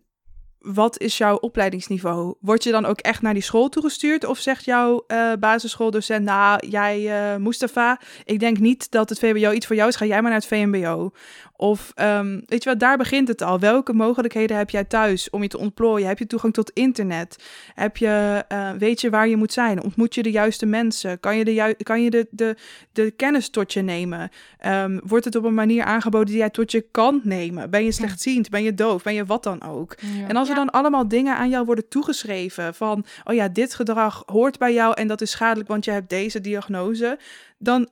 [0.65, 2.35] wat is jouw opleidingsniveau?
[2.41, 4.25] Word je dan ook echt naar die school toegestuurd?
[4.25, 9.51] Of zegt jouw eh, basisschooldocent, nou, jij, eh Mustafa, ik denk niet dat het VWO
[9.53, 11.11] iets voor jou is, ga jij maar naar het VMBO.
[11.57, 13.59] Of, ehm, weet je wat, daar begint het al.
[13.59, 16.09] Welke mogelijkheden heb jij thuis om je te ontplooien?
[16.09, 17.45] Heb je toegang tot internet?
[17.75, 19.83] Heb je, eh, weet je waar je moet zijn?
[19.83, 21.21] Ontmoet je de juiste mensen?
[21.21, 22.57] Kan je de, ju- kan je de, de,
[22.93, 24.31] de kennis tot je nemen?
[24.59, 27.71] Ehm, wordt het op een manier aangeboden die jij tot je kan nemen?
[27.71, 28.51] Ben je slechtziend?
[28.51, 29.03] Ben je doof?
[29.03, 29.95] Ben je wat dan ook?
[30.01, 30.29] Ja.
[30.29, 34.23] En als er dan allemaal dingen aan jou worden toegeschreven van, oh ja, dit gedrag
[34.27, 37.19] hoort bij jou en dat is schadelijk, want je hebt deze diagnose,
[37.59, 37.89] dan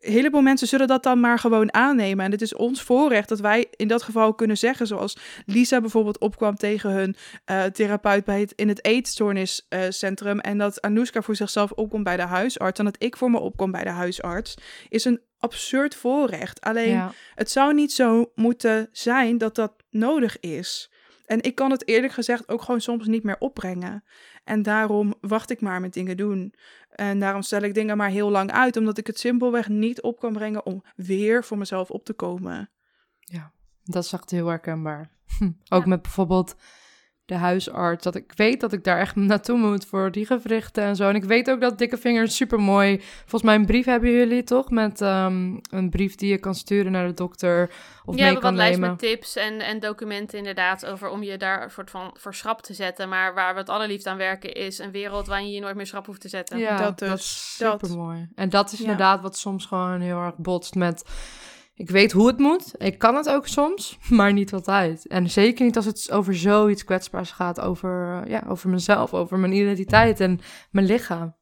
[0.00, 2.24] een heleboel mensen zullen dat dan maar gewoon aannemen.
[2.24, 6.18] En het is ons voorrecht dat wij in dat geval kunnen zeggen, zoals Lisa bijvoorbeeld
[6.18, 11.70] opkwam tegen hun eh, therapeut bij het, in het eetstoorniscentrum en dat Anoushka voor zichzelf
[11.70, 14.54] opkomt bij de huisarts en dat ik voor me opkom bij de huisarts,
[14.88, 16.60] is een absurd voorrecht.
[16.60, 17.12] Alleen Ja.
[17.34, 20.90] het zou niet zo moeten zijn dat dat nodig is.
[21.30, 24.04] En ik kan het eerlijk gezegd ook gewoon soms niet meer opbrengen.
[24.44, 26.54] En daarom wacht ik maar met dingen doen.
[26.90, 30.18] En daarom stel ik dingen maar heel lang uit, omdat ik het simpelweg niet op
[30.18, 32.70] kan brengen om weer voor mezelf op te komen.
[33.84, 35.10] Dat is echt heel herkenbaar.
[35.38, 35.44] Hm.
[35.74, 35.88] Ook Ja.
[35.88, 36.56] met bijvoorbeeld
[37.30, 38.04] de huisarts.
[38.04, 41.08] Dat ik weet dat ik daar echt naartoe moet voor die gewrichten en zo.
[41.08, 43.00] En ik weet ook dat dikke vingers super mooi.
[43.18, 44.70] Volgens mij een brief hebben jullie toch?
[44.70, 47.62] Met ehm, een brief die je kan sturen naar de dokter.
[47.62, 51.08] Of Ja, we mee hebben kan wat lijst met tips en, en documenten inderdaad over
[51.08, 53.08] om je daar een soort van voor schrap te zetten.
[53.08, 56.06] Maar waar we het allerliefst aan werken is een wereld waarin je nooit meer schrap
[56.06, 56.58] hoeft te zetten.
[56.58, 57.80] Ja, Dat dat, dus, is dat.
[57.80, 58.28] super mooi.
[58.34, 58.84] En dat is Ja.
[58.84, 61.04] inderdaad wat soms gewoon heel erg botst met.
[61.80, 62.72] Ik weet hoe het moet.
[62.78, 65.06] Ik kan het ook soms, maar niet altijd.
[65.06, 67.60] En zeker niet als het over zoiets kwetsbaars gaat.
[67.60, 70.40] Over, eh, ja, over mezelf, over mijn identiteit en
[70.70, 71.38] mijn lichaam.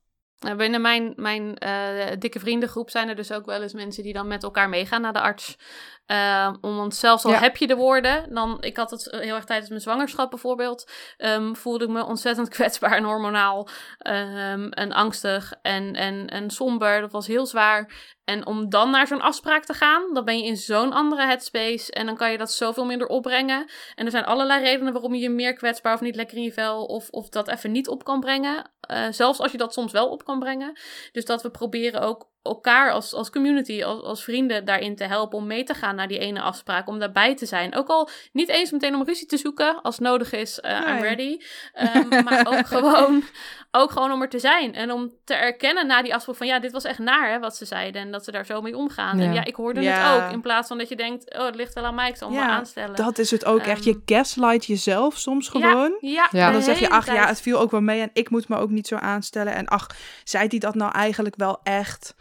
[0.57, 4.27] Binnen mijn, mijn eh, dikke vriendengroep zijn er dus ook wel eens mensen die dan
[4.27, 5.59] met elkaar meegaan naar de arts.
[6.07, 7.39] Ehm, om ons zelfs al Ja.
[7.39, 11.55] heb je de woorden, dan, ik had het heel erg tijdens mijn zwangerschap bijvoorbeeld, ehm,
[11.55, 17.01] voelde ik me ontzettend kwetsbaar en hormonaal ehm, en angstig en, en, en somber.
[17.01, 18.17] Dat was heel zwaar.
[18.29, 21.93] En om dan naar zo'n afspraak te gaan, dan ben je in zo'n andere headspace
[21.93, 23.71] en dan kan je dat zoveel minder opbrengen.
[23.95, 26.53] En er zijn allerlei redenen waarom je je meer kwetsbaar of niet lekker in je
[26.53, 28.71] vel of, of dat even niet op kan brengen.
[28.81, 30.79] Eh, zelfs als je dat soms wel op kan brengen.
[31.13, 35.39] Dus dat we proberen ook elkaar als, als community, als, als vrienden daarin te helpen
[35.39, 37.75] om mee te gaan naar die ene afspraak, om daarbij te zijn.
[37.75, 41.37] Ook al niet eens meteen om ruzie te zoeken, als nodig is, eh I'm ready.
[41.73, 43.23] Ehm, maar ook gewoon,
[43.71, 46.59] ook gewoon om er te zijn en om te erkennen na die afspraak van ja,
[46.59, 49.19] dit was echt naar hè, wat ze zeiden en dat ze daar zo mee omgaan.
[49.19, 49.33] En Ja.
[49.33, 50.15] ja, ik hoorde Ja.
[50.15, 52.17] het ook, in plaats van dat je denkt, oh, het ligt wel aan mij, ik
[52.17, 52.97] zal Ja, wel aanstellen.
[52.97, 53.85] Dat is het ook echt.
[53.85, 55.97] Je Ehm, gaslight jezelf soms Ja, gewoon.
[56.01, 56.47] Ja, Ja.
[56.47, 58.57] En dan zeg je, ach ja, het viel ook wel mee en ik moet me
[58.57, 59.55] ook niet zo aanstellen.
[59.55, 59.87] En ach,
[60.25, 62.15] zei die dat nou eigenlijk wel echt?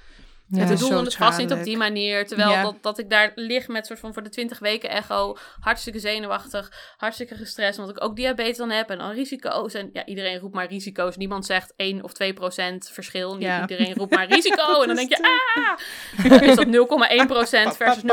[0.50, 2.28] Ja, en doen het vast niet op die manier.
[2.28, 2.62] Terwijl Ja.
[2.64, 5.38] dat, dat ik daar lig met soort van voor de 20 weken echo.
[5.60, 6.72] Hartstikke zenuwachtig.
[6.98, 7.80] Hartstikke gestrest.
[7.80, 8.90] Omdat ik ook diabetes dan heb.
[8.90, 9.74] En dan risico's.
[9.74, 11.18] En ja, iedereen roept maar risico's.
[11.18, 13.34] Niemand zegt 1 of 2 procent verschil.
[13.34, 13.62] Niet Ja.
[13.62, 14.82] iedereen roept maar risico.
[14.82, 16.42] en dan denk je, ah!
[16.42, 16.66] is dat
[17.22, 18.04] 0,1 procent versus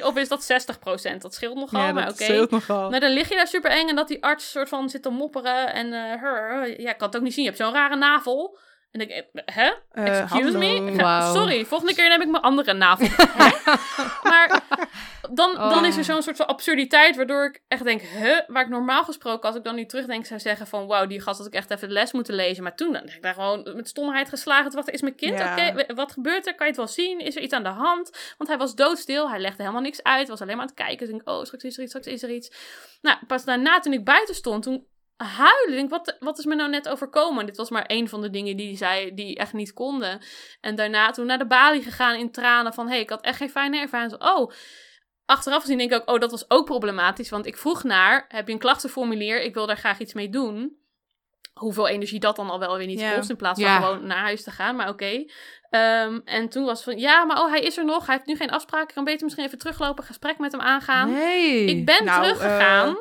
[0.00, 0.04] 0,2?
[0.04, 1.22] Of is dat 60 procent?
[1.22, 2.46] Dat scheelt nogal, ja, maar oké.
[2.50, 2.88] nogal.
[2.88, 5.10] Nou, dan lig je daar super eng en dat die arts soort van zit te
[5.10, 5.72] mopperen.
[5.72, 7.44] En eh, her, ja, ik kan het ook niet zien.
[7.44, 8.58] Je hebt zo'n rare navel.
[8.90, 9.70] En ik, hè?
[9.90, 11.30] Eh, Excuse me?
[11.34, 13.08] Sorry, volgende keer neem ik mijn andere navel.
[13.16, 13.50] Hè?
[14.30, 14.62] maar
[15.30, 16.06] dan, dan is er Oh.
[16.06, 18.40] zo'n soort van absurditeit waardoor ik echt denk, hè?
[18.46, 21.38] Waar ik normaal gesproken, als ik dan nu terugdenk, zou zeggen van, wauw, die gast
[21.38, 22.62] had ik echt even de les moeten lezen.
[22.62, 24.94] Maar toen dan heb ik daar gewoon met stomheid geslagen te wachten.
[24.94, 25.52] Is mijn kind Ja.
[25.52, 25.94] oké?
[25.94, 26.54] Wat gebeurt er?
[26.54, 27.18] Kan je het wel zien?
[27.20, 28.34] Is er iets aan de hand?
[28.38, 29.30] Want hij was doodstil.
[29.30, 30.28] Hij legde helemaal niks uit.
[30.28, 30.98] Was alleen maar aan het kijken.
[30.98, 32.52] Dus ik denk, oh, straks is er iets, straks is er iets.
[33.02, 34.86] Nou, pas daarna toen ik buiten stond, toen
[35.24, 35.68] huilen.
[35.68, 37.46] Ik denk, wat, wat is me nou net overkomen?
[37.46, 40.20] Dit was maar één van de dingen die zei die echt niet konden.
[40.60, 42.86] En daarna toen naar de balie gegaan in tranen van...
[42.86, 44.10] hé, hey, ik had echt geen fijne ervaring.
[44.10, 44.52] Zo, Oh,
[45.26, 46.10] achteraf gezien denk ik ook...
[46.14, 47.30] oh, dat was ook problematisch.
[47.30, 49.42] Want ik vroeg naar, heb je een klachtenformulier?
[49.42, 50.78] Ik wil daar graag iets mee doen.
[51.54, 53.30] Hoeveel energie dat dan al wel weer niet kost...
[53.30, 54.76] in plaats van gewoon naar huis te gaan.
[54.76, 55.24] Maar oké.
[55.70, 56.98] Ehm, en toen was van...
[56.98, 58.06] ja, maar oh, hij is er nog.
[58.06, 58.88] Hij heeft nu geen afspraak.
[58.88, 60.04] Ik kan beter misschien even teruglopen...
[60.04, 61.12] gesprek met hem aangaan.
[61.12, 61.64] Nee.
[61.64, 62.96] Ik ben Nou, teruggegaan...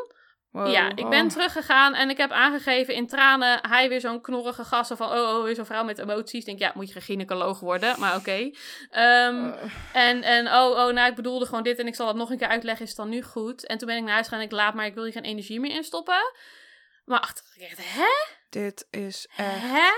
[0.51, 1.09] Wow, Ja, ik oh.
[1.09, 3.59] ben teruggegaan en ik heb aangegeven in tranen.
[3.61, 6.39] Hij weer zo'n knorrige gast van, oh, oh, weer zo'n vrouw met emoties.
[6.39, 8.51] Ik denk, ja, moet je geen gynaecoloog worden, maar oké.
[8.89, 12.15] Ehm, Eh, en, en, oh, oh, nou, ik bedoelde gewoon dit en ik zal het
[12.15, 13.65] nog een keer uitleggen, is het dan nu goed?
[13.65, 15.23] En toen ben ik naar huis gegaan en ik laat maar, ik wil hier geen
[15.23, 16.33] energie meer in stoppen.
[17.05, 18.29] Maar ik dacht, hè?
[18.49, 19.61] dit is echt...
[19.61, 19.89] Hè?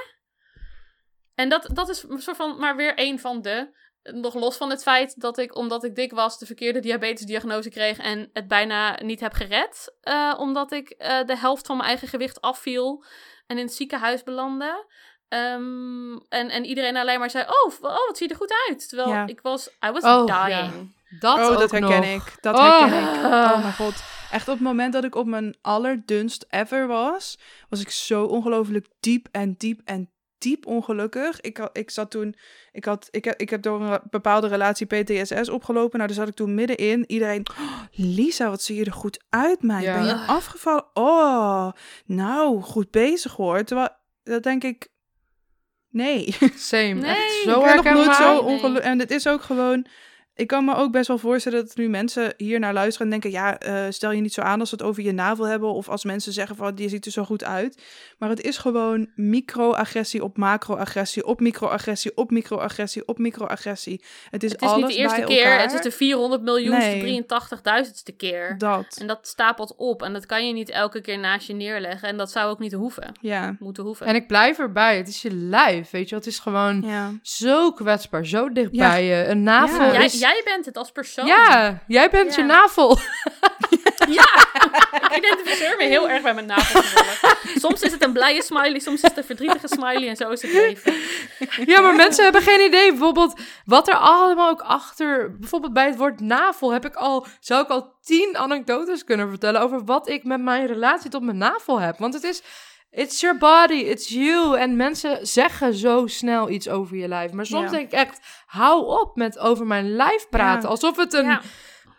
[1.35, 3.79] En dat, dat is een soort van, maar weer een van de.
[4.03, 7.97] Nog los van het feit dat ik, omdat ik dik was, de verkeerde diabetesdiagnose kreeg
[7.97, 9.95] en het bijna niet heb gered.
[10.01, 13.03] eh, omdat ik eh, de helft van mijn eigen gewicht afviel
[13.47, 14.85] en in het ziekenhuis belandde.
[15.27, 18.87] Ehm, en, en iedereen alleen maar zei: Oh, oh wat zie je er goed uit.
[18.89, 19.27] Terwijl Ja.
[19.27, 20.95] ik was, I was Oh, dying.
[21.19, 22.05] Dat oh, ook dat herken nog.
[22.27, 22.37] ik.
[22.41, 22.79] Dat Oh.
[22.79, 23.25] herken ik.
[23.25, 24.03] Oh mijn god.
[24.31, 27.37] Echt op het moment dat ik op mijn allerdunst ever was,
[27.69, 30.10] was ik zo ongelooflijk diep en diep en
[30.41, 31.41] diep ongelukkig.
[31.41, 32.35] Ik, ik zat toen,
[32.71, 35.97] ik, had, ik, heb, ik heb door een bepaalde relatie PTSS opgelopen.
[35.97, 37.03] Nou, daar zat ik toen middenin.
[37.07, 39.83] Iedereen, "Oh, Lisa, wat zie je er goed uit, meid.
[39.83, 39.97] Ja.
[39.97, 40.85] Ben je afgevallen?
[40.93, 41.71] Oh,
[42.05, 43.63] nou, goed bezig hoor.
[43.63, 43.89] Terwijl,
[44.23, 44.87] dat denk ik,
[45.89, 46.35] nee.
[46.55, 46.93] Same.
[46.93, 48.83] Nee, Echt zo ik nog nooit zo ongelukkig.
[48.91, 49.85] En het is ook gewoon.
[50.35, 53.31] Ik kan me ook best wel voorstellen dat nu mensen hier naar luisteren en denken:
[53.39, 55.73] ja, eh, stel je niet zo aan als we het over je navel hebben.
[55.73, 57.81] Of als mensen zeggen van die ziet er zo goed uit.
[58.17, 64.03] Maar het is gewoon microagressie op macroagressie, op microagressie, op microagressie, op microagressie.
[64.29, 65.61] Het is, Het is alles niet de eerste bij keer, elkaar.
[65.61, 67.23] het is de 400 miljoenste, Nee.
[67.23, 68.55] 83.000ste keer.
[68.57, 68.97] Dat.
[68.99, 72.07] En dat stapelt op en dat kan je niet elke keer naast je neerleggen.
[72.09, 73.11] En dat zou ook niet hoeven.
[73.21, 73.55] Ja.
[73.59, 74.05] Moeten hoeven.
[74.05, 74.97] En ik blijf erbij.
[74.97, 76.15] Het is je lijf, weet je.
[76.15, 77.11] Het is gewoon Ja.
[77.21, 78.89] zo kwetsbaar, zo dicht Ja.
[78.89, 79.25] bij je.
[79.27, 79.99] Een navel Ja.
[80.03, 80.19] is...
[80.21, 81.25] jij bent het als persoon.
[81.25, 82.41] Ja, jij bent Ja.
[82.41, 82.97] je navel.
[84.11, 86.81] Ik identificeer me heel erg bij mijn navel.
[87.55, 90.41] Soms is het een blije smiley, soms is het een verdrietige smiley en zo is
[90.41, 90.93] het leven.
[91.65, 92.89] Ja, maar mensen hebben geen idee.
[92.89, 95.35] Bijvoorbeeld wat er allemaal ook achter...
[95.39, 97.25] Bijvoorbeeld bij het woord navel heb ik al...
[97.39, 99.61] Zou ik al tien anekdotes kunnen vertellen...
[99.61, 101.97] over wat ik met mijn relatie tot mijn navel heb.
[101.97, 102.41] Want het is...
[102.91, 104.57] It's your body, it's you.
[104.59, 107.31] En mensen zeggen zo snel iets over je lijf.
[107.31, 107.69] Maar soms Ja.
[107.77, 108.19] denk ik echt...
[108.45, 110.61] Hou op met over mijn lijf praten.
[110.61, 110.67] Ja.
[110.67, 111.41] Alsof het een, Ja.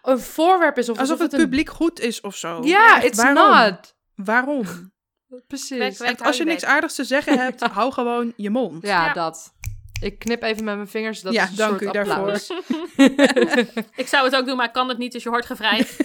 [0.02, 0.88] een voorwerp is.
[0.88, 1.40] Of Alsof het een...
[1.40, 2.60] publiek goed is of zo.
[2.62, 3.70] Ja, Echt, it's waarom?
[3.70, 3.94] not.
[4.14, 4.62] Waarom?
[5.48, 5.76] Precies.
[5.76, 6.08] Kwek, kwek.
[6.10, 8.82] Echt, als je niks aardigs te zeggen hebt, hou gewoon je mond.
[8.86, 9.12] Ja, Ja.
[9.12, 9.52] dat.
[10.00, 11.20] Ik knip even met mijn vingers.
[11.20, 12.32] Dat Ja, is een dank soort u daarvoor.
[14.02, 15.96] Ik zou het ook doen, maar ik kan het niet, dus je hoort gevraagd.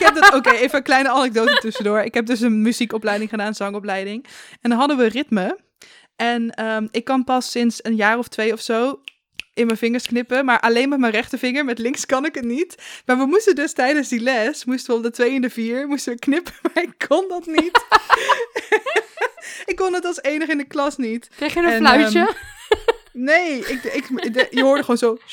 [0.00, 2.00] Ik heb dat, oké, even een kleine anekdote tussendoor.
[2.00, 4.26] Ik heb dus een muziekopleiding gedaan, zangopleiding.
[4.60, 5.58] En dan hadden we ritme.
[6.16, 9.00] En ehm, ik kan pas sinds een jaar of twee of zo
[9.54, 11.64] in mijn vingers knippen, maar alleen met mijn rechtervinger.
[11.64, 12.74] Met links kan ik het niet.
[13.06, 15.86] Maar we moesten dus tijdens die les, moesten we op de twee en de vier,
[15.86, 17.84] moesten we knippen, maar ik kon dat niet.
[19.70, 21.28] ik kon het als enige in de klas niet.
[21.36, 22.18] Kreeg je een En, fluitje?
[22.18, 22.32] ehm,
[23.12, 25.18] Nee, ik, ik, de- je hoorde gewoon zo.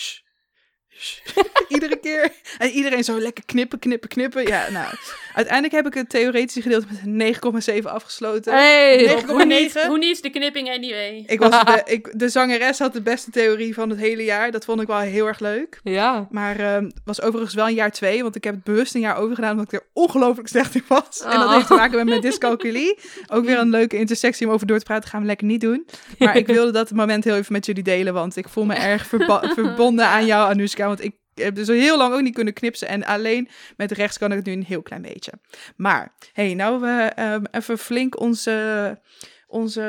[1.67, 2.31] Iedere keer.
[2.57, 4.47] En iedereen zo lekker knippen, knippen, knippen.
[4.47, 4.93] Ja, nou.
[5.33, 8.53] Uiteindelijk heb ik het theoretische gedeelte met een 9,7 afgesloten.
[8.53, 8.95] hey.
[8.97, 9.87] negen- hoe, niet, 9,9?
[9.87, 11.23] hoe niet de knipping anyway?
[11.27, 14.51] Ik was de, ik, de zangeres had de beste theorie van het hele jaar.
[14.51, 15.79] Dat vond ik wel heel erg leuk.
[15.83, 16.27] Ja.
[16.31, 18.23] Maar ehm was overigens wel een jaar twee.
[18.23, 19.51] Want ik heb het bewust een jaar overgedaan.
[19.51, 21.21] Omdat ik er ongelooflijk slecht in was.
[21.25, 21.53] En dat Oh.
[21.53, 22.99] heeft te maken met mijn dyscalculie.
[23.33, 25.09] Ook weer een leuke intersectie om over door te praten.
[25.09, 25.87] Gaan we lekker niet doen.
[26.17, 28.13] Maar ik wilde dat moment heel even met jullie delen.
[28.13, 29.07] Want ik voel me erg
[29.53, 30.49] verbonden aan jou,
[30.87, 32.87] Want ik heb dus heel lang ook niet kunnen knipsen.
[32.87, 35.31] En alleen met rechts kan ik het nu een heel klein beetje.
[35.75, 38.99] Maar, hey, nou we ehm, even flink onze,
[39.47, 39.81] onze,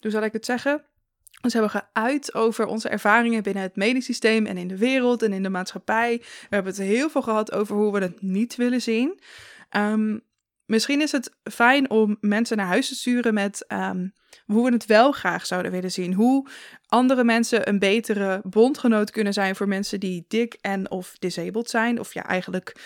[0.00, 0.82] hoe zal ik het zeggen?
[1.42, 5.32] ons hebben geuit over onze ervaringen binnen het medisch systeem en in de wereld en
[5.32, 6.18] in de maatschappij.
[6.18, 9.20] We hebben het heel veel gehad over hoe we het niet willen zien.
[9.70, 10.18] Ehm,
[10.68, 14.08] misschien is het fijn om mensen naar huis te sturen met ehm,
[14.46, 16.14] hoe we het wel graag zouden willen zien.
[16.14, 16.48] Hoe
[16.86, 22.00] andere mensen een betere bondgenoot kunnen zijn voor mensen die dik en of disabled zijn.
[22.00, 22.76] Of ja, eigenlijk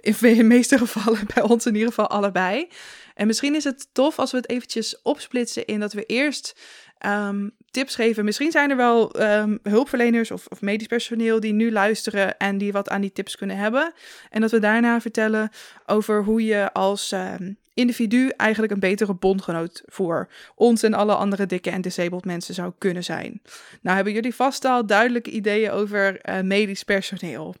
[0.00, 2.68] in de meeste gevallen bij ons in ieder geval allebei.
[3.14, 6.60] En misschien is het tof als we het eventjes opsplitsen in dat we eerst
[7.06, 8.24] um, tips geven.
[8.24, 12.72] Misschien zijn er wel um, hulpverleners of, of, medisch personeel die nu luisteren en die
[12.72, 13.92] wat aan die tips kunnen hebben.
[14.30, 15.50] En dat we daarna vertellen
[15.86, 21.46] over hoe je als um, individu eigenlijk een betere bondgenoot voor ons en alle andere
[21.46, 23.42] dikke en disabled mensen zou kunnen zijn.
[23.80, 27.54] Nou hebben jullie vast al duidelijke ideeën over uh, medisch personeel.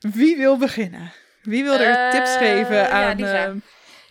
[0.00, 1.12] Wie wil beginnen?
[1.42, 3.18] Wie wil er uh, tips geven aan...
[3.18, 3.54] Ja,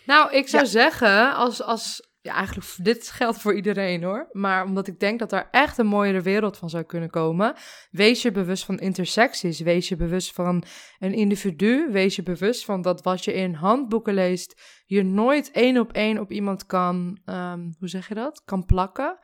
[0.06, 0.70] nou, ik zou ja.
[0.70, 4.30] zeggen, als, als ja, eigenlijk dit geldt voor iedereen hoor.
[4.32, 7.54] Maar omdat ik denk dat er echt een mooiere wereld van zou kunnen komen.
[7.92, 9.60] Wees je bewust van intersecties.
[9.60, 10.64] Wees je bewust van
[11.00, 11.88] een individu.
[11.92, 16.20] Wees je bewust van dat wat je in handboeken leest, je nooit één op één
[16.20, 18.42] op iemand kan, um, hoe zeg je dat?
[18.46, 19.20] Kan plakken.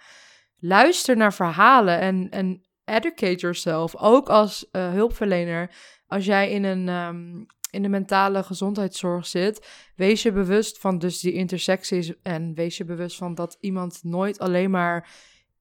[0.58, 3.96] Luister naar verhalen en, educate yourself.
[3.96, 5.72] Ook als uh, hulpverlener.
[6.08, 11.20] Als jij in een um, in de mentale gezondheidszorg zit, wees je bewust van dus
[11.20, 15.10] die intersecties en wees je bewust van dat iemand nooit alleen maar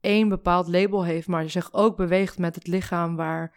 [0.01, 3.57] één bepaald label heeft, maar zich ook beweegt met het lichaam waar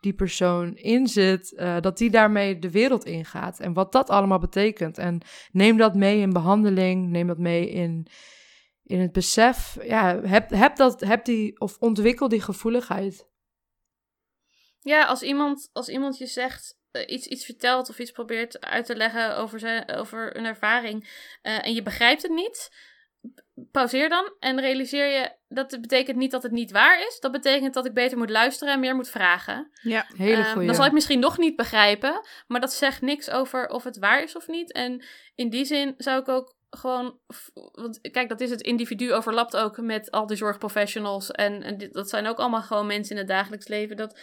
[0.00, 4.38] die persoon in zit, uh, dat die daarmee de wereld ingaat en wat dat allemaal
[4.38, 4.98] betekent.
[4.98, 5.20] En
[5.52, 8.06] neem dat mee in behandeling, neem dat mee in,
[8.82, 9.78] in het besef.
[9.82, 13.30] Ja, heb, heb, dat, heb die of ontwikkel die gevoeligheid.
[14.80, 18.86] Ja, als iemand, als iemand je zegt, eh, iets, iets vertelt of iets probeert uit
[18.86, 21.02] te leggen over, zijn, over een ervaring
[21.42, 22.70] uh, en je begrijpt het niet,
[23.70, 27.20] pauzeer dan en realiseer je dat het betekent niet dat het niet waar is.
[27.20, 29.70] Dat betekent dat ik beter moet luisteren en meer moet vragen.
[29.82, 30.66] Ja, hele ehm, goede.
[30.66, 34.22] dan zal ik misschien nog niet begrijpen, maar dat zegt niks over of het waar
[34.22, 34.72] is of niet.
[34.72, 35.04] En
[35.34, 37.18] in die zin zou ik ook gewoon,
[37.72, 42.08] want kijk, dat is het individu overlapt ook met al die zorgprofessionals en, en dat
[42.08, 43.96] zijn ook allemaal gewoon mensen in het dagelijks leven.
[43.96, 44.18] Dat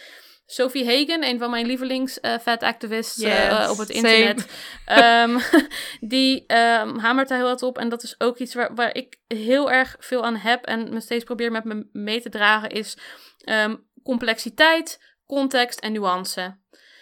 [0.50, 4.46] Sophie Hagen, een van mijn lievelings uh, vet activists uh, op het internet,
[4.86, 5.38] um,
[6.16, 7.78] die um, hamert daar heel wat op.
[7.78, 11.00] En dat is ook iets waar, waar ik heel erg veel aan heb en me
[11.00, 12.96] steeds probeer met me mee te dragen, is
[13.44, 16.58] um, complexiteit, context en nuance.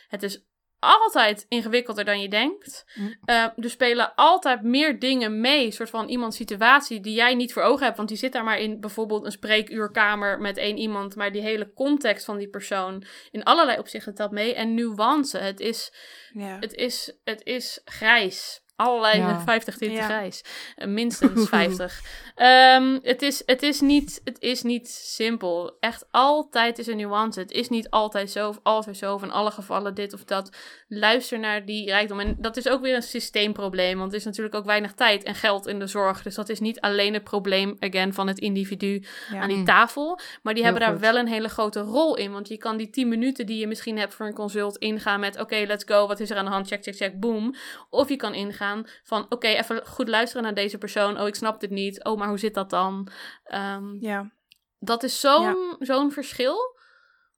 [0.09, 0.48] Het is
[0.81, 2.85] altijd ingewikkelder dan je denkt.
[2.95, 3.17] Mm.
[3.27, 7.63] Uh, er spelen altijd meer dingen mee, soort van iemands situatie die jij niet voor
[7.63, 11.33] ogen hebt, want die zit daar maar in bijvoorbeeld een spreekuurkamer met één iemand, maar
[11.33, 15.39] die hele context van die persoon in allerlei opzichten telt mee en nuance.
[15.39, 15.93] Het is,
[16.33, 16.61] yeah.
[16.61, 18.67] het is, het is grijs.
[18.79, 19.41] Allerlei ja.
[19.41, 20.05] 50 tinten ja.
[20.05, 20.43] grijs.
[20.77, 22.03] Uh, minstens 50.
[22.37, 25.77] um, het, is, het, is niet, het is niet simpel.
[25.81, 27.41] Echt altijd is een nuance.
[27.41, 30.57] Het is niet altijd zo of altijd zo of in alle gevallen dit of dat.
[30.89, 32.21] Luister naar die rijkdom.
[32.21, 33.99] En dat is ook weer een systeemprobleem.
[33.99, 36.23] Want er is natuurlijk ook weinig tijd en geld in de zorg.
[36.23, 39.41] Dus dat is niet alleen het probleem, again, van het individu ja.
[39.41, 40.19] aan die tafel.
[40.43, 41.01] Maar die Heel hebben goed.
[41.03, 42.33] daar wel een hele grote rol in.
[42.33, 45.35] Want je kan die 10 minuten die je misschien hebt voor een consult ingaan met...
[45.35, 46.07] Oké, okay, let's go.
[46.07, 46.69] Wat is er aan de hand?
[46.69, 47.21] Check, check, check.
[47.21, 47.55] Boom.
[47.91, 48.67] Of je kan ingaan
[49.05, 51.21] van oké, okay, even goed luisteren naar deze persoon.
[51.21, 52.05] Oh, ik snap dit niet.
[52.05, 53.09] Oh, maar hoe zit dat dan?
[53.55, 54.31] Um, ja.
[54.79, 55.77] Dat is zo'n ja.
[55.79, 56.77] zo'n verschil.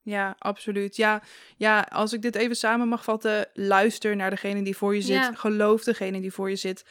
[0.03, 0.97] Ja, absoluut.
[0.97, 1.23] Ja,
[1.57, 5.17] ja, als ik dit even samen mag vatten, luister naar degene die voor je zit.
[5.17, 5.33] Ja.
[5.33, 6.85] Geloof degene die voor je zit.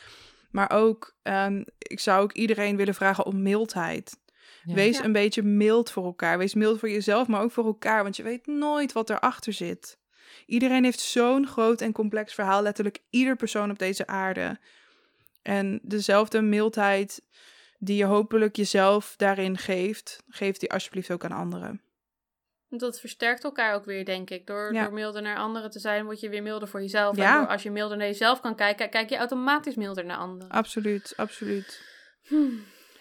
[0.51, 4.19] Maar ook, um, ik zou ook iedereen willen vragen om mildheid.
[4.63, 4.73] Ja.
[4.73, 5.03] Wees ja.
[5.03, 6.37] een beetje mild voor elkaar.
[6.37, 8.03] Wees mild voor jezelf, maar ook voor elkaar.
[8.03, 9.97] Want je weet nooit wat erachter zit.
[10.45, 14.60] Iedereen heeft zo'n groot en complex verhaal, letterlijk ieder persoon op deze aarde.
[15.41, 17.22] En dezelfde mildheid
[17.77, 21.81] die je hopelijk jezelf daarin geeft, geef die alsjeblieft ook aan anderen.
[22.69, 24.47] Dat versterkt elkaar ook weer, denk ik.
[24.47, 24.84] Door, ja.
[24.84, 27.15] door milder naar anderen te zijn, word je weer milder voor jezelf.
[27.15, 27.34] Ja.
[27.34, 30.49] En door, als je milder naar jezelf kan kijken, kijk je automatisch milder naar anderen.
[30.49, 31.81] Absoluut, absoluut.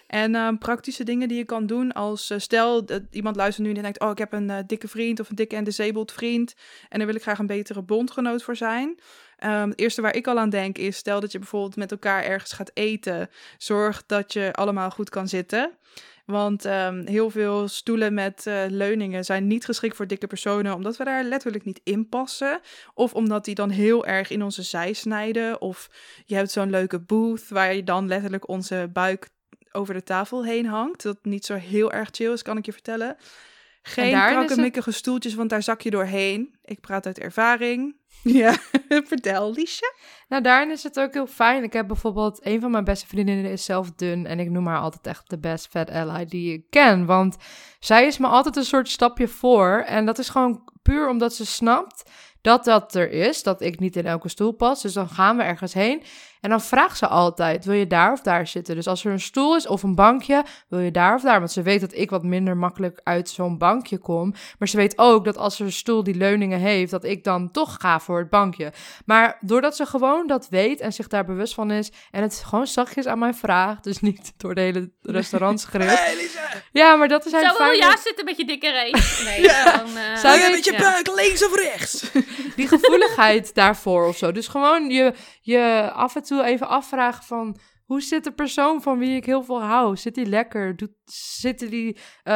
[0.09, 3.73] En uh, praktische dingen die je kan doen als uh, stel dat iemand luistert nu
[3.73, 6.55] en denkt, oh ik heb een uh, dikke vriend of een dikke en disabled vriend
[6.89, 8.99] en daar wil ik graag een betere bondgenoot voor zijn.
[9.43, 12.23] Um, het eerste waar ik al aan denk is, stel dat je bijvoorbeeld met elkaar
[12.23, 15.71] ergens gaat eten, zorg dat je allemaal goed kan zitten.
[16.25, 20.97] Want um, heel veel stoelen met uh, leuningen zijn niet geschikt voor dikke personen, omdat
[20.97, 22.59] we daar letterlijk niet in passen.
[22.93, 25.61] Of omdat die dan heel erg in onze zij snijden.
[25.61, 25.89] Of
[26.25, 29.29] je hebt zo'n leuke booth waar je dan letterlijk onze buik
[29.71, 31.03] over de tafel heen hangt.
[31.03, 33.15] Dat niet zo heel erg chill is, kan ik je vertellen.
[33.81, 36.55] Geen is het- krakkemikkige stoeltjes, want daar zak je doorheen.
[36.63, 37.95] Ik praat uit ervaring.
[38.23, 38.53] Ja,
[39.11, 39.93] vertel, Liesje.
[40.27, 41.63] Nou, daarin is het ook heel fijn.
[41.63, 44.25] Ik heb bijvoorbeeld, een van mijn beste vriendinnen is zelf dun.
[44.25, 47.05] En ik noem haar altijd echt de best fat ally die ik ken.
[47.05, 47.37] Want
[47.79, 49.83] zij is me altijd een soort stapje voor.
[49.87, 52.09] En dat is gewoon puur omdat ze snapt
[52.41, 53.43] dat dat er is.
[53.43, 54.81] Dat ik niet in elke stoel pas.
[54.81, 56.03] Dus dan gaan we ergens heen.
[56.41, 58.75] En dan vraagt ze altijd, wil je daar of daar zitten?
[58.75, 61.39] Dus als er een stoel is of een bankje, wil je daar of daar?
[61.39, 64.33] Want ze weet dat ik wat minder makkelijk uit zo'n bankje kom.
[64.59, 67.51] Maar ze weet ook dat als er een stoel die leuningen heeft, dat ik dan
[67.51, 68.73] toch ga voor het bankje.
[69.05, 72.67] Maar doordat ze gewoon dat weet en zich daar bewust van is en het gewoon
[72.67, 75.99] zachtjes aan mij vraagt, dus niet door de hele restaurant schreeuwt.
[75.99, 76.27] Hey.
[76.71, 78.97] Ja, maar dat is Zo wil eigenlijk ja zitten met je dikke reet.
[79.29, 79.71] Nee, Ja.
[79.71, 80.79] gewoon, eh, Zou je met je ja.
[80.79, 82.11] buik links of rechts?
[82.55, 84.31] die gevoeligheid daarvoor of zo.
[84.31, 85.13] Dus gewoon je,
[85.49, 87.57] je af en toe even afvragen van...
[87.85, 89.95] Hoe zit de persoon van wie ik heel veel hou?
[89.95, 90.75] Zit die lekker?
[90.75, 90.91] Doet,
[91.39, 92.33] zitten die eh,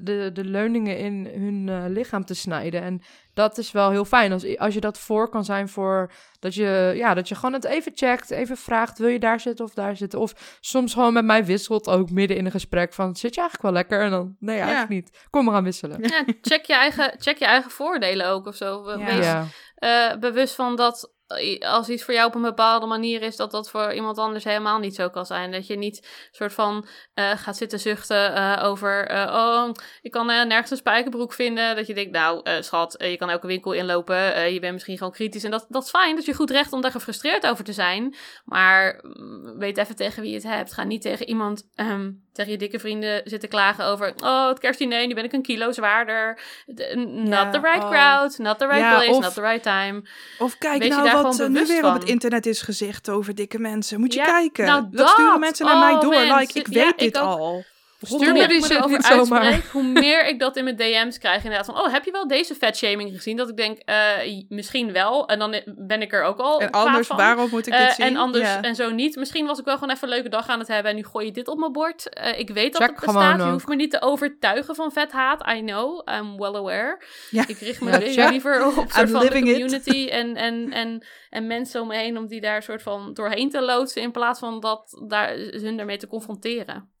[0.00, 2.82] de, de leuningen in hun eh, lichaam te snijden?
[2.82, 3.02] En
[3.34, 4.32] dat is wel heel fijn.
[4.32, 6.12] Als, als je dat voor kan zijn voor...
[6.38, 8.30] Dat je, ja, dat je gewoon het even checkt.
[8.30, 10.18] Even vraagt, wil je daar zitten of daar zitten?
[10.18, 13.16] Of soms gewoon met mij wisselt ook midden in een gesprek van...
[13.16, 14.00] Zit je eigenlijk wel lekker?
[14.00, 15.26] En dan, nee, eigenlijk niet.
[15.30, 16.02] Kom, we gaan wisselen.
[16.02, 18.90] Ja, check, je eigen, check je eigen voordelen ook of zo.
[18.98, 19.04] Ja.
[19.04, 19.46] Wees Ja.
[19.74, 21.12] eh, bewust van dat
[21.60, 24.78] als iets voor jou op een bepaalde manier is, dat dat voor iemand anders helemaal
[24.78, 25.50] niet zo kan zijn.
[25.50, 29.70] Dat je niet soort van eh, gaat zitten zuchten eh, over, eh, oh,
[30.02, 31.76] ik kan nergens een spijkerbroek vinden.
[31.76, 34.52] Dat je denkt, nou, schat, je kan elke winkel inlopen.
[34.52, 35.44] je bent misschien gewoon kritisch.
[35.44, 38.14] En dat, dat is fijn, dat je goed recht om daar gefrustreerd over te zijn.
[38.44, 40.72] Maar mm, weet even tegen wie je het hebt.
[40.72, 45.06] Ga niet tegen iemand, ehm, tegen je dikke vrienden zitten klagen over, oh, het kerstdiner,
[45.06, 46.38] nu ben ik een kilo zwaarder.
[46.66, 47.90] De- Not Ja, the right oh.
[47.90, 50.02] crowd, not the right Ja, place, of- not the right time.
[50.38, 53.58] Of kijk Wees nou wat eh, nu weer op het internet is gezegd over dikke
[53.58, 54.00] mensen.
[54.00, 54.64] Moet je Ja, kijken.
[54.66, 56.14] nou, dat, sturen mensen naar mij Oh, door.
[56.14, 57.38] Like, ik weet ik dit ook.
[57.38, 57.64] al.
[58.02, 59.60] Stuur me die shit niet zomaar.
[59.72, 61.66] hoe meer ik dat in mijn DM's krijg inderdaad.
[61.66, 63.36] Van, oh, heb je wel deze fatshaming gezien?
[63.36, 65.26] Dat ik denk, eh, misschien wel.
[65.28, 67.16] En dan ben ik er ook al En anders, van.
[67.16, 68.06] waarom moet ik dit Eh, zien?
[68.06, 69.16] en anders en zo niet.
[69.16, 71.26] Misschien was ik wel gewoon even een leuke dag aan het hebben en nu gooi
[71.26, 72.08] je dit op mijn bord.
[72.08, 73.42] Eh, ik weet dat Check het bestaat.
[73.42, 75.48] Je hoeft me niet te overtuigen van vethaat.
[75.48, 77.02] I know, I'm well aware.
[77.30, 78.30] Ik richt me check.
[78.30, 79.32] liever op soort van de it.
[79.32, 83.50] community en, en, en, en mensen om me heen om die daar soort van doorheen
[83.50, 86.92] te loodsen in plaats van dat daar, hun daarmee te confronteren.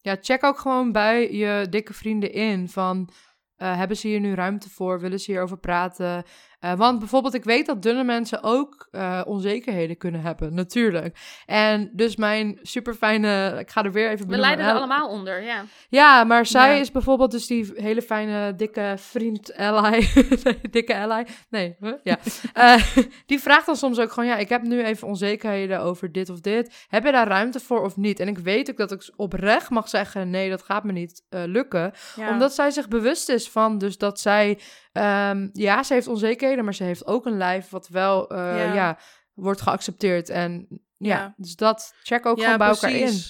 [0.00, 3.08] Ja, check ook gewoon bij je dikke vrienden in van...
[3.56, 5.00] eh, hebben ze hier nu ruimte voor?
[5.00, 6.24] Willen ze hierover praten?
[6.58, 11.16] Eh, want bijvoorbeeld, ik weet dat dunne mensen ook eh, onzekerheden kunnen hebben, natuurlijk.
[11.46, 14.46] En dus mijn super fijne, ik ga er weer even We benoemen.
[14.48, 15.64] lijden er allemaal onder, ja.
[15.88, 16.80] Ja, maar zij Ja.
[16.80, 20.08] is bijvoorbeeld dus die hele fijne, dikke vriend ally.
[20.70, 21.26] Dikke ally.
[21.48, 21.92] Nee, huh?
[22.02, 22.18] ja.
[22.52, 22.82] Eh,
[23.26, 26.40] die vraagt dan soms ook gewoon, ja, ik heb nu even onzekerheden over dit of
[26.40, 26.86] dit.
[26.88, 28.20] Heb je daar ruimte voor of niet?
[28.20, 31.92] En ik weet ook dat ik oprecht mag zeggen, nee, dat gaat me niet lukken.
[32.16, 32.30] Ja.
[32.30, 34.58] Omdat zij zich bewust is van, dus dat zij,
[34.98, 38.74] ehm, ja, ze heeft onzekerheden, maar ze heeft ook een lijf wat wel, eh, Ja.
[38.74, 38.98] ja.
[39.34, 40.28] wordt geaccepteerd.
[40.28, 40.66] En
[40.96, 41.34] ja, Ja.
[41.36, 43.20] dus dat check ook gewoon bij elkaar in.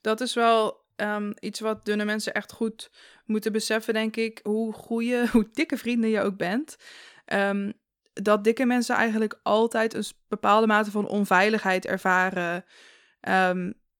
[0.00, 2.90] Dat is wel ehm, iets wat dunne mensen echt goed
[3.24, 4.40] moeten beseffen, denk ik.
[4.42, 6.76] Hoe goede, hoe dikke vrienden je ook bent.
[7.24, 7.72] Ehm,
[8.12, 12.64] dat dikke mensen eigenlijk altijd een bepaalde mate van onveiligheid ervaren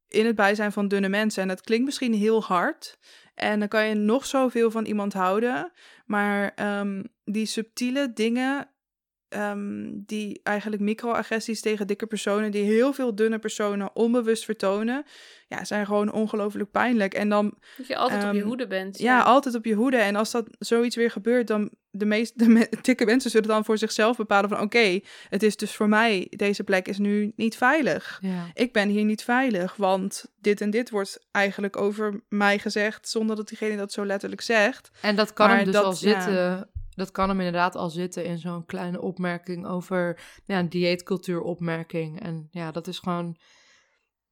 [0.08, 1.42] in het bijzijn van dunne mensen.
[1.42, 2.98] En dat klinkt misschien heel hard.
[3.38, 5.72] En dan kan je nog zoveel van iemand houden.
[6.06, 8.70] Maar ehm, die subtiele dingen,
[9.28, 15.04] ehm, die eigenlijk microagressies tegen dikke personen, die heel veel dunne personen onbewust vertonen,
[15.48, 17.14] ja, zijn gewoon ongelooflijk pijnlijk.
[17.14, 18.98] En dan Dat je altijd op je Ehm, hoede bent.
[18.98, 19.96] ja, altijd op je hoede.
[19.96, 23.64] En als dat zoiets weer gebeurt, dan de meeste de me- dikke mensen zullen dan
[23.64, 27.56] voor zichzelf bepalen van oké, het is dus voor mij, deze plek is nu niet
[27.56, 28.18] veilig.
[28.22, 28.44] Ja.
[28.54, 33.36] Ik ben hier niet veilig, want dit en dit wordt eigenlijk over mij gezegd, zonder
[33.36, 34.90] dat diegene dat zo letterlijk zegt.
[35.02, 35.96] En dat kan Maar hem dus dat- al ja.
[35.96, 36.68] zitten.
[36.98, 42.20] Dat kan hem inderdaad al zitten in zo'n kleine opmerking over ja, een dieetcultuuropmerking.
[42.22, 43.36] En ja, dat is gewoon.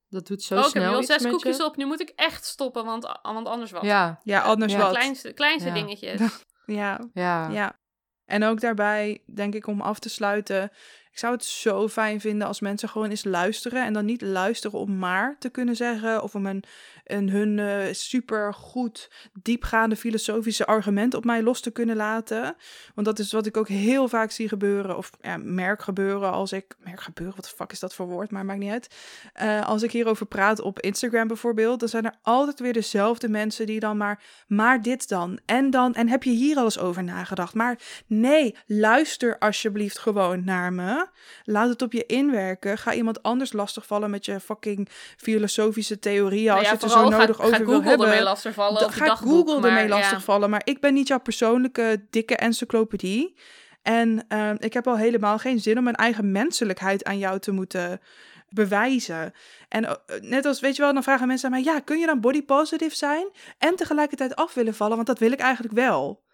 [0.09, 0.91] Dat doet zo Oh, ik heb snel.
[0.91, 1.65] nu al zes koekjes je.
[1.65, 1.77] op.
[1.77, 3.83] Nu moet ik echt stoppen, want, want anders wat.
[3.83, 4.79] Ja, Ja, anders Ja.
[4.79, 4.91] wat.
[4.91, 5.75] Kleinste, kleinste Ja.
[5.75, 6.21] dingetjes.
[6.67, 7.49] Ja, ja.
[7.51, 7.79] Ja.
[8.25, 10.65] En ook daarbij, denk ik, om af te sluiten.
[11.11, 13.85] Ik zou het zo fijn vinden als mensen gewoon eens luisteren.
[13.85, 16.23] En dan niet luisteren om maar te kunnen zeggen.
[16.23, 16.65] Of om een,
[17.07, 19.11] een hun eh super goed,
[19.43, 22.57] diepgaande filosofische argument op mij los te kunnen laten.
[22.95, 24.97] Want dat is wat ik ook heel vaak zie gebeuren.
[24.97, 26.77] Of ja, merk gebeuren als ik.
[26.79, 28.31] Merk gebeuren, wat de fuck is dat voor woord?
[28.31, 28.95] Maar maakt niet uit.
[29.33, 31.81] Eh, als ik hierover praat op Instagram bijvoorbeeld.
[31.81, 34.23] Dan zijn er altijd weer dezelfde mensen die dan maar.
[34.47, 35.39] Maar dit dan.
[35.45, 35.95] En dan.
[35.95, 37.55] En heb je hier al eens over nagedacht?
[37.55, 41.07] Maar Nee, luister alsjeblieft gewoon naar me.
[41.45, 42.79] Laat het op je inwerken.
[42.79, 46.45] Ga iemand anders lastigvallen met je fucking filosofische theorieën.
[46.45, 48.07] Nou als je het zo nodig ga, over ga wil Google hebben.
[48.07, 48.85] ermee lastigvallen.
[48.85, 49.97] Of je gaat dagboek, Google maar ermee ja.
[49.99, 50.51] lastigvallen.
[50.51, 53.37] Maar ik ben niet jouw persoonlijke dikke encyclopedie.
[53.83, 57.53] En ehm, ik heb al helemaal geen zin om mijn eigen menselijkheid aan jou te
[57.53, 58.01] moeten
[58.49, 59.33] bewijzen.
[59.69, 61.73] En eh, net als, weet je wel, dan vragen mensen aan mij...
[61.73, 64.95] Ja, kun je dan body positive zijn en tegelijkertijd af willen vallen?
[64.95, 66.25] Want dat wil ik eigenlijk wel.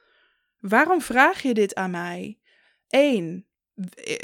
[0.58, 2.38] Waarom vraag je dit aan mij?
[2.88, 3.46] Eén,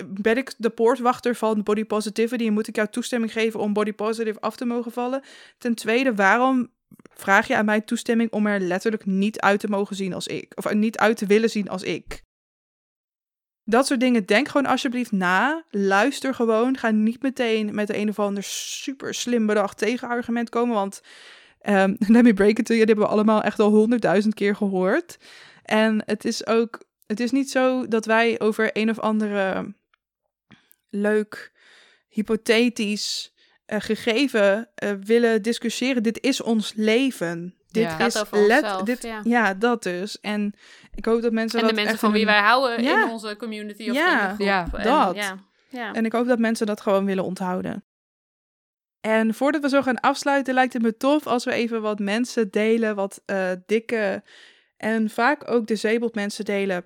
[0.07, 3.93] ben ik de poortwachter van body positivity en moet ik jou toestemming geven om body
[3.93, 5.23] positive af te mogen vallen?
[5.59, 6.70] Ten tweede, waarom
[7.15, 10.53] vraag je aan mij toestemming om er letterlijk niet uit te mogen zien als ik?
[10.55, 12.23] Of niet uit te willen zien als ik?
[13.65, 14.27] Dat soort dingen.
[14.27, 15.65] Denk gewoon alsjeblieft na.
[15.70, 16.77] Luister gewoon.
[16.77, 20.75] Ga niet meteen met een of ander super slim bedacht tegenargument komen.
[20.75, 21.01] Want
[21.69, 22.79] um, let me break it to you.
[22.79, 25.19] Dit hebben we allemaal echt al honderdduizend keer gehoord.
[25.62, 26.87] En het is ook.
[27.09, 29.74] Het is niet zo dat wij over een of andere
[30.90, 31.52] leuk,
[32.09, 33.35] hypothetisch
[33.66, 36.02] uh, gegeven uh, willen discussiëren.
[36.02, 37.55] Dit is ons leven.
[37.70, 37.90] Dit Ja.
[38.06, 39.20] is Gaat over let, onszelf, dit, ja.
[39.24, 39.55] ja.
[39.55, 40.20] dat dus.
[40.20, 40.55] En
[40.94, 43.05] ik hoop dat mensen En dat de mensen echt van wie wij houden Ja.
[43.05, 44.47] in onze community of Ja, in de groep.
[44.47, 45.14] ja, En dat.
[45.16, 45.93] Ja, ja.
[45.93, 47.85] En ik hoop dat mensen dat gewoon willen onthouden.
[49.01, 52.51] En voordat we zo gaan afsluiten, lijkt het me tof als we even wat mensen
[52.51, 54.22] delen, wat eh, dikke
[54.76, 56.85] en vaak ook disabled mensen delen.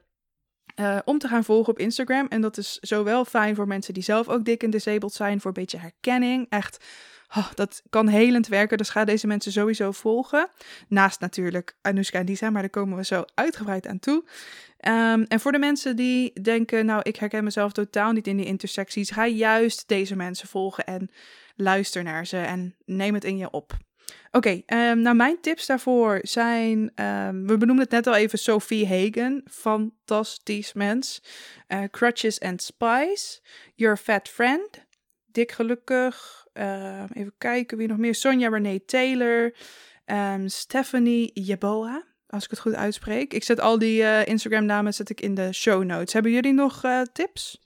[0.75, 2.27] Eh, om te gaan volgen op Instagram.
[2.29, 5.51] En dat is zowel fijn voor mensen die zelf ook dik en disabled zijn, voor
[5.51, 6.47] een beetje herkenning.
[6.49, 6.85] Echt,
[7.37, 8.79] oh, dat kan helend werken.
[8.79, 10.49] Dus ga deze mensen sowieso volgen.
[10.89, 14.25] Naast natuurlijk Anoushka en Lisa, maar daar komen we zo uitgebreid aan toe.
[14.77, 18.47] Ehm, en voor de mensen die denken, nou, ik herken mezelf totaal niet in die
[18.47, 21.11] intersecties, ga juist deze mensen volgen en
[21.57, 23.77] luister naar ze en neem het in je op.
[24.31, 28.87] Oké, ehm, nou mijn tips daarvoor zijn, ehm, we benoemden het net al even, Sophie
[28.87, 31.23] Hagen, fantastisch mens.
[31.67, 33.41] Eh, Crutches and Spice,
[33.75, 34.85] Your Fat Friend,
[35.27, 39.55] Dik Gelukkig, ehm, even kijken wie nog meer, Sonja Renee Taylor,
[40.47, 43.35] Stephanie Jeboa, als ik het goed uitspreek.
[43.35, 46.13] Ik zet al die eh, Instagram namen zet ik in de show notes.
[46.13, 47.61] Hebben jullie nog eh, tips?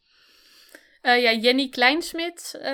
[1.07, 2.59] Eh, ja, Jenny Kleinsmit.
[2.63, 2.73] eh,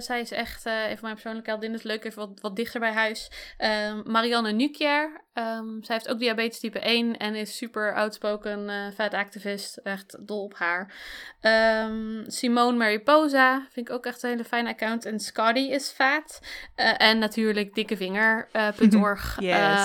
[0.00, 1.70] zij is echt, eh even mijn persoonlijke heldin.
[1.70, 3.30] Het is leuk, even wat, wat dichter bij huis.
[3.58, 5.22] Ehm, Marianne Nukier.
[5.32, 9.76] ehm, zij heeft ook diabetes type 1 en is super outspoken fat activist.
[9.76, 10.94] Echt dol op haar.
[11.40, 15.04] Ehm, Simone Mariposa vind ik ook echt een hele fijne account.
[15.04, 16.40] En Scotty is fat.
[16.74, 19.36] En natuurlijk dikkevinger.org.
[19.40, 19.80] Yes.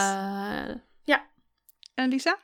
[1.04, 1.26] Ja,
[1.96, 2.38] En Lisa?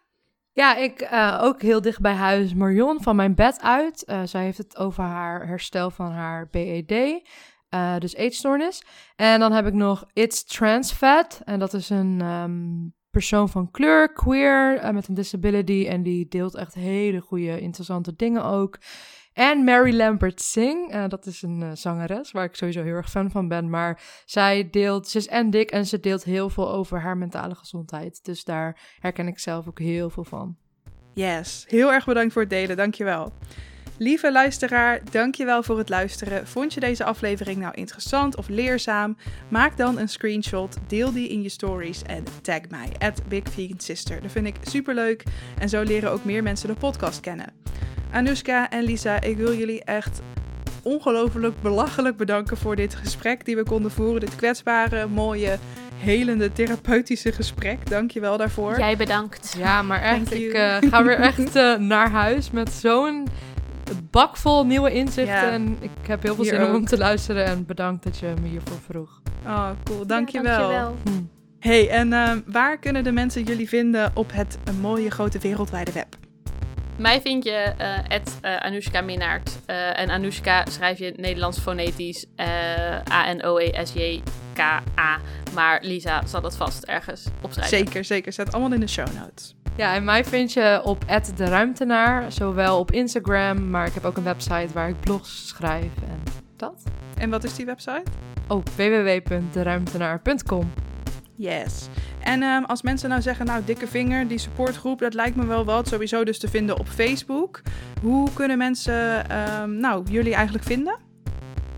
[0.56, 4.04] Ja, ik eh, ook heel dicht bij huis Marion van mijn bed uit.
[4.04, 7.22] Eh, zij heeft het over haar herstel van haar BED,
[7.70, 8.84] eh, dus eetstoornis.
[9.16, 11.42] En dan heb ik nog It's Trans Fat.
[11.44, 15.86] En dat is een ehm, persoon van kleur, queer, met een disability.
[15.88, 18.78] En die deelt echt hele goede, interessante dingen ook.
[19.36, 23.10] En Mary Lambert Singh, eh, dat is een eh, zangeres waar ik sowieso heel erg
[23.10, 23.70] fan van ben.
[23.70, 27.56] Maar zij deelt, ze is en dik en ze deelt heel veel over haar mentale
[27.56, 28.26] gezondheid.
[28.26, 30.58] Dus daar herken ik zelf ook heel veel van.
[31.14, 33.34] Yes, heel erg bedankt voor het delen, dankjewel.
[33.98, 36.48] Lieve luisteraar, dankjewel voor het luisteren.
[36.48, 39.18] Vond je deze aflevering nou interessant of leerzaam?
[39.50, 44.22] Maak dan een screenshot, deel die in je stories en tag mij, at BigVeganSister.
[44.22, 45.24] Dat vind ik superleuk
[45.60, 47.54] en zo leren ook meer mensen de podcast kennen.
[48.12, 50.22] Anoushka en Lisa, ik wil jullie echt
[50.84, 54.20] ongelooflijk belachelijk bedanken voor dit gesprek die we konden voeren.
[54.20, 55.58] Dit kwetsbare, mooie,
[55.98, 57.90] helende, therapeutische gesprek.
[57.90, 58.78] Dankjewel daarvoor.
[58.78, 59.56] jij bedankt.
[59.58, 63.28] Ja, maar echt, ik eh, ga weer echt eh, naar huis met zo'n
[64.12, 65.26] bak vol nieuwe inzichten.
[65.36, 65.52] Ja.
[65.52, 66.88] En ik heb heel veel Hier zin om ook.
[66.88, 67.46] te luisteren.
[67.46, 69.22] En bedankt dat je me hiervoor vroeg.
[69.46, 70.00] Oh, cool.
[70.00, 70.58] Ja, Dankjewel.
[70.58, 70.96] dankjewel.
[71.04, 71.10] Hm.
[71.60, 76.16] Hey, en ehm, waar kunnen de mensen jullie vinden op het mooie grote wereldwijde web?
[76.98, 79.58] Mij vind je eh at, eh, Anoushka Minnaert.
[79.66, 82.26] Eh, en Anoushka schrijf je Nederlands fonetisch.
[82.36, 82.46] eh,
[83.12, 85.18] A-N-O-E-S-J-K-A.
[85.54, 87.78] Maar Lisa zal dat vast ergens opschrijven.
[87.78, 88.34] Zeker, zeker.
[88.34, 89.56] Staat allemaal in de show notes.
[89.78, 91.06] Ja, en mij vind je op
[91.36, 95.92] de ruimtenaar, zowel op Instagram, maar ik heb ook een website waar ik blogs schrijf
[96.10, 96.24] en
[96.56, 96.84] dat.
[97.18, 98.04] En wat is die website?
[98.48, 100.74] Oh, www.deruimtenaar.com.
[101.36, 101.88] Yes.
[102.26, 105.66] En ehm, als mensen nou zeggen, nou, dikke vinger, die supportgroep, dat lijkt me wel
[105.66, 105.88] wat.
[105.88, 107.62] Sowieso dus te vinden op Facebook.
[108.02, 110.98] Hoe kunnen mensen, ehm, nou, jullie eigenlijk vinden?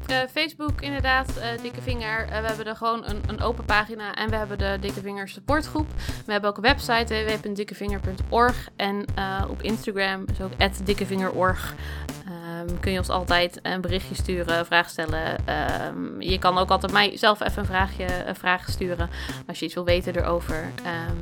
[0.08, 2.28] Eh, Facebook inderdaad, eh, Dikke Vinger.
[2.30, 5.28] Eh, we hebben er gewoon een, een open pagina en we hebben de Dikke Vinger
[5.28, 5.88] supportgroep.
[6.26, 9.06] We hebben ook een website www.dikkevinger.org en
[9.50, 10.52] op Instagram is ook
[10.84, 11.76] @dikkevingerorg.
[12.58, 15.46] Ehm, kun je ons altijd een berichtje sturen, vragen stellen.
[15.46, 19.10] Ehm, je kan ook altijd mij zelf even een vraagje, een vraag sturen
[19.48, 20.72] als je iets wil weten erover.
[20.84, 21.16] Ehm,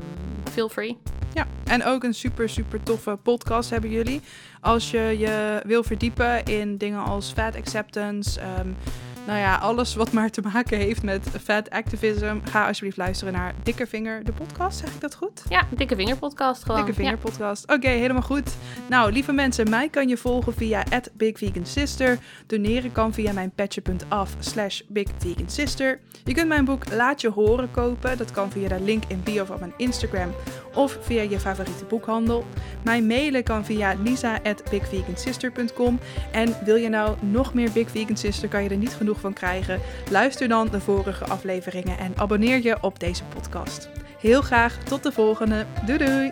[0.51, 0.97] feel free.
[1.33, 4.21] Ja, en ook een super, super toffe podcast hebben jullie.
[4.59, 8.39] Als je je wil verdiepen in dingen als fat acceptance,
[9.25, 13.53] nou ja, alles wat maar te maken heeft met fat activism, ga alsjeblieft luisteren naar
[13.63, 14.77] Dikke Vinger, de podcast.
[14.77, 15.43] Zeg ik dat goed?
[15.49, 16.85] Ja, Dikke Vinger podcast gewoon.
[16.85, 17.71] Dikke Vinger podcast.
[17.71, 18.55] Oké, helemaal goed.
[18.89, 20.83] Nou, lieve mensen, mij kan je volgen via
[21.13, 22.17] @bigvegansister.
[22.47, 25.99] Doneren kan via mijn patje.af slash bigvegansister.
[26.23, 28.17] Je kunt mijn boek Laat je horen kopen.
[28.17, 30.33] Dat kan via de link in bio van mijn Instagram
[30.75, 32.45] of via je favoriete boekhandel.
[32.83, 35.99] Mijn mailen kan via lisa@bigvegansister.com.
[36.31, 39.33] En wil je nou nog meer Big Vegan Sister, kan je er niet genoeg van
[39.33, 39.79] krijgen?
[40.11, 43.89] Luister dan de vorige afleveringen en abonneer je op deze podcast.
[44.19, 45.65] Heel graag tot de volgende.
[45.85, 46.31] Doei doei!